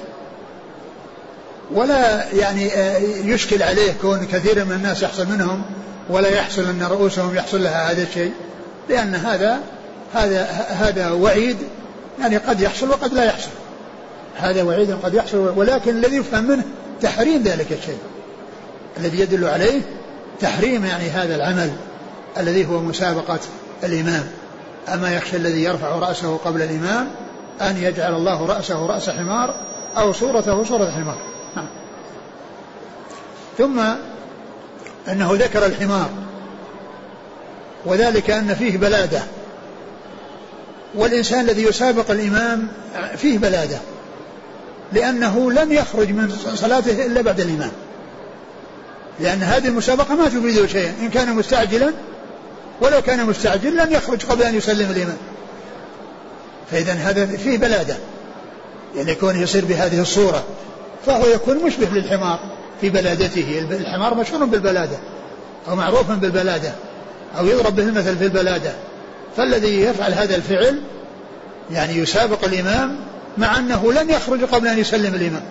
ولا 1.72 2.34
يعني 2.34 2.74
آه، 2.74 2.97
يشكل 3.24 3.64
عليه 3.64 3.93
كون 4.01 4.26
كثير 4.26 4.66
من 4.66 4.72
الناس 4.72 5.03
يحصل 5.03 5.28
منهم 5.28 5.62
ولا 6.10 6.30
يحصل 6.30 6.62
أن 6.62 6.84
رؤوسهم 6.84 7.36
يحصل 7.36 7.64
لها 7.64 7.91
هذا 7.91 8.03
الشيء. 8.03 8.34
لأن 8.89 9.16
هذا 9.16 9.60
هذا 10.14 10.43
هذا 10.70 11.12
وعيد 11.12 11.58
يعني 12.20 12.38
قد 12.38 12.62
يحصل 12.62 12.89
وقد 12.89 13.14
لا 13.14 13.24
يحصل. 13.24 13.49
هذا 14.38 14.64
وعيد 14.64 14.92
قد 15.04 15.14
يحصل 15.14 15.54
ولكن 15.56 15.98
الذي 15.98 16.16
يفهم 16.16 16.44
منه 16.44 16.64
تحريم 17.02 17.44
ذلك 17.44 17.72
الشيء. 17.72 18.00
الذي 18.98 19.20
يدل 19.20 19.46
عليه 19.46 19.82
تحريم 20.40 20.86
يعني 20.86 21.10
هذا 21.10 21.36
العمل 21.36 21.72
الذي 22.38 22.66
هو 22.66 22.80
مسابقة 22.80 23.40
الإمام. 23.84 24.28
أما 24.94 25.16
يخشى 25.16 25.38
الذي 25.38 25.64
يرفع 25.64 25.88
رأسه 25.88 26.38
قبل 26.38 26.62
الإمام 26.62 27.08
أن 27.62 27.78
يجعل 27.78 28.16
الله 28.16 28.46
رأسه 28.46 28.86
رأس 28.86 29.10
حمار 29.10 29.54
أو 29.98 30.14
صورته 30.14 30.64
صورة 30.64 30.92
حمار. 30.92 31.18
ثم 33.58 33.80
أنه 35.08 35.34
ذكر 35.34 35.66
الحمار 35.66 36.10
وذلك 37.86 38.30
أن 38.30 38.56
فيه 38.56 38.78
بلادة. 38.78 39.22
والإنسان 40.96 41.40
الذي 41.40 41.64
يسابق 41.64 42.12
الإمام 42.12 42.68
فيه 43.16 43.38
بلادة. 43.38 43.78
لأنه 44.94 45.52
لن 45.52 45.72
يخرج 45.72 46.12
من 46.12 46.30
صلاته 46.56 47.06
إلا 47.06 47.22
بعد 47.22 47.40
الإمام. 47.40 47.72
لأن 49.20 49.44
هذه 49.44 49.68
المسابقة 49.68 50.16
ما 50.16 50.26
تفيده 50.26 50.68
شيئا. 50.68 50.94
إن 51.02 51.10
كان 51.10 51.36
مستعجلا 51.36 51.94
ولو 52.82 53.02
كان 53.02 53.26
مستعجل 53.26 53.78
لن 53.78 53.92
يخرج 53.92 54.26
قبل 54.26 54.44
أن 54.44 54.56
يسلم 54.56 54.92
الإمام. 54.92 55.18
فإذا 56.72 56.94
هذا 56.94 57.26
فيه 57.26 57.58
بلادة 57.58 57.98
يعني 58.96 59.16
كونه 59.16 59.42
يصير 59.42 59.66
بهذه 59.66 60.02
الصورة 60.02 60.44
فهو 61.06 61.26
يكون 61.26 61.58
مشبه 61.66 61.88
للحمار 61.88 62.40
في 62.82 62.90
بلادته. 62.90 63.68
الحمار 63.72 64.16
مشهور 64.16 64.46
بالبلادة 64.46 64.98
أو 65.68 65.76
معروف 65.76 66.12
بالبلادة 66.12 66.72
أو 67.38 67.46
يضرب 67.48 67.76
به 67.76 67.84
المثل 67.84 68.18
في 68.18 68.24
البلادة 68.24 68.72
فالذي 69.38 69.82
يفعل 69.82 70.14
هذا 70.14 70.36
الفعل 70.36 70.82
يعني 71.72 71.98
يسابق 71.98 72.46
الإمام 72.46 73.00
مع 73.38 73.58
أنه 73.58 73.94
لن 73.94 74.10
يخرج 74.10 74.44
قبل 74.44 74.68
أن 74.68 74.78
يسلم 74.78 75.16
الإمام. 75.16 75.44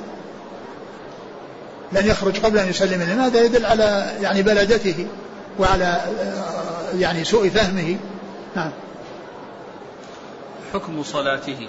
لن 1.93 2.07
يخرج 2.07 2.39
قبل 2.39 2.59
أن 2.59 2.69
يسلم 2.69 3.03
الإمام. 3.03 3.21
هذا 3.21 3.45
يدل 3.45 3.67
على 3.67 4.13
يعني 4.21 4.43
بلدته 4.43 5.07
وعلى 5.59 5.85
آه، 5.85 6.97
يعني 6.99 7.25
سوء 7.25 7.49
فهمه. 7.49 7.97
نعم. 8.57 8.71
حكم 10.75 11.03
صلاته. 11.03 11.69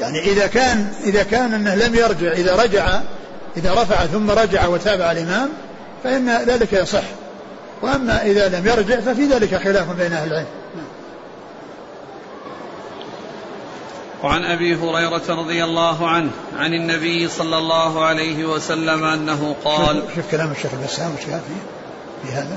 يعني 0.00 0.20
إذا 0.20 0.46
كان 0.46 0.92
إذا 1.04 1.22
كان 1.22 1.54
أنه 1.54 1.74
لم 1.74 1.94
يرجع 1.94 2.32
إذا 2.32 2.56
رجع 2.56 3.00
إذا 3.56 3.72
رفع 3.72 4.06
ثم 4.06 4.30
رجع 4.30 4.66
وتابع 4.66 5.12
الإمام 5.12 5.48
فإن 6.04 6.30
ذلك 6.30 6.72
يصح. 6.72 7.04
وأما 7.82 8.22
إذا 8.22 8.48
لم 8.48 8.66
يرجع 8.66 9.00
ففي 9.00 9.26
ذلك 9.26 9.54
خلاف 9.54 9.90
بين 9.90 10.12
أهل 10.12 10.28
العلم. 10.28 10.46
وعن 14.22 14.44
أبي 14.44 14.74
هريرة 14.74 15.22
رضي 15.28 15.64
الله 15.64 16.08
عنه 16.08 16.30
عن 16.56 16.74
النبي 16.74 17.28
صلى 17.28 17.58
الله 17.58 18.04
عليه 18.04 18.44
وسلم 18.44 19.04
أنه 19.04 19.56
قال 19.64 20.02
شوف, 20.02 20.14
شوف 20.14 20.30
كلام 20.30 20.50
الشيخ 20.50 20.70
البسام 20.74 21.16
في 21.16 21.40
في 22.22 22.32
هذا؟ 22.32 22.56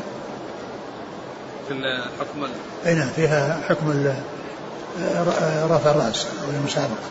في 1.68 1.74
الحكم 1.74 2.48
أي 2.86 2.96
نعم 2.96 3.10
فيها 3.10 3.62
حكم 3.70 4.08
رفع 5.70 5.92
الرأس 5.92 6.28
أو 6.46 6.50
المسابقة 6.60 7.10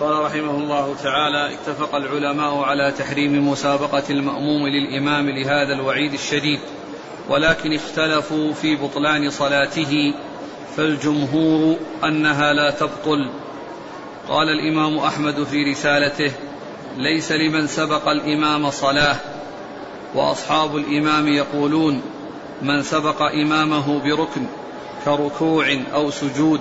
قال 0.00 0.24
رحمه 0.24 0.50
الله 0.50 0.94
تعالى 1.02 1.54
اتفق 1.54 1.94
العلماء 1.94 2.58
على 2.58 2.92
تحريم 2.98 3.48
مسابقة 3.48 4.02
المأموم 4.10 4.66
للإمام 4.66 5.30
لهذا 5.30 5.74
الوعيد 5.74 6.12
الشديد 6.12 6.60
ولكن 7.28 7.72
اختلفوا 7.72 8.52
في 8.52 8.76
بطلان 8.76 9.30
صلاته 9.30 10.14
فالجمهور 10.76 11.76
أنها 12.04 12.52
لا 12.52 12.70
تبطل. 12.70 13.30
قال 14.28 14.48
الإمام 14.48 14.98
أحمد 14.98 15.44
في 15.44 15.64
رسالته 15.70 16.32
ليس 16.96 17.32
لمن 17.32 17.66
سبق 17.66 18.08
الإمام 18.08 18.70
صلاة. 18.70 19.16
وأصحاب 20.14 20.76
الإمام 20.76 21.28
يقولون 21.28 22.02
من 22.62 22.82
سبق 22.82 23.22
إمامه 23.22 24.00
بركن 24.00 24.46
كركوع 25.04 25.76
أو 25.94 26.10
سجود 26.10 26.60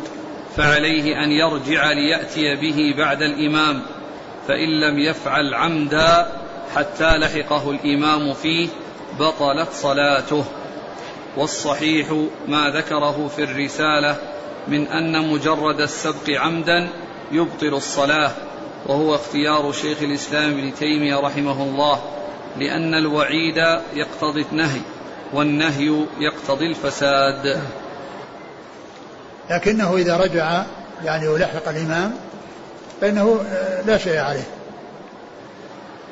فعليه 0.57 1.23
أن 1.23 1.31
يرجع 1.31 1.91
ليأتي 1.91 2.55
به 2.55 2.93
بعد 2.97 3.21
الإمام 3.21 3.81
فإن 4.47 4.69
لم 4.79 4.99
يفعل 4.99 5.53
عمدا 5.53 6.31
حتى 6.75 7.17
لحقه 7.17 7.71
الإمام 7.71 8.33
فيه 8.33 8.67
بطلت 9.19 9.69
صلاته. 9.71 10.45
والصحيح 11.37 12.25
ما 12.47 12.69
ذكره 12.69 13.27
في 13.35 13.43
الرسالة 13.43 14.15
من 14.67 14.87
أن 14.87 15.29
مجرد 15.29 15.81
السبق 15.81 16.29
عمدا 16.29 16.89
يبطل 17.31 17.73
الصلاة 17.73 18.31
وهو 18.85 19.15
اختيار 19.15 19.71
شيخ 19.71 19.97
الإسلام 20.01 20.51
ابن 20.51 20.73
تيمية 20.73 21.15
رحمه 21.15 21.63
الله 21.63 22.01
لأن 22.57 22.93
الوعيد 22.93 23.57
يقتضي 23.93 24.45
النهي 24.51 24.81
والنهي 25.33 26.05
يقتضي 26.19 26.67
الفساد. 26.67 27.61
لكنه 29.49 29.95
إذا 29.95 30.17
رجع 30.17 30.63
يعني 31.03 31.27
ولحق 31.27 31.69
الإمام 31.69 32.13
فإنه 33.01 33.41
لا 33.85 33.97
شيء 33.97 34.19
عليه. 34.19 34.58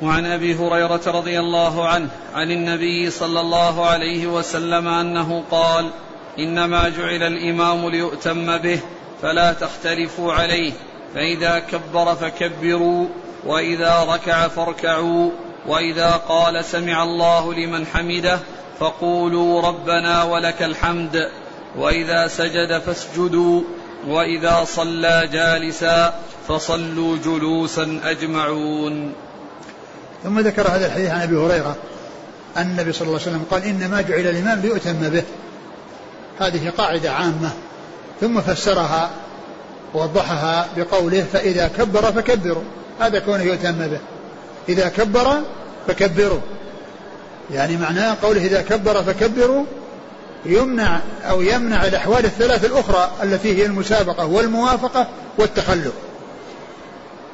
وعن 0.02 0.26
أبي 0.26 0.54
هريرة 0.54 1.00
رضي 1.06 1.40
الله 1.40 1.88
عنه 1.88 2.08
عن 2.34 2.50
النبي 2.50 3.10
صلى 3.10 3.40
الله 3.40 3.86
عليه 3.86 4.26
وسلم 4.26 4.88
أنه 4.88 5.44
قال 5.50 5.90
إنما 6.38 6.88
جعل 6.88 7.22
الإمام 7.22 7.88
ليؤتم 7.88 8.58
به 8.58 8.80
فلا 9.22 9.52
تختلفوا 9.52 10.32
عليه 10.32 10.72
فإذا 11.14 11.58
كبر 11.58 12.14
فكبروا 12.14 13.06
وإذا 13.46 14.06
ركع 14.08 14.48
فاركعوا 14.48 15.30
وإذا 15.66 16.10
قال 16.10 16.64
سمع 16.64 17.02
الله 17.02 17.54
لمن 17.54 17.86
حمده 17.86 18.38
فقولوا 18.80 19.62
ربنا 19.62 20.22
ولك 20.22 20.62
الحمد 20.62 21.30
وإذا 21.76 22.28
سجد 22.28 22.78
فاسجدوا 22.78 23.62
وإذا 24.06 24.64
صلى 24.64 25.28
جالسا 25.32 26.20
فصلوا 26.48 27.16
جلوسا 27.24 28.00
أجمعون. 28.04 29.12
ثم 30.24 30.40
ذكر 30.40 30.68
هذا 30.68 30.86
الحديث 30.86 31.10
عن 31.10 31.22
أبي 31.22 31.36
هريرة. 31.36 31.76
ان 32.56 32.66
النبي 32.70 32.92
صلى 32.92 33.08
الله 33.08 33.20
عليه 33.20 33.30
وسلم 33.30 33.44
قال 33.50 33.64
إنما 33.64 34.00
جعل 34.00 34.20
الإمام 34.20 34.60
ليؤتم 34.60 34.92
به. 34.92 35.22
هذه 36.40 36.70
قاعدة 36.78 37.10
عامة. 37.10 37.50
ثم 38.20 38.40
فسرها 38.40 39.10
ووضحها 39.94 40.66
بقوله 40.76 41.24
فإذا 41.32 41.70
كبر 41.78 42.12
فكبروا. 42.12 42.62
هذا 43.00 43.18
كونه 43.18 43.42
يؤتم 43.42 43.78
به. 43.78 44.00
إذا 44.68 44.88
كبر 44.88 45.40
فكبروا. 45.88 46.40
يعني 47.54 47.76
معناه 47.76 48.16
قوله 48.22 48.46
إذا 48.46 48.62
كبر 48.62 49.02
فكبروا 49.02 49.64
يمنع 50.46 51.00
أو 51.30 51.42
يمنع 51.42 51.84
الأحوال 51.84 52.24
الثلاث 52.24 52.64
الأخرى 52.64 53.10
التي 53.22 53.62
هي 53.62 53.66
المسابقة 53.66 54.26
والموافقة 54.26 55.06
والتخلف. 55.38 55.92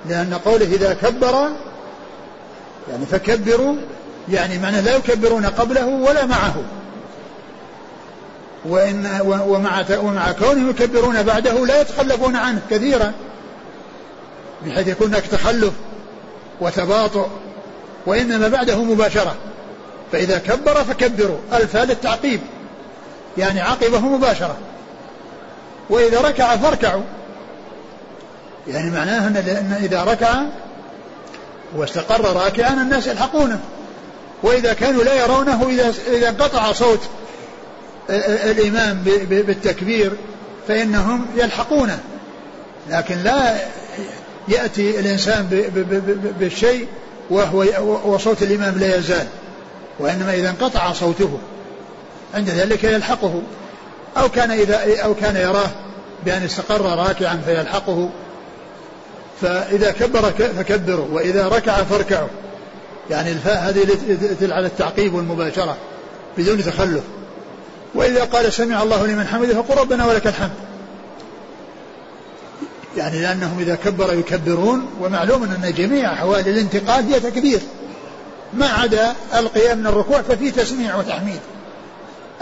لأن 0.09 0.35
قوله 0.35 0.66
إذا 0.66 0.95
كبر 0.95 1.49
يعني 2.91 3.07
فكبروا 3.07 3.76
يعني 4.28 4.59
معناه 4.59 4.80
لا 4.80 4.97
يكبرون 4.97 5.47
قبله 5.47 5.87
ولا 5.87 6.26
معه. 6.26 6.55
وإن 8.64 9.20
ومع 9.26 9.85
ومع 10.03 10.32
كونهم 10.32 10.70
يكبرون 10.70 11.22
بعده 11.22 11.66
لا 11.66 11.80
يتخلفون 11.80 12.37
عنه 12.37 12.61
كثيرا. 12.70 13.12
بحيث 14.66 14.89
يكون 14.89 15.07
هناك 15.07 15.26
تخلف 15.26 15.72
وتباطؤ 16.61 17.26
وإنما 18.07 18.49
بعده 18.49 18.82
مباشرة. 18.82 19.35
فإذا 20.12 20.39
كبر 20.39 20.74
فكبروا. 20.74 21.39
الفاء 21.53 21.85
للتعقيب 21.85 22.41
يعني 23.39 23.61
عقبه 23.61 24.01
مباشرة. 24.01 24.57
وإذا 25.91 26.20
ركع 26.20 26.57
فاركعوا. 26.57 27.03
يعني 28.68 28.91
معناه 28.91 29.28
أن 29.28 29.76
إذا 29.85 30.05
ركع 30.05 30.35
واستقر 31.77 32.37
راكعا 32.37 32.72
الناس 32.72 33.07
يلحقونه. 33.07 33.61
وإذا 34.43 34.72
كانوا 34.72 35.05
لا 35.05 35.14
يرونه 35.14 35.68
إذا 35.68 35.95
إذا 36.12 36.29
انقطع 36.29 36.72
صوت 36.72 37.01
الإمام 38.11 39.03
بالتكبير 39.31 40.12
فإنهم 40.68 41.27
يلحقونه. 41.37 41.99
لكن 42.91 43.16
لا 43.25 43.57
يأتي 44.49 45.01
الإنسان 45.01 45.49
بالشيء 46.41 46.87
وهو 47.31 47.64
وصوت 48.05 48.43
الإمام 48.43 48.79
لا 48.79 48.97
يزال. 48.97 49.27
وإنما 49.99 50.35
إذا 50.35 50.51
انقطع 50.51 50.93
صوته 50.93 51.39
عند 52.35 52.51
ذلك 52.51 52.85
يلحقه. 52.85 53.43
أو 54.16 54.29
كان 54.29 54.51
إذا 54.51 55.05
أو 55.05 55.14
كان 55.14 55.37
يراه 55.37 55.70
بأن 56.25 56.43
استقر 56.43 56.99
راكعا 56.99 57.41
فيلحقه. 57.47 58.11
فإذا 59.41 59.91
كبر 59.91 60.30
فكبروا 60.30 61.07
وإذا 61.12 61.49
ركع 61.49 61.82
فاركعوا. 61.82 62.28
يعني 63.11 63.32
الفاء 63.32 63.68
هذه 63.68 63.89
تدل 64.41 64.53
على 64.53 64.66
التعقيب 64.66 65.14
والمباشرة 65.14 65.76
بدون 66.39 66.62
تخلف. 66.62 67.03
وإذا 67.95 68.24
قال 68.24 68.53
سمع 68.53 68.82
الله 68.82 69.07
لمن 69.07 69.26
حمده 69.26 69.62
فقل 69.62 69.80
ربنا 69.80 70.07
ولك 70.07 70.26
الحمد. 70.26 70.51
يعني 72.97 73.22
لأنهم 73.22 73.59
إذا 73.59 73.74
كبر 73.74 74.14
يكبرون 74.14 74.87
ومعلوم 75.01 75.43
أن 75.43 75.72
جميع 75.76 76.12
أحوال 76.12 76.49
الانتقال 76.49 77.05
هي 77.12 77.20
تكبير. 77.20 77.61
ما 78.55 78.66
عدا 78.66 79.12
القيام 79.35 79.78
من 79.78 79.87
الركوع 79.87 80.22
ففي 80.22 80.51
تسميع 80.51 80.97
وتحميد. 80.97 81.41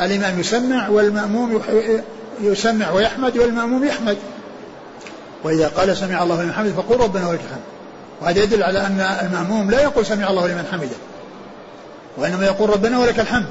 الإمام 0.01 0.40
يسمع 0.40 0.88
والمأموم 0.88 1.62
يسمع 2.40 2.90
ويحمد 2.90 3.38
والمأموم 3.38 3.84
يحمد. 3.84 4.16
وإذا 5.45 5.68
قال 5.68 5.97
سمع 5.97 6.22
الله 6.22 6.43
لمن 6.43 6.53
حمده 6.53 6.72
فقل 6.72 6.97
ربنا 6.97 7.28
ولك 7.28 7.40
الحمد. 7.40 7.62
وهذا 8.20 8.43
يدل 8.43 8.62
على 8.62 8.80
أن 8.80 9.01
المأموم 9.01 9.70
لا 9.70 9.82
يقول 9.82 10.07
سمع 10.07 10.30
الله 10.30 10.47
لمن 10.47 10.66
حمده 10.72 10.97
وإنما 12.16 12.47
يقول 12.47 12.70
ربنا 12.70 12.99
ولك 12.99 13.20
الحمد. 13.20 13.47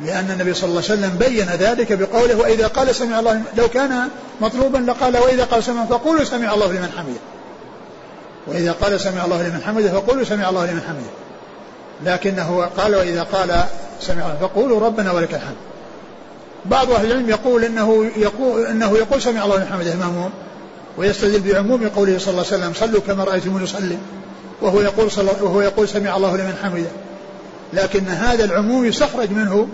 لأن 0.00 0.30
النبي 0.30 0.54
صلى 0.54 0.70
الله 0.70 0.82
عليه 0.82 0.92
وسلم 0.92 1.18
بين 1.18 1.46
ذلك 1.46 1.92
بقوله 1.92 2.36
وإذا 2.36 2.66
قال 2.66 2.94
سمع 2.94 3.18
الله 3.18 3.42
لو 3.56 3.68
كان 3.68 4.08
مطلوبا 4.40 4.78
لقال 4.78 5.16
وإذا 5.16 5.44
قال 5.44 5.64
سمع 5.64 5.84
فقولوا 5.84 6.24
سمع 6.24 6.54
الله 6.54 6.72
لمن 6.72 6.92
حمده. 6.98 7.20
وإذا 8.46 8.72
قال 8.72 9.00
سمع 9.00 9.24
الله 9.24 9.42
لمن 9.42 9.62
حمده 9.62 10.00
فقولوا 10.00 10.24
سمع 10.24 10.48
الله 10.48 10.66
لمن 10.66 10.80
حمده. 10.88 11.10
لكنه 12.12 12.70
قال 12.76 12.94
وإذا 12.94 13.22
قال 13.22 13.64
سمع 14.00 14.34
فقولوا 14.40 14.80
ربنا 14.80 15.12
ولك 15.12 15.34
الحمد. 15.34 15.56
بعض 16.66 16.90
أهل 16.90 17.06
العلم 17.06 17.28
يقول 17.30 17.64
إنه 17.64 18.10
يقول 18.16 18.66
إنه 18.66 18.98
يقول 18.98 19.22
سمع 19.22 19.44
الله 19.44 19.64
حمده 19.64 19.94
مأموم 19.94 20.30
ويستدل 20.98 21.52
بعموم 21.52 21.88
قوله 21.88 22.18
صلى 22.18 22.30
الله 22.30 22.44
عليه 22.52 22.56
وسلم 22.56 22.72
صلوا 22.74 23.00
كما 23.00 23.24
رأيتموني 23.24 23.64
يصلي. 23.64 23.98
وهو 24.62 24.80
يقول 24.80 25.10
صلى 25.10 25.30
وهو 25.40 25.60
يقول 25.60 25.88
سمع 25.88 26.16
الله 26.16 26.36
لمن 26.36 26.54
حمده. 26.62 26.90
لكن 27.72 28.08
هذا 28.08 28.44
العموم 28.44 28.84
يستخرج 28.84 29.30
منه 29.30 29.68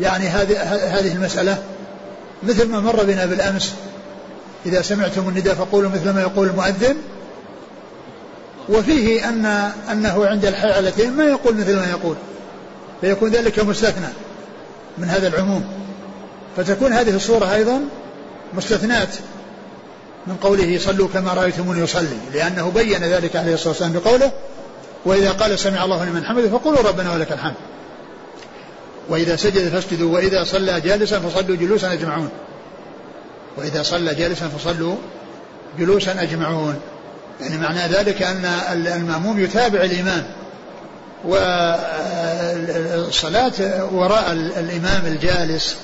يعني 0.00 0.28
هذه 0.28 0.62
هذه 0.98 1.12
المسألة 1.12 1.58
مثل 2.42 2.68
ما 2.68 2.80
مر 2.80 3.04
بنا 3.04 3.26
بالأمس 3.26 3.74
إذا 4.66 4.82
سمعتم 4.82 5.28
النداء 5.28 5.54
فقولوا 5.54 5.90
مثل 5.90 6.10
ما 6.10 6.20
يقول 6.20 6.48
المؤذن. 6.48 6.96
وفيه 8.68 9.28
أن 9.28 9.46
أنه 9.92 10.26
عند 10.26 10.44
الحالتين 10.44 11.12
ما 11.12 11.24
يقول 11.24 11.54
مثل 11.54 11.76
ما 11.76 11.90
يقول 11.90 12.16
فيكون 13.00 13.30
ذلك 13.30 13.58
مستثنى 13.58 14.08
من 14.98 15.08
هذا 15.08 15.28
العموم. 15.28 15.64
فتكون 16.58 16.92
هذه 16.92 17.16
الصورة 17.16 17.54
أيضا 17.54 17.80
مستثنات 18.54 19.08
من 20.26 20.36
قوله 20.36 20.78
صلوا 20.78 21.08
كما 21.08 21.32
رأيتموني 21.32 21.80
يصلي 21.80 22.18
لأنه 22.34 22.70
بين 22.70 23.04
ذلك 23.04 23.36
عليه 23.36 23.54
الصلاة 23.54 23.68
والسلام 23.68 23.92
بقوله 23.92 24.32
وإذا 25.04 25.30
قال 25.30 25.58
سمع 25.58 25.84
الله 25.84 26.04
لمن 26.04 26.24
حمده 26.24 26.48
فقولوا 26.48 26.82
ربنا 26.82 27.12
ولك 27.12 27.32
الحمد. 27.32 27.54
وإذا 29.08 29.36
سجد 29.36 29.68
فاسجدوا 29.68 30.14
وإذا 30.14 30.44
صلى 30.44 30.80
جالسا 30.80 31.20
فصلوا 31.20 31.56
جلوسا 31.56 31.92
أجمعون. 31.92 32.30
وإذا 33.56 33.82
صلى 33.82 34.14
جالسا 34.14 34.48
فصلوا 34.48 34.96
جلوسا 35.78 36.22
أجمعون. 36.22 36.80
يعني 37.40 37.56
معنى 37.56 37.80
ذلك 37.80 38.22
أن 38.22 38.44
المأموم 38.72 39.40
يتابع 39.40 39.80
الإمام 39.80 40.24
والصلاة 43.04 43.52
وراء 43.92 44.32
الإمام 44.32 45.06
الجالس. 45.06 45.76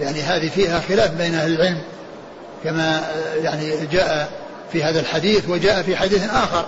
يعني 0.00 0.22
هذه 0.22 0.48
فيها 0.48 0.80
خلاف 0.88 1.10
بين 1.10 1.34
أهل 1.34 1.54
العلم 1.54 1.78
كما 2.64 3.02
يعني 3.42 3.86
جاء 3.92 4.28
في 4.72 4.84
هذا 4.84 5.00
الحديث 5.00 5.48
وجاء 5.48 5.82
في 5.82 5.96
حديث 5.96 6.30
آخر 6.30 6.66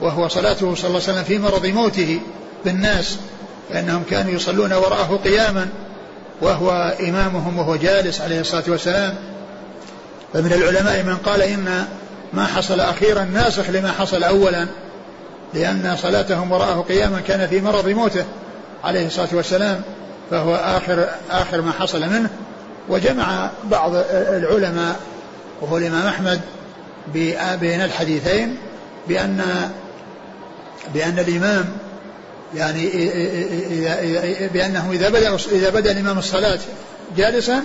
وهو 0.00 0.28
صلاته 0.28 0.74
صلى 0.74 0.88
الله 0.88 1.00
عليه 1.02 1.12
وسلم 1.12 1.24
في 1.24 1.38
مرض 1.38 1.66
موته 1.66 2.20
بالناس 2.64 3.18
فإنهم 3.70 4.02
كانوا 4.10 4.32
يصلون 4.32 4.72
وراءه 4.72 5.20
قياما 5.24 5.68
وهو 6.42 6.94
إمامهم 7.00 7.58
وهو 7.58 7.76
جالس 7.76 8.20
عليه 8.20 8.40
الصلاة 8.40 8.64
والسلام. 8.68 9.14
فمن 10.32 10.52
العلماء 10.52 11.02
من 11.02 11.16
قال 11.16 11.42
إن 11.42 11.84
ما 12.32 12.46
حصل 12.46 12.80
أخيرا 12.80 13.24
ناسخ 13.24 13.70
لما 13.70 13.92
حصل 13.92 14.24
أولا 14.24 14.66
لأن 15.54 15.96
صلاتهم 16.02 16.52
وراءه 16.52 16.80
قياما 16.88 17.20
كان 17.20 17.48
في 17.48 17.60
مرض 17.60 17.88
موته 17.88 18.24
عليه 18.84 19.06
الصلاة 19.06 19.28
والسلام 19.32 19.82
فهو 20.30 20.54
آخر 20.54 21.08
آخر 21.30 21.60
ما 21.60 21.72
حصل 21.72 22.00
منه. 22.00 22.30
وجمع 22.90 23.50
بعض 23.64 23.92
العلماء 24.12 25.00
وهو 25.60 25.78
الإمام 25.78 26.06
أحمد 26.06 26.40
بين 27.60 27.80
الحديثين 27.80 28.56
بأن 29.08 29.70
بأن 30.94 31.18
الإمام 31.18 31.64
يعني 32.54 32.88
إذا 33.70 34.46
بأنه 34.46 34.90
إذا 34.92 35.08
بدأ 35.08 35.36
إذا 35.52 35.70
بدأ 35.70 35.92
الإمام 35.92 36.18
الصلاة 36.18 36.58
جالسا 37.16 37.62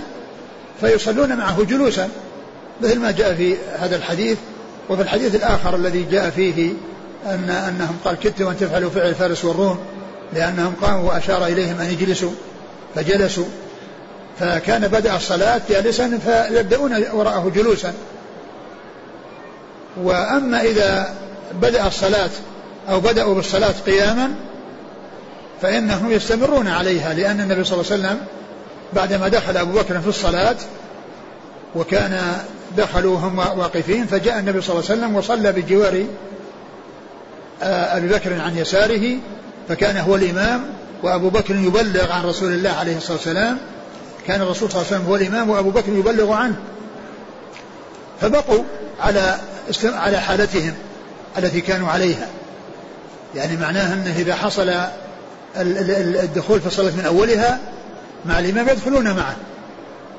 فيصلون 0.81 1.37
معه 1.37 1.63
جلوسا 1.63 2.09
مثل 2.81 2.99
ما 2.99 3.11
جاء 3.11 3.33
في 3.33 3.55
هذا 3.79 3.95
الحديث 3.95 4.37
وفي 4.89 5.01
الحديث 5.01 5.35
الآخر 5.35 5.75
الذي 5.75 6.05
جاء 6.11 6.29
فيه 6.29 6.73
أن 7.25 7.49
أنهم 7.49 7.97
قال 8.05 8.19
كدت 8.19 8.41
أن 8.41 8.57
تفعلوا 8.59 8.89
فعل 8.89 9.15
فارس 9.15 9.45
والروم 9.45 9.79
لأنهم 10.33 10.73
قاموا 10.81 11.09
وأشار 11.09 11.45
إليهم 11.45 11.79
أن 11.81 11.91
يجلسوا 11.91 12.31
فجلسوا. 12.95 13.45
فكان 14.39 14.87
بدأ 14.87 15.15
الصلاة 15.15 15.61
جالسا 15.69 16.19
فيبدأون 16.25 17.03
وراءه 17.13 17.51
جلوسا. 17.55 17.93
وأما 20.03 20.61
إذا 20.61 21.13
بدأ 21.61 21.87
الصلاة 21.87 22.29
أو 22.89 22.99
بدأوا 22.99 23.35
بالصلاة 23.35 23.73
قياما 23.85 24.35
فإنهم 25.61 26.11
يستمرون 26.11 26.67
عليها 26.67 27.13
لأن 27.13 27.39
النبي 27.39 27.63
صلى 27.63 27.81
الله 27.81 27.91
عليه 27.91 28.01
وسلم 28.03 28.25
بعدما 28.93 29.27
دخل 29.27 29.57
أبو 29.57 29.79
بكر 29.79 30.01
في 30.01 30.07
الصلاة 30.07 30.55
وكان 31.75 32.21
دخلوا 32.77 33.17
هم 33.17 33.37
واقفين 33.37 34.05
فجاء 34.05 34.39
النبي 34.39 34.61
صلى 34.61 34.79
الله 34.79 34.91
عليه 34.91 34.99
وسلم 35.01 35.15
وصلى 35.15 35.51
بجوار 35.51 36.05
آه، 37.63 37.97
أبي 37.97 38.07
بكر 38.07 38.41
عن 38.41 38.57
يساره 38.57 39.17
فكان 39.69 39.97
هو 39.97 40.15
الإمام 40.15 40.65
وأبو 41.03 41.29
بكر 41.29 41.55
يبلغ 41.55 42.11
عن 42.11 42.25
رسول 42.25 42.51
الله 42.53 42.69
عليه 42.69 42.97
الصلاة 42.97 43.17
والسلام 43.17 43.57
كان 44.27 44.41
الرسول 44.41 44.71
صلى 44.71 44.81
الله 44.81 44.91
عليه 44.91 44.97
وسلم 44.97 45.09
هو 45.09 45.15
الإمام 45.15 45.49
وأبو 45.49 45.69
بكر 45.69 45.93
يبلغ 45.93 46.33
عنه. 46.33 46.55
فبقوا 48.21 48.63
على 48.99 49.37
على 49.83 50.19
حالتهم 50.19 50.73
التي 51.37 51.61
كانوا 51.61 51.89
عليها. 51.89 52.27
يعني 53.35 53.57
معناها 53.57 53.93
أنه 53.93 54.15
إذا 54.17 54.35
حصل 54.35 54.73
الدخول 55.57 56.61
في 56.61 56.67
الصلاة 56.67 56.91
من 56.91 57.05
أولها 57.05 57.59
مع 58.25 58.39
الإمام 58.39 58.69
يدخلون 58.69 59.15
معه. 59.15 59.35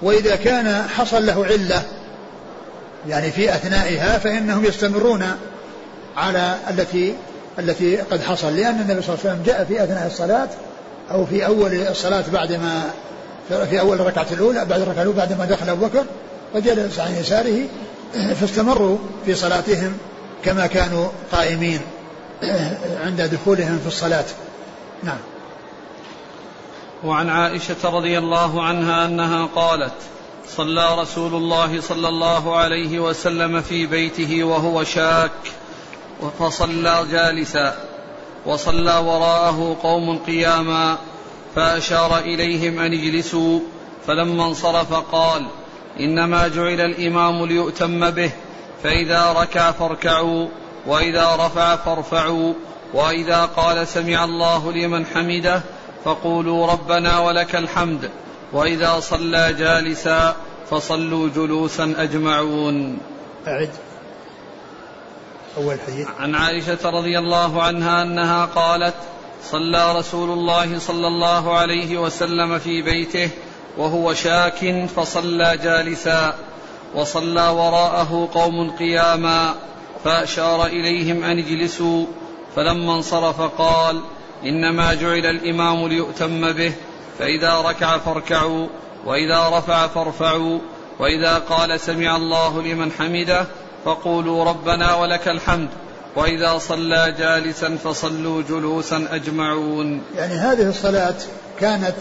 وإذا 0.02 0.36
كان 0.36 0.88
حصل 0.88 1.26
له 1.26 1.46
علة 1.46 1.82
يعني 3.08 3.30
في 3.30 3.54
أثنائها 3.54 4.18
فإنهم 4.18 4.64
يستمرون 4.64 5.24
على 6.16 6.56
التي 6.70 7.14
التي 7.58 7.96
قد 7.96 8.22
حصل. 8.22 8.56
لأن 8.56 8.80
النبي 8.80 9.02
صلى 9.02 9.14
الله 9.14 9.18
عليه 9.24 9.30
وسلم 9.30 9.42
جاء 9.46 9.64
في 9.64 9.84
أثناء 9.84 10.06
الصلاة 10.06 10.48
أو 11.10 11.26
في 11.26 11.46
أول 11.46 11.74
الصلاة 11.74 12.24
بعدما 12.32 12.82
في 13.48 13.80
أول 13.80 14.00
الركعة 14.00 14.26
الأولى 14.32 14.64
بعد 14.64 14.80
الركعة 14.80 15.02
الأولى 15.02 15.18
بعدما 15.18 15.44
دخل 15.44 15.68
أبو 15.68 15.86
بكر 15.86 16.04
وجلس 16.54 16.98
عن 16.98 17.14
يساره 17.14 17.66
فاستمروا 18.40 18.98
في 19.26 19.34
صلاتهم 19.34 19.98
كما 20.44 20.66
كانوا 20.66 21.08
قائمين 21.32 21.80
عند 23.04 23.20
دخولهم 23.20 23.78
في 23.78 23.86
الصلاة. 23.86 24.24
نعم. 25.02 25.18
وعن 27.04 27.30
عائشة 27.30 27.76
رضي 27.84 28.18
الله 28.18 28.62
عنها 28.62 29.06
أنها 29.06 29.46
قالت 29.46 29.92
صلى 30.56 30.98
رسول 30.98 31.34
الله 31.34 31.80
صلى 31.80 32.08
الله 32.08 32.56
عليه 32.56 32.98
وسلم 32.98 33.60
في 33.60 33.86
بيته 33.86 34.44
وهو 34.44 34.84
شاك 34.84 35.30
فصلى 36.38 37.06
جالسا 37.10 37.76
وصلى 38.46 38.98
وراءه 38.98 39.76
قوم 39.82 40.18
قياما 40.18 40.98
فأشار 41.56 42.18
إليهم 42.18 42.78
أن 42.78 42.92
اجلسوا 42.92 43.60
فلما 44.06 44.46
انصرف 44.46 44.92
قال 44.92 45.46
إنما 46.00 46.48
جعل 46.48 46.80
الإمام 46.80 47.46
ليؤتم 47.46 48.10
به 48.10 48.30
فإذا 48.82 49.32
ركع 49.32 49.70
فاركعوا 49.70 50.48
وإذا 50.86 51.36
رفع 51.36 51.76
فارفعوا 51.76 52.52
وإذا 52.94 53.44
قال 53.44 53.88
سمع 53.88 54.24
الله 54.24 54.72
لمن 54.72 55.06
حمده 55.06 55.62
فقولوا 56.04 56.66
ربنا 56.66 57.18
ولك 57.18 57.56
الحمد 57.56 58.10
وإذا 58.52 59.00
صلى 59.00 59.52
جالسا 59.58 60.36
فصلوا 60.70 61.28
جلوسا 61.28 61.94
أجمعون. 61.98 62.98
أعد. 63.46 63.70
أول 65.56 65.76
حديث. 65.86 66.08
عن 66.18 66.34
عائشة 66.34 66.90
رضي 66.90 67.18
الله 67.18 67.62
عنها 67.62 68.02
أنها 68.02 68.44
قالت 68.44 68.94
صلى 69.42 69.98
رسول 69.98 70.30
الله 70.30 70.78
صلى 70.78 71.06
الله 71.06 71.56
عليه 71.56 71.98
وسلم 71.98 72.58
في 72.58 72.82
بيته 72.82 73.30
وهو 73.78 74.14
شاك 74.14 74.86
فصلى 74.96 75.58
جالسا 75.62 76.34
وصلى 76.94 77.48
وراءه 77.48 78.28
قوم 78.34 78.70
قياما 78.70 79.54
فأشار 80.04 80.66
إليهم 80.66 81.24
أن 81.24 81.38
اجلسوا 81.38 82.06
فلما 82.56 82.94
انصرف 82.94 83.40
قال 83.40 84.00
إنما 84.44 84.94
جعل 84.94 85.26
الإمام 85.26 85.88
ليؤتم 85.88 86.52
به 86.52 86.72
فإذا 87.18 87.60
ركع 87.60 87.98
فاركعوا 87.98 88.66
وإذا 89.06 89.48
رفع 89.48 89.86
فارفعوا 89.86 90.58
وإذا 90.98 91.38
قال 91.38 91.80
سمع 91.80 92.16
الله 92.16 92.62
لمن 92.62 92.92
حمده 92.92 93.46
فقولوا 93.84 94.44
ربنا 94.44 94.94
ولك 94.94 95.28
الحمد 95.28 95.68
وإذا 96.16 96.58
صلى 96.58 97.14
جالسا 97.18 97.76
فصلوا 97.84 98.42
جلوسا 98.42 99.08
أجمعون. 99.10 100.02
يعني 100.16 100.34
هذه 100.34 100.68
الصلاة 100.68 101.14
كانت 101.60 101.94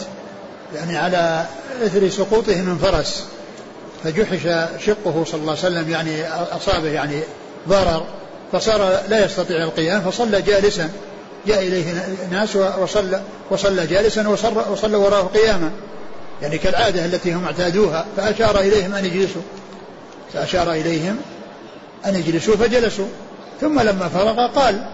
يعني 0.76 0.97
على 0.97 1.45
إثر 1.86 2.09
سقوطه 2.09 2.61
من 2.61 2.78
فرس 2.78 3.24
فجحش 4.03 4.41
شقه 4.86 5.24
صلى 5.26 5.41
الله 5.41 5.51
عليه 5.51 5.68
وسلم 5.68 5.89
يعني 5.89 6.28
أصابه 6.28 6.89
يعني 6.89 7.20
ضرر 7.70 8.05
فصار 8.51 8.99
لا 9.09 9.26
يستطيع 9.26 9.63
القيام 9.63 10.01
فصلى 10.01 10.41
جالسا 10.41 10.89
جاء 11.47 11.59
إليه 11.59 11.86
ناس 12.32 12.55
وصلى 12.55 13.22
وصلى 13.49 13.88
جالسا 13.88 14.28
وصلى, 14.72 14.97
وراءه 14.97 15.32
قياما. 15.34 15.72
يعني 16.41 16.57
كالعادة 16.57 17.05
التي 17.05 17.34
هم 17.34 17.45
اعتادوها 17.45 18.05
فأشار 18.18 18.59
إليهم 18.59 18.93
أن 18.93 19.05
يجلسوا 19.05 19.41
فأشار 20.34 20.72
إليهم 20.72 21.18
أن 22.05 22.16
يجلسوا 22.16 22.55
فجلسوا. 22.55 23.07
ثم 23.62 23.80
لما 23.80 24.10
فرغ 24.10 24.47
قال 24.47 24.86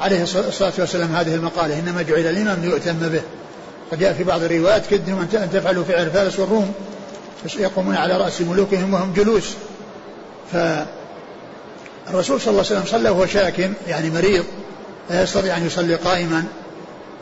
عليه 0.00 0.22
الصلاة 0.22 0.72
والسلام 0.78 1.16
هذه 1.16 1.34
المقالة 1.34 1.78
إنما 1.78 2.02
جعل 2.02 2.26
الإمام 2.26 2.60
ليؤتم 2.60 2.92
به. 2.92 3.22
فجاء 3.90 4.12
في 4.12 4.24
بعض 4.24 4.42
الروايات 4.42 4.86
كدهم 4.86 5.28
أن 5.32 5.50
تفعلوا 5.52 5.84
فعل 5.84 6.10
فارس 6.10 6.38
والروم 6.38 6.72
يقومون 7.58 7.96
على 7.96 8.16
رأس 8.16 8.40
ملوكهم 8.40 8.94
وهم 8.94 9.12
جلوس. 9.12 9.50
فالرسول 10.52 12.40
صلى 12.40 12.50
الله 12.50 12.64
عليه 12.70 12.80
وسلم 12.80 12.84
صلى 12.86 13.10
وهو 13.10 13.26
شاك 13.26 13.70
يعني 13.88 14.10
مريض 14.10 14.44
لا 15.10 15.22
يستطيع 15.22 15.56
أن 15.56 15.66
يصلي 15.66 15.94
قائما. 15.94 16.44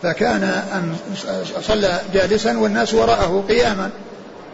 فكان 0.03 0.43
أن 0.45 0.97
صلى 1.63 2.01
جالسا 2.15 2.59
والناس 2.59 2.95
وراءه 2.95 3.45
قياما. 3.49 3.91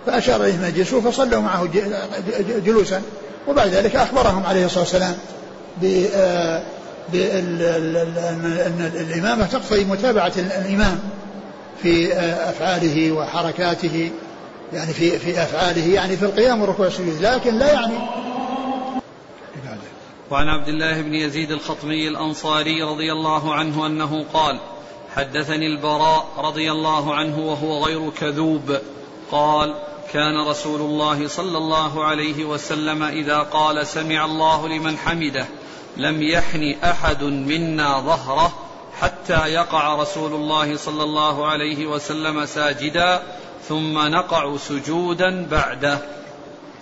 فأشار 0.07 0.45
إليهم 0.45 0.63
أن 0.63 0.69
يجلسوا 0.69 1.01
فصلوا 1.01 1.41
معه 1.41 1.69
جلوسا. 2.67 3.03
وبعد 3.49 3.69
ذلك 3.69 3.97
أخبرهم 3.97 4.47
عليه 4.47 4.67
الصلاة 4.67 4.81
والسلام. 4.81 5.15
بأن 7.13 7.61
الإمامة 8.97 9.47
تقتضي 9.47 9.85
متابعة 9.85 10.33
الإمام 10.37 11.01
في 11.83 12.13
أفعاله 12.51 13.13
وحركاته 13.13 14.11
يعني 14.73 14.93
في 14.93 15.19
في 15.19 15.43
أفعاله 15.43 15.95
يعني 15.95 16.17
في 16.17 16.25
القيام 16.25 16.61
والركوع 16.61 16.87
والسجود 16.87 17.21
لكن 17.21 17.59
لا 17.59 17.73
يعني 17.73 17.95
وعن 20.31 20.49
عبد 20.49 20.69
الله 20.69 21.03
بن 21.03 21.15
يزيد 21.15 21.51
الخطمي 21.51 22.09
الأنصاري 22.09 22.83
رضي 22.83 23.13
الله 23.13 23.55
عنه 23.55 23.87
أنه 23.87 24.25
قال 24.35 24.61
حدثني 25.17 25.67
البراء 25.67 26.27
رضي 26.39 26.73
الله 26.73 27.15
عنه 27.15 27.39
وهو 27.39 27.85
غير 27.85 28.11
كذوب. 28.11 28.79
قال 29.31 29.75
كان 30.13 30.49
رسول 30.49 30.81
الله 30.81 31.29
صلى 31.29 31.59
الله 31.59 32.05
عليه 32.05 32.45
وسلم 32.45 33.03
إذا 33.03 33.39
قال 33.39 33.87
سمع 33.87 34.25
الله 34.25 34.69
لمن 34.69 34.97
حمده. 34.97 35.47
لم 35.97 36.23
يحن 36.23 36.75
أحد 36.85 37.23
منا 37.23 38.01
ظهره 38.01 38.53
حتى 39.01 39.47
يقع 39.47 39.95
رسول 39.95 40.33
الله 40.33 40.77
صلى 40.77 41.03
الله 41.03 41.47
عليه 41.47 41.87
وسلم 41.87 42.47
ساجدا 42.47 43.23
ثم 43.69 43.99
نقع 43.99 44.57
سجودا 44.57 45.47
بعده. 45.51 45.99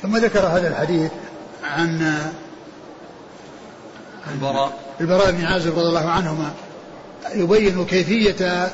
ثم 0.02 0.16
ذكر 0.16 0.40
هذا 0.40 0.68
الحديث 0.68 1.10
عن 1.64 2.18
البراء. 4.32 4.72
البراء 5.00 5.30
بن 5.30 5.44
عازب 5.44 5.78
رضي 5.78 5.88
الله 5.88 6.10
عنهما. 6.10 6.52
يبين 7.34 7.86
كيفية 7.86 8.70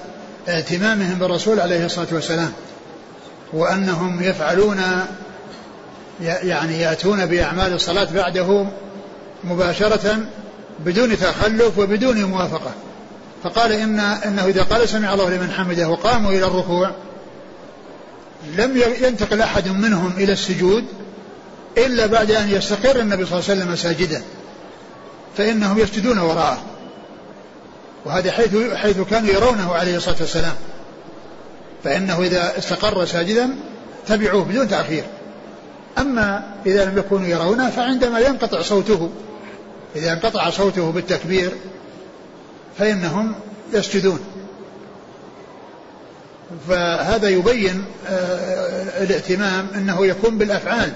اهتمامهم 0.48 1.18
بالرسول 1.18 1.60
عليه 1.60 1.86
الصلاة 1.86 2.08
والسلام 2.12 2.52
وأنهم 3.52 4.22
يفعلون 4.22 4.80
يعني 6.20 6.80
يأتون 6.80 7.26
بأعمال 7.26 7.72
الصلاة 7.72 8.08
بعده 8.14 8.66
مباشرة 9.44 10.18
بدون 10.84 11.18
تخلف 11.18 11.78
وبدون 11.78 12.24
موافقة. 12.24 12.70
فقال 13.44 13.72
إن 13.72 14.00
إنه 14.00 14.44
إذا 14.44 14.62
قال 14.62 14.88
سمع 14.88 15.14
الله 15.14 15.30
لمن 15.30 15.50
حمده 15.50 15.88
وقاموا 15.88 16.30
إلى 16.30 16.46
الركوع 16.46 16.90
لم 18.56 18.82
ينتقل 19.00 19.40
أحد 19.42 19.68
منهم 19.68 20.12
إلى 20.16 20.32
السجود 20.32 20.84
إلا 21.78 22.06
بعد 22.06 22.30
أن 22.30 22.50
يستقر 22.50 23.00
النبي 23.00 23.26
صلى 23.26 23.38
الله 23.38 23.50
عليه 23.50 23.60
وسلم 23.60 23.76
ساجدا 23.76 24.22
فإنهم 25.36 25.78
يسجدون 25.78 26.18
وراءه. 26.18 26.62
وهذا 28.04 28.32
حيث 28.32 28.56
حيث 28.74 29.00
كانوا 29.00 29.28
يرونه 29.28 29.74
عليه 29.74 29.96
الصلاة 29.96 30.16
والسلام. 30.20 30.54
فإنه 31.84 32.22
إذا 32.22 32.58
استقر 32.58 33.04
ساجدا 33.04 33.50
تبعوه 34.06 34.44
بدون 34.44 34.68
تأخير. 34.68 35.04
أما 35.98 36.54
إذا 36.66 36.84
لم 36.84 36.98
يكونوا 36.98 37.26
يرونه 37.26 37.70
فعندما 37.70 38.18
ينقطع 38.18 38.62
صوته 38.62 39.10
إذا 39.96 40.12
انقطع 40.12 40.50
صوته 40.50 40.92
بالتكبير 40.92 41.52
فإنهم 42.78 43.34
يسجدون. 43.72 44.20
فهذا 46.68 47.28
يبين 47.28 47.84
آه، 48.08 49.02
الاهتمام 49.02 49.66
أنه 49.74 50.06
يكون 50.06 50.38
بالأفعال 50.38 50.92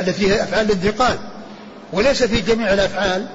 التي 0.00 0.32
هي 0.32 0.42
أفعال 0.42 0.66
الانتقال 0.66 1.18
وليس 1.92 2.22
في 2.22 2.40
جميع 2.40 2.72
الأفعال. 2.72 3.26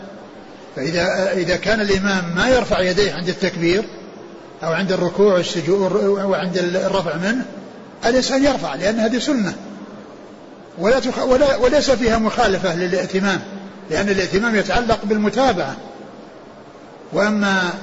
فإذا 0.76 1.34
إذا 1.34 1.56
كان 1.56 1.82
الإمام 1.82 2.36
ما 2.36 2.50
يرفع 2.50 2.80
يديه 2.80 3.14
عند 3.14 3.30
التكبير 3.30 3.84
أو 4.64 4.74
عند 4.74 4.92
الركوع 4.92 5.34
والسجود 5.34 5.94
وعند 6.04 6.58
الرفع 6.58 7.16
منه 7.16 7.46
الإنسان 8.06 8.44
يرفع 8.44 8.76
لأن 8.76 9.00
هذه 9.00 9.20
سنة. 9.20 9.54
ولا. 10.78 11.02
ولا 11.24 11.56
وليس 11.56 11.92
فيها 11.92 12.18
مخالفة 12.18 12.76
للائتمام 12.76 13.42
لأن 13.90 14.10
الائتمام 14.10 14.56
يتعلق 14.56 15.00
بالمتابعة. 15.04 15.76
وأما 17.14 17.74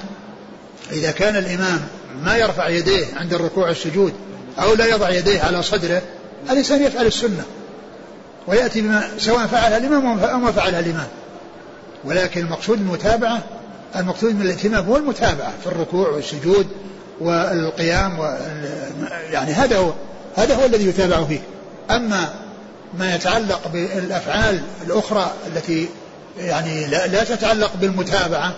إذا 0.93 1.11
كان 1.11 1.37
الإمام 1.37 1.81
ما 2.23 2.37
يرفع 2.37 2.69
يديه 2.69 3.07
عند 3.17 3.35
الركوع 3.35 3.69
والسجود 3.69 4.13
أو 4.59 4.75
لا 4.75 4.87
يضع 4.87 5.11
يديه 5.11 5.43
على 5.43 5.63
صدره 5.63 6.03
الإنسان 6.51 6.83
يفعل 6.83 7.07
السنة. 7.07 7.45
ويأتي 8.47 8.81
بما 8.81 9.09
سواء 9.19 9.47
فعلها 9.47 9.77
الإمام 9.77 10.19
أو 10.19 10.39
ما 10.39 10.53
فعلها 10.53 10.81
الإمام. 10.81 11.09
ولكن 12.05 12.41
المقصود 12.41 12.79
المتابعة 12.79 13.43
المقصود 13.97 14.35
من 14.35 14.43
الاهتمام 14.43 14.85
هو 14.85 14.97
المتابعة 14.97 15.53
في 15.63 15.67
الركوع 15.67 16.09
والسجود 16.09 16.67
والقيام 17.21 18.19
و 18.19 18.25
يعني 19.31 19.53
هذا 19.53 19.77
هو 19.79 19.93
هذا 20.37 20.55
هو 20.55 20.65
الذي 20.65 20.87
يتابع 20.87 21.25
فيه. 21.25 21.41
أما 21.91 22.35
ما 22.99 23.15
يتعلق 23.15 23.69
بالأفعال 23.73 24.63
الأخرى 24.87 25.33
التي 25.47 25.89
يعني 26.39 26.87
لا, 26.87 27.07
لا 27.07 27.25
تتعلق 27.25 27.73
بالمتابعة 27.81 28.55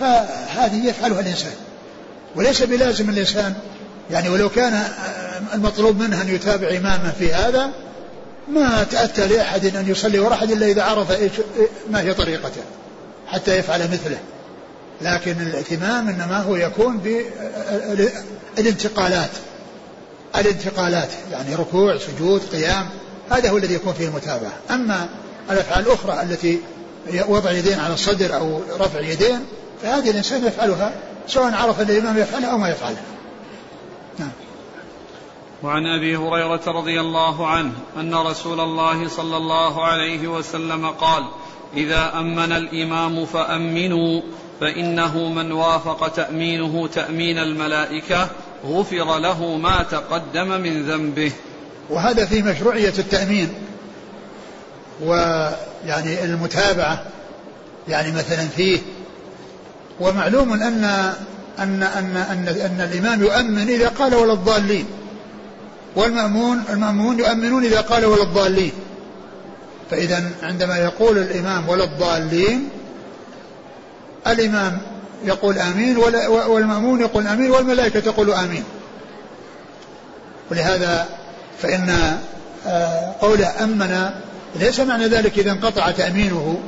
فهذه 0.00 0.86
يفعلها 0.86 1.20
الإنسان. 1.20 1.52
وليس 2.36 2.62
بلازم 2.62 3.10
الإنسان 3.10 3.54
يعني 4.10 4.28
ولو 4.28 4.48
كان 4.48 4.84
المطلوب 5.54 6.00
منه 6.00 6.22
أن 6.22 6.28
يتابع 6.28 6.68
إمامه 6.68 7.12
في 7.18 7.32
هذا 7.32 7.70
ما 8.48 8.86
تأتى 8.90 9.26
لأحد 9.26 9.76
أن 9.76 9.90
يصلي 9.90 10.18
وراء 10.18 10.32
أحد 10.32 10.50
إلا 10.50 10.66
إذا 10.66 10.82
عرف 10.82 11.12
ما 11.90 12.00
هي 12.00 12.14
طريقته 12.14 12.60
حتى 13.26 13.56
يفعل 13.56 13.80
مثله. 13.80 14.18
لكن 15.02 15.40
الاهتمام 15.40 16.08
إنما 16.08 16.42
هو 16.42 16.56
يكون 16.56 17.00
بالانتقالات 18.56 19.30
الانتقالات 20.36 21.08
يعني 21.32 21.54
ركوع 21.54 21.98
سجود 21.98 22.42
قيام. 22.52 22.88
هذا 23.30 23.50
هو 23.50 23.56
الذي 23.56 23.74
يكون 23.74 23.92
فيه 23.92 24.08
المتابعة. 24.08 24.52
أما 24.70 25.08
الأفعال 25.50 25.86
الأخرى 25.86 26.22
التي 26.22 26.60
وضع 27.28 27.50
يدين 27.50 27.80
على 27.80 27.94
الصدر 27.94 28.36
أو 28.36 28.60
رفع 28.80 29.00
يدين 29.00 29.46
فهذه 29.82 30.10
الإنسان 30.10 30.46
يفعلها 30.46 30.92
سواء 31.26 31.54
عرف 31.54 31.80
الإمام 31.80 32.18
يفعلها 32.18 32.50
أو 32.50 32.58
ما 32.58 32.68
يفعلها 32.68 33.02
نعم. 34.18 34.30
وعن 35.62 35.86
أبي 35.86 36.16
هريرة 36.16 36.60
رضي 36.66 37.00
الله 37.00 37.46
عنه 37.46 37.72
أن 37.96 38.14
رسول 38.14 38.60
الله 38.60 39.08
صلى 39.08 39.36
الله 39.36 39.84
عليه 39.84 40.28
وسلم 40.28 40.86
قال 40.86 41.24
إذا 41.76 42.12
أمن 42.18 42.52
الإمام 42.52 43.26
فأمنوا 43.26 44.22
فإنه 44.60 45.28
من 45.28 45.52
وافق 45.52 46.08
تأمينه 46.08 46.86
تأمين 46.86 47.38
الملائكة 47.38 48.28
غفر 48.66 49.18
له 49.18 49.56
ما 49.56 49.82
تقدم 49.82 50.48
من 50.48 50.82
ذنبه. 50.90 51.32
وهذا 51.90 52.24
في 52.24 52.42
مشروعية 52.42 52.92
التأمين 52.98 53.48
ويعني 55.02 56.24
المتابعة 56.24 57.02
يعني 57.88 58.12
مثلا 58.12 58.48
فيه. 58.56 58.78
ومعلوم 60.00 60.52
أن 60.52 60.84
أن 61.58 61.82
أن 61.82 62.16
أن, 62.16 62.48
أن 62.48 62.88
الإمام 62.92 63.22
يؤمن 63.22 63.68
إذا 63.68 63.88
قال 63.88 64.14
ولا 64.14 64.32
الضالين 64.32 64.86
والمأمون 65.96 66.62
المأمون 66.70 67.18
يؤمنون 67.18 67.64
إذا 67.64 67.80
قال 67.80 68.04
ولا 68.04 68.22
الضالين. 68.22 68.72
فإذا 69.90 70.30
عندما 70.42 70.78
يقول 70.78 71.18
الإمام 71.18 71.68
ولا 71.68 71.84
الضالين 71.84 72.68
الإمام 74.26 74.78
يقول 75.24 75.58
آمين 75.58 75.96
والمأمون 76.28 77.00
يقول 77.00 77.26
آمين 77.26 77.50
والملائكة 77.50 78.00
تقول 78.00 78.32
آمين. 78.32 78.64
ولهذا 80.50 81.06
فإن 81.62 82.18
آه، 82.66 83.14
قوله 83.20 83.64
أمن 83.64 84.10
ليس 84.56 84.80
معنى 84.80 85.06
ذلك 85.06 85.38
إذا 85.38 85.50
انقطع 85.50 85.90
تأمينه 85.90 86.58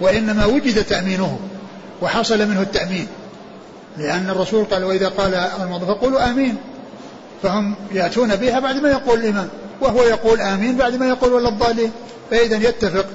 وإنما 0.00 0.46
وجد 0.46 0.84
تأمينه 0.84 1.38
وحصل 2.02 2.48
منه 2.48 2.62
التأمين. 2.62 3.06
لأن 3.98 4.30
الرسول 4.30 4.64
قال 4.64 4.84
وإذا 4.84 5.08
قال 5.08 5.34
الموضوع 5.34 5.88
فقولوا 5.88 6.30
آمين 6.30 6.56
فهم 7.42 7.74
يأتون 7.92 8.36
بها 8.36 8.60
بعد 8.60 8.76
ما 8.76 8.90
يقول 8.90 9.20
الإمام 9.20 9.48
وهو 9.80 10.02
يقول 10.02 10.40
آمين 10.40 10.76
بعد 10.76 10.94
ما 10.94 11.08
يقول 11.08 11.32
ولا 11.32 11.48
الضالين. 11.48 11.90
فإذا 12.30 12.56
يتفق 12.56 13.06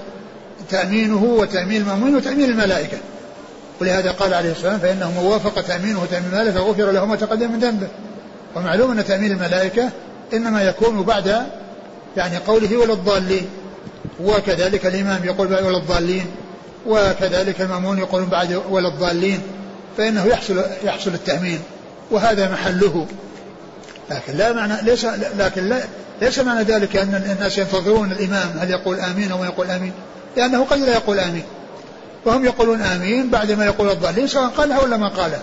تأمينه 0.70 1.24
وتأمين 1.24 1.82
المأمون 1.82 2.15
وتأمين 2.15 2.49
الملائكة. 2.49 2.97
ولهذا 3.82 4.11
قال 4.11 4.34
عليه 4.34 4.51
الصلاة 4.51 4.72
والسلام 4.72 4.97
فإنه 4.97 5.22
من 5.22 5.28
وافق 5.28 5.61
تأمينه 5.61 6.01
وتأمين 6.01 6.30
الملائكة 6.30 6.51
فغفر 6.51 6.91
له 6.91 7.05
ما 7.05 7.15
تقدم 7.15 7.51
من 7.51 7.59
ذنبه. 7.59 7.88
ومعلوم 8.55 8.91
أن 8.91 9.05
تأمين 9.05 9.32
الملائكة 9.32 9.89
إنما 10.34 10.63
يكون 10.63 11.03
بعد 11.03 11.45
يعني 12.17 12.38
قوله 12.38 12.78
ولا 12.78 12.93
الضالين 12.93 13.49
وكذلك 14.23 14.86
الإمام 14.86 15.25
يقول 15.25 15.47
ولا 15.47 15.78
الضالين 15.78 16.25
وكذلك 16.88 17.61
المأمون 17.61 17.97
يقول 17.97 18.25
بعد 18.25 18.61
ولا 18.69 18.88
الضالين 18.88 19.41
فإنه 19.97 20.25
يحصل 20.25 20.61
يحصل 20.84 21.13
التأمين 21.13 21.59
وهذا 22.11 22.51
محله. 22.51 23.05
لكن 24.11 24.34
لا 24.34 24.53
معنى 24.53 24.73
ليس 24.82 25.05
لكن 25.39 25.69
لا 25.69 25.84
ليس 26.21 26.39
معنى 26.39 26.63
ذلك 26.63 26.95
أن 26.95 27.36
الناس 27.36 27.57
ينتظرون 27.57 28.11
الإمام 28.11 28.49
هل 28.59 28.71
يقول 28.71 28.99
آمين 28.99 29.32
أو 29.32 29.43
يقول 29.43 29.71
آمين 29.71 29.91
لأنه 30.38 30.65
قد 30.65 30.80
لا 30.80 30.93
يقول 30.93 31.19
آمين. 31.19 31.43
وهم 32.25 32.45
يقولون 32.45 32.82
آمين 32.82 33.30
بعد 33.30 33.51
ما 33.51 33.65
يقول 33.65 33.89
الضالين 33.89 34.28
سواء 34.28 34.47
قالها 34.47 34.80
ولا 34.80 34.97
ما 34.97 35.07
قالها. 35.07 35.41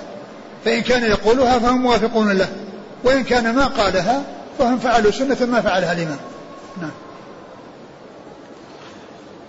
فإن 0.64 0.82
كان 0.82 1.04
يقولها 1.04 1.58
فهم 1.58 1.82
موافقون 1.82 2.32
له 2.32 2.48
وإن 3.04 3.24
كان 3.24 3.54
ما 3.54 3.66
قالها 3.66 4.22
فهم 4.58 4.78
فعلوا 4.78 5.10
سنة 5.10 5.46
ما 5.46 5.60
فعلها 5.60 5.92
الإمام. 5.92 6.18
نعم. 6.80 6.90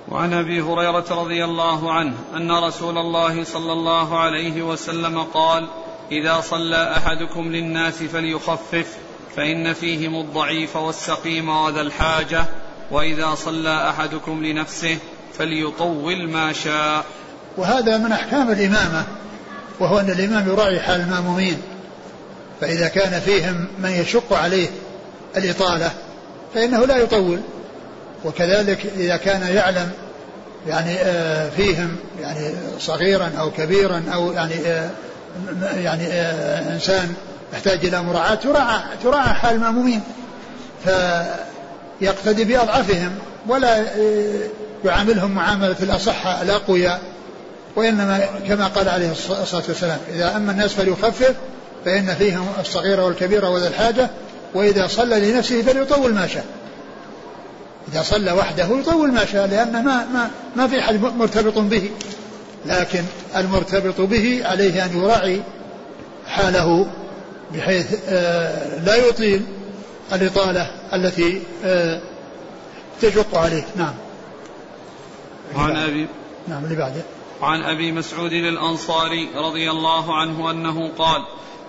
وعن 0.10 0.34
أبي 0.34 0.62
هريرة 0.62 1.06
رضي 1.12 1.46
الله 1.46 1.92
عنه 1.92 2.14
أن 2.36 2.52
رسول 2.52 2.98
الله 2.98 3.44
صلى 3.44 3.74
الله 3.74 4.20
عليه 4.20 4.62
وسلم 4.62 5.24
قال 5.24 5.68
إذا 6.12 6.42
صلى 6.42 6.98
أحدكم 6.98 7.52
للناس 7.52 8.04
فليخفف 8.04 8.98
فإن 9.36 9.74
فيهم 9.74 10.16
الضعيف 10.16 10.76
والسقيم 10.76 11.50
وذا 11.50 11.82
الحاجة 11.82 12.46
وإذا 12.92 13.36
صلى 13.36 13.90
أحدكم 13.90 14.46
لنفسه 14.46 14.98
فليطول 15.34 16.30
ما 16.30 16.54
شاء. 16.54 17.06
وهذا 17.58 17.98
من 17.98 18.12
أحكام 18.12 18.52
الإمامة 18.52 19.06
وهو 19.80 20.00
أن 20.00 20.10
الإمام 20.10 20.48
يراعي 20.48 20.80
حال 20.80 21.02
المأمومين 21.02 21.62
فإذا 22.62 22.88
كان 22.88 23.20
فيهم 23.20 23.68
من 23.80 23.90
يشق 23.90 24.34
عليه 24.34 24.68
الإطالة 25.38 25.92
فإنه 26.54 26.86
لا 26.86 26.98
يطول. 26.98 27.40
وكذلك 28.26 28.86
إذا 28.98 29.18
كان 29.18 29.56
يعلم 29.56 29.92
يعني 30.68 30.96
آه، 31.02 31.50
فيهم 31.50 31.96
يعني 32.22 32.52
صغيرا 32.80 33.32
أو 33.40 33.52
كبيرا 33.52 34.04
أو 34.14 34.32
يعني 34.32 34.54
آه، 34.66 34.90
يعني 35.76 36.08
آه، 36.08 36.74
إنسان 36.74 37.14
يحتاج 37.54 37.86
إلى 37.86 38.04
مراعاة 38.04 38.36
تراعى 38.36 38.80
تراعى 39.04 39.34
حال 39.34 39.56
المأمومين. 39.56 40.02
فيقتدي 40.86 42.44
بأضعفهم 42.44 43.12
ولا 43.48 43.86
يعاملهم 44.86 45.32
معاملة 45.32 45.76
الأصحاء 45.82 46.42
الأقوياء 46.44 47.02
وإنما 47.76 48.26
كما 48.48 48.68
قال 48.68 48.90
عليه 48.90 49.12
الصلاة 49.12 49.64
والسلام 49.68 49.98
إذا 50.14 50.36
أما 50.36 50.52
الناس 50.52 50.74
فليخفف 50.74 51.34
فإن 51.86 52.16
فيهم 52.16 52.48
الصغير 52.60 53.00
والكبير 53.00 53.46
وذا 53.46 53.68
الحاجة 53.68 54.10
وإذا 54.56 54.88
صلى 54.88 55.32
لنفسه 55.32 55.62
فليطول 55.62 56.14
ما 56.14 56.28
شاء. 56.28 56.46
إذا 57.92 58.02
صلى 58.02 58.32
وحده 58.32 58.80
يطول 58.80 59.12
ما 59.12 59.26
شاء 59.26 59.48
لأن 59.48 59.72
ما 59.72 60.06
ما 60.14 60.32
ما 60.56 60.68
في 60.68 60.80
أحد 60.80 61.02
مرتبط 61.02 61.58
به. 61.58 61.90
لكن 62.66 63.04
المرتبط 63.36 64.02
به 64.02 64.42
عليه 64.46 64.86
أن 64.86 64.98
يراعي 64.98 65.42
حاله 66.28 66.88
بحيث 67.54 67.96
آه، 68.08 68.80
لا 68.80 68.96
يطيل 68.96 69.46
الإطالة 70.14 70.72
التي 70.94 71.42
آه، 71.66 72.02
تشق 73.02 73.38
عليه. 73.38 73.64
نعم. 73.76 73.94
وعن 75.56 75.76
أبي 75.76 76.08
نعم 76.48 76.64
اللي 76.64 76.76
بعده 76.76 77.02
وعن 77.42 77.62
أبي 77.62 77.92
مسعود 77.92 78.32
الأنصاري 78.32 79.30
رضي 79.36 79.72
الله 79.72 80.16
عنه 80.16 80.52
أنه 80.52 80.92
قال 80.98 81.22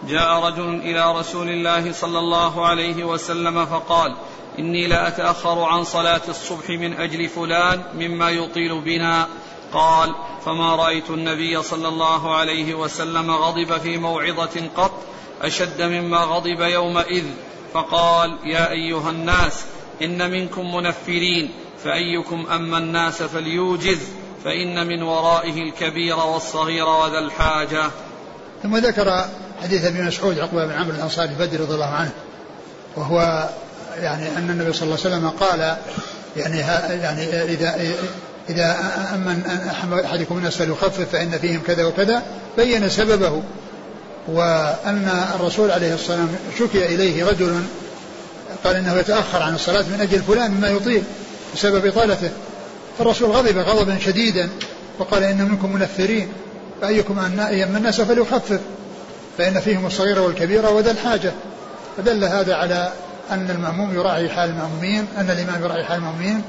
جاء 0.09 0.41
رجل 0.41 0.75
إلى 0.75 1.19
رسول 1.19 1.49
الله 1.49 1.93
صلى 1.93 2.19
الله 2.19 2.67
عليه 2.67 3.05
وسلم 3.05 3.67
فقال 3.67 4.17
إني 4.59 4.87
لأتأخر 4.87 5.63
عن 5.63 5.85
صلاة 5.85 6.21
الصبح 6.29 6.71
من 6.71 6.93
أجل 6.93 7.29
فلان 7.29 7.83
مما 7.95 8.31
يطيل 8.31 8.81
بنا. 8.81 9.29
قال 9.73 10.15
فما 10.45 10.77
رأيت 10.77 11.11
النبي 11.11 11.63
صلى 11.63 11.89
الله 11.89 12.37
عليه 12.37 12.75
وسلم 12.75 13.31
غضب 13.31 13.79
في 13.79 13.99
موعظة 13.99 14.69
قط 14.77 14.93
أشد 15.43 15.83
مما 15.83 16.19
غضب 16.19 16.61
يومئذ. 16.61 17.25
فقال 17.75 18.39
يا 18.45 18.71
أيها 18.71 19.11
الناس 19.11 19.65
إن 20.03 20.31
منكم 20.31 20.75
منفرين 20.75 21.51
فأيكم 21.85 22.47
أما 22.47 22.79
الناس 22.79 23.23
فليوجز 23.23 24.01
فإن 24.45 24.87
من 24.87 25.03
ورائه 25.03 25.63
الكبير 25.63 26.17
والصغير 26.17 26.89
وذا 26.89 27.19
الحاجة. 27.19 27.91
ثم 28.63 28.77
ذكر 28.77 29.25
حديث 29.63 29.85
ابي 29.85 30.03
مسعود 30.03 30.39
عقبة 30.39 30.67
بن 30.67 30.73
عمرو 30.73 30.97
الأنصاري 30.97 31.29
البدري 31.29 31.57
رضي 31.57 31.75
الله 31.75 31.87
عنه 31.87 32.11
وهو 32.97 33.49
يعني 34.01 34.29
أن 34.37 34.51
النبي 34.51 34.73
صلى 34.73 34.83
الله 34.83 34.99
عليه 35.05 35.17
وسلم 35.17 35.29
قال 35.29 35.77
يعني 36.37 36.59
يعني 37.03 37.43
إذا 37.43 37.79
إذا 38.49 38.77
أمن 39.15 39.43
أحدكم 40.05 40.39
الناس 40.39 40.57
فليخفف 40.57 41.11
فإن 41.13 41.39
فيهم 41.39 41.61
كذا 41.67 41.85
وكذا 41.85 42.23
بين 42.57 42.89
سببه 42.89 43.43
وأن 44.29 45.09
الرسول 45.35 45.71
عليه 45.71 45.95
الصلاة 45.95 46.19
والسلام 46.19 46.37
شكي 46.59 46.87
إليه 46.95 47.25
رجل 47.25 47.63
قال 48.65 48.77
إنه 48.77 48.97
يتأخر 48.97 49.43
عن 49.43 49.55
الصلاة 49.55 49.83
من 49.83 50.01
أجل 50.01 50.23
فلان 50.23 50.51
مما 50.51 50.69
يطيل 50.69 51.03
بسبب 51.55 51.87
إطالته. 51.87 52.31
فالرسول 52.99 53.31
غضب 53.31 53.59
غضبا 53.59 53.99
شديدا 53.99 54.49
وقال 54.99 55.23
إن 55.23 55.43
منكم 55.43 55.73
منفرين 55.73 56.29
فأيكم 56.81 57.19
أما 57.19 57.79
الناس 57.79 58.01
فليخفف. 58.01 58.61
فإن 59.39 59.61
فيهم 59.61 59.87
الصغير 59.87 60.21
والكبير 60.21 60.67
وذا 60.67 60.91
الحاجة. 60.91 61.33
فدل 61.97 62.25
هذا 62.25 62.55
على 62.55 62.93
أن 63.31 63.51
المأموم 63.51 63.95
يراعي 63.95 64.29
حال 64.29 64.51
المأمومين 64.51 65.07
أن 65.17 65.31
الإمام 65.31 65.63
يراعي 65.63 65.85
حال 65.85 65.97
المأمومين 65.99 66.43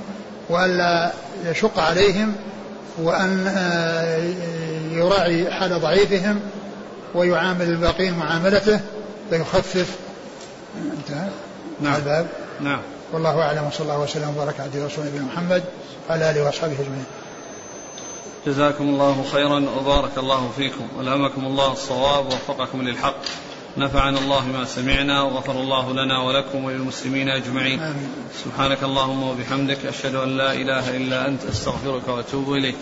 وألا 0.50 1.12
يشق 1.46 1.80
عليهم 1.80 2.36
وأن 2.98 3.48
آه، 3.48 4.18
يراعي 4.92 5.52
حال 5.52 5.82
ضعيفهم 5.82 6.40
ويعامل 7.14 7.66
الباقين 7.70 8.14
معاملته 8.14 8.80
فيخفف 9.30 9.88
انتهى. 10.76 11.28
نعم. 11.82 11.96
الباب. 11.96 12.28
نعم. 12.62 12.82
والله 13.14 13.42
أعلم 13.42 13.68
وصلى 13.68 13.82
الله 13.82 14.00
وسلم 14.00 14.30
وبارك 14.38 14.60
على 14.60 14.86
رسول 14.86 15.06
نبينا 15.06 15.26
محمد 15.26 15.64
وعلى 16.10 16.30
آله 16.30 16.44
وأصحابه 16.44 16.74
أجمعين. 16.74 17.06
جزاكم 18.48 18.90
الله 18.90 19.26
خيرا 19.32 19.66
وبارك 19.80 20.18
الله 20.18 20.52
فيكم. 20.58 20.88
ولهمكم 20.98 21.46
الله 21.46 21.72
الصواب 21.72 22.26
ووفقكم 22.26 22.82
للحق. 22.82 23.16
نفعنا 23.78 24.20
الله 24.20 24.48
ما 24.48 24.66
سمعنا 24.66 25.22
وغفر 25.22 25.52
الله 25.52 25.92
لنا 25.94 26.24
ولكم 26.24 26.64
وللمسلمين 26.64 27.30
أجمعين. 27.30 27.80
آمين. 27.80 28.10
سبحانك 28.46 28.84
اللهم 28.84 29.24
وبحمدك 29.24 29.86
أشهد 29.86 30.16
أن 30.16 30.38
لا 30.38 30.54
إله 30.54 30.98
إلا 30.98 31.28
أنت 31.28 31.44
أستغفرك 31.44 32.08
وأتوب 32.08 32.54
إليك. 32.54 32.76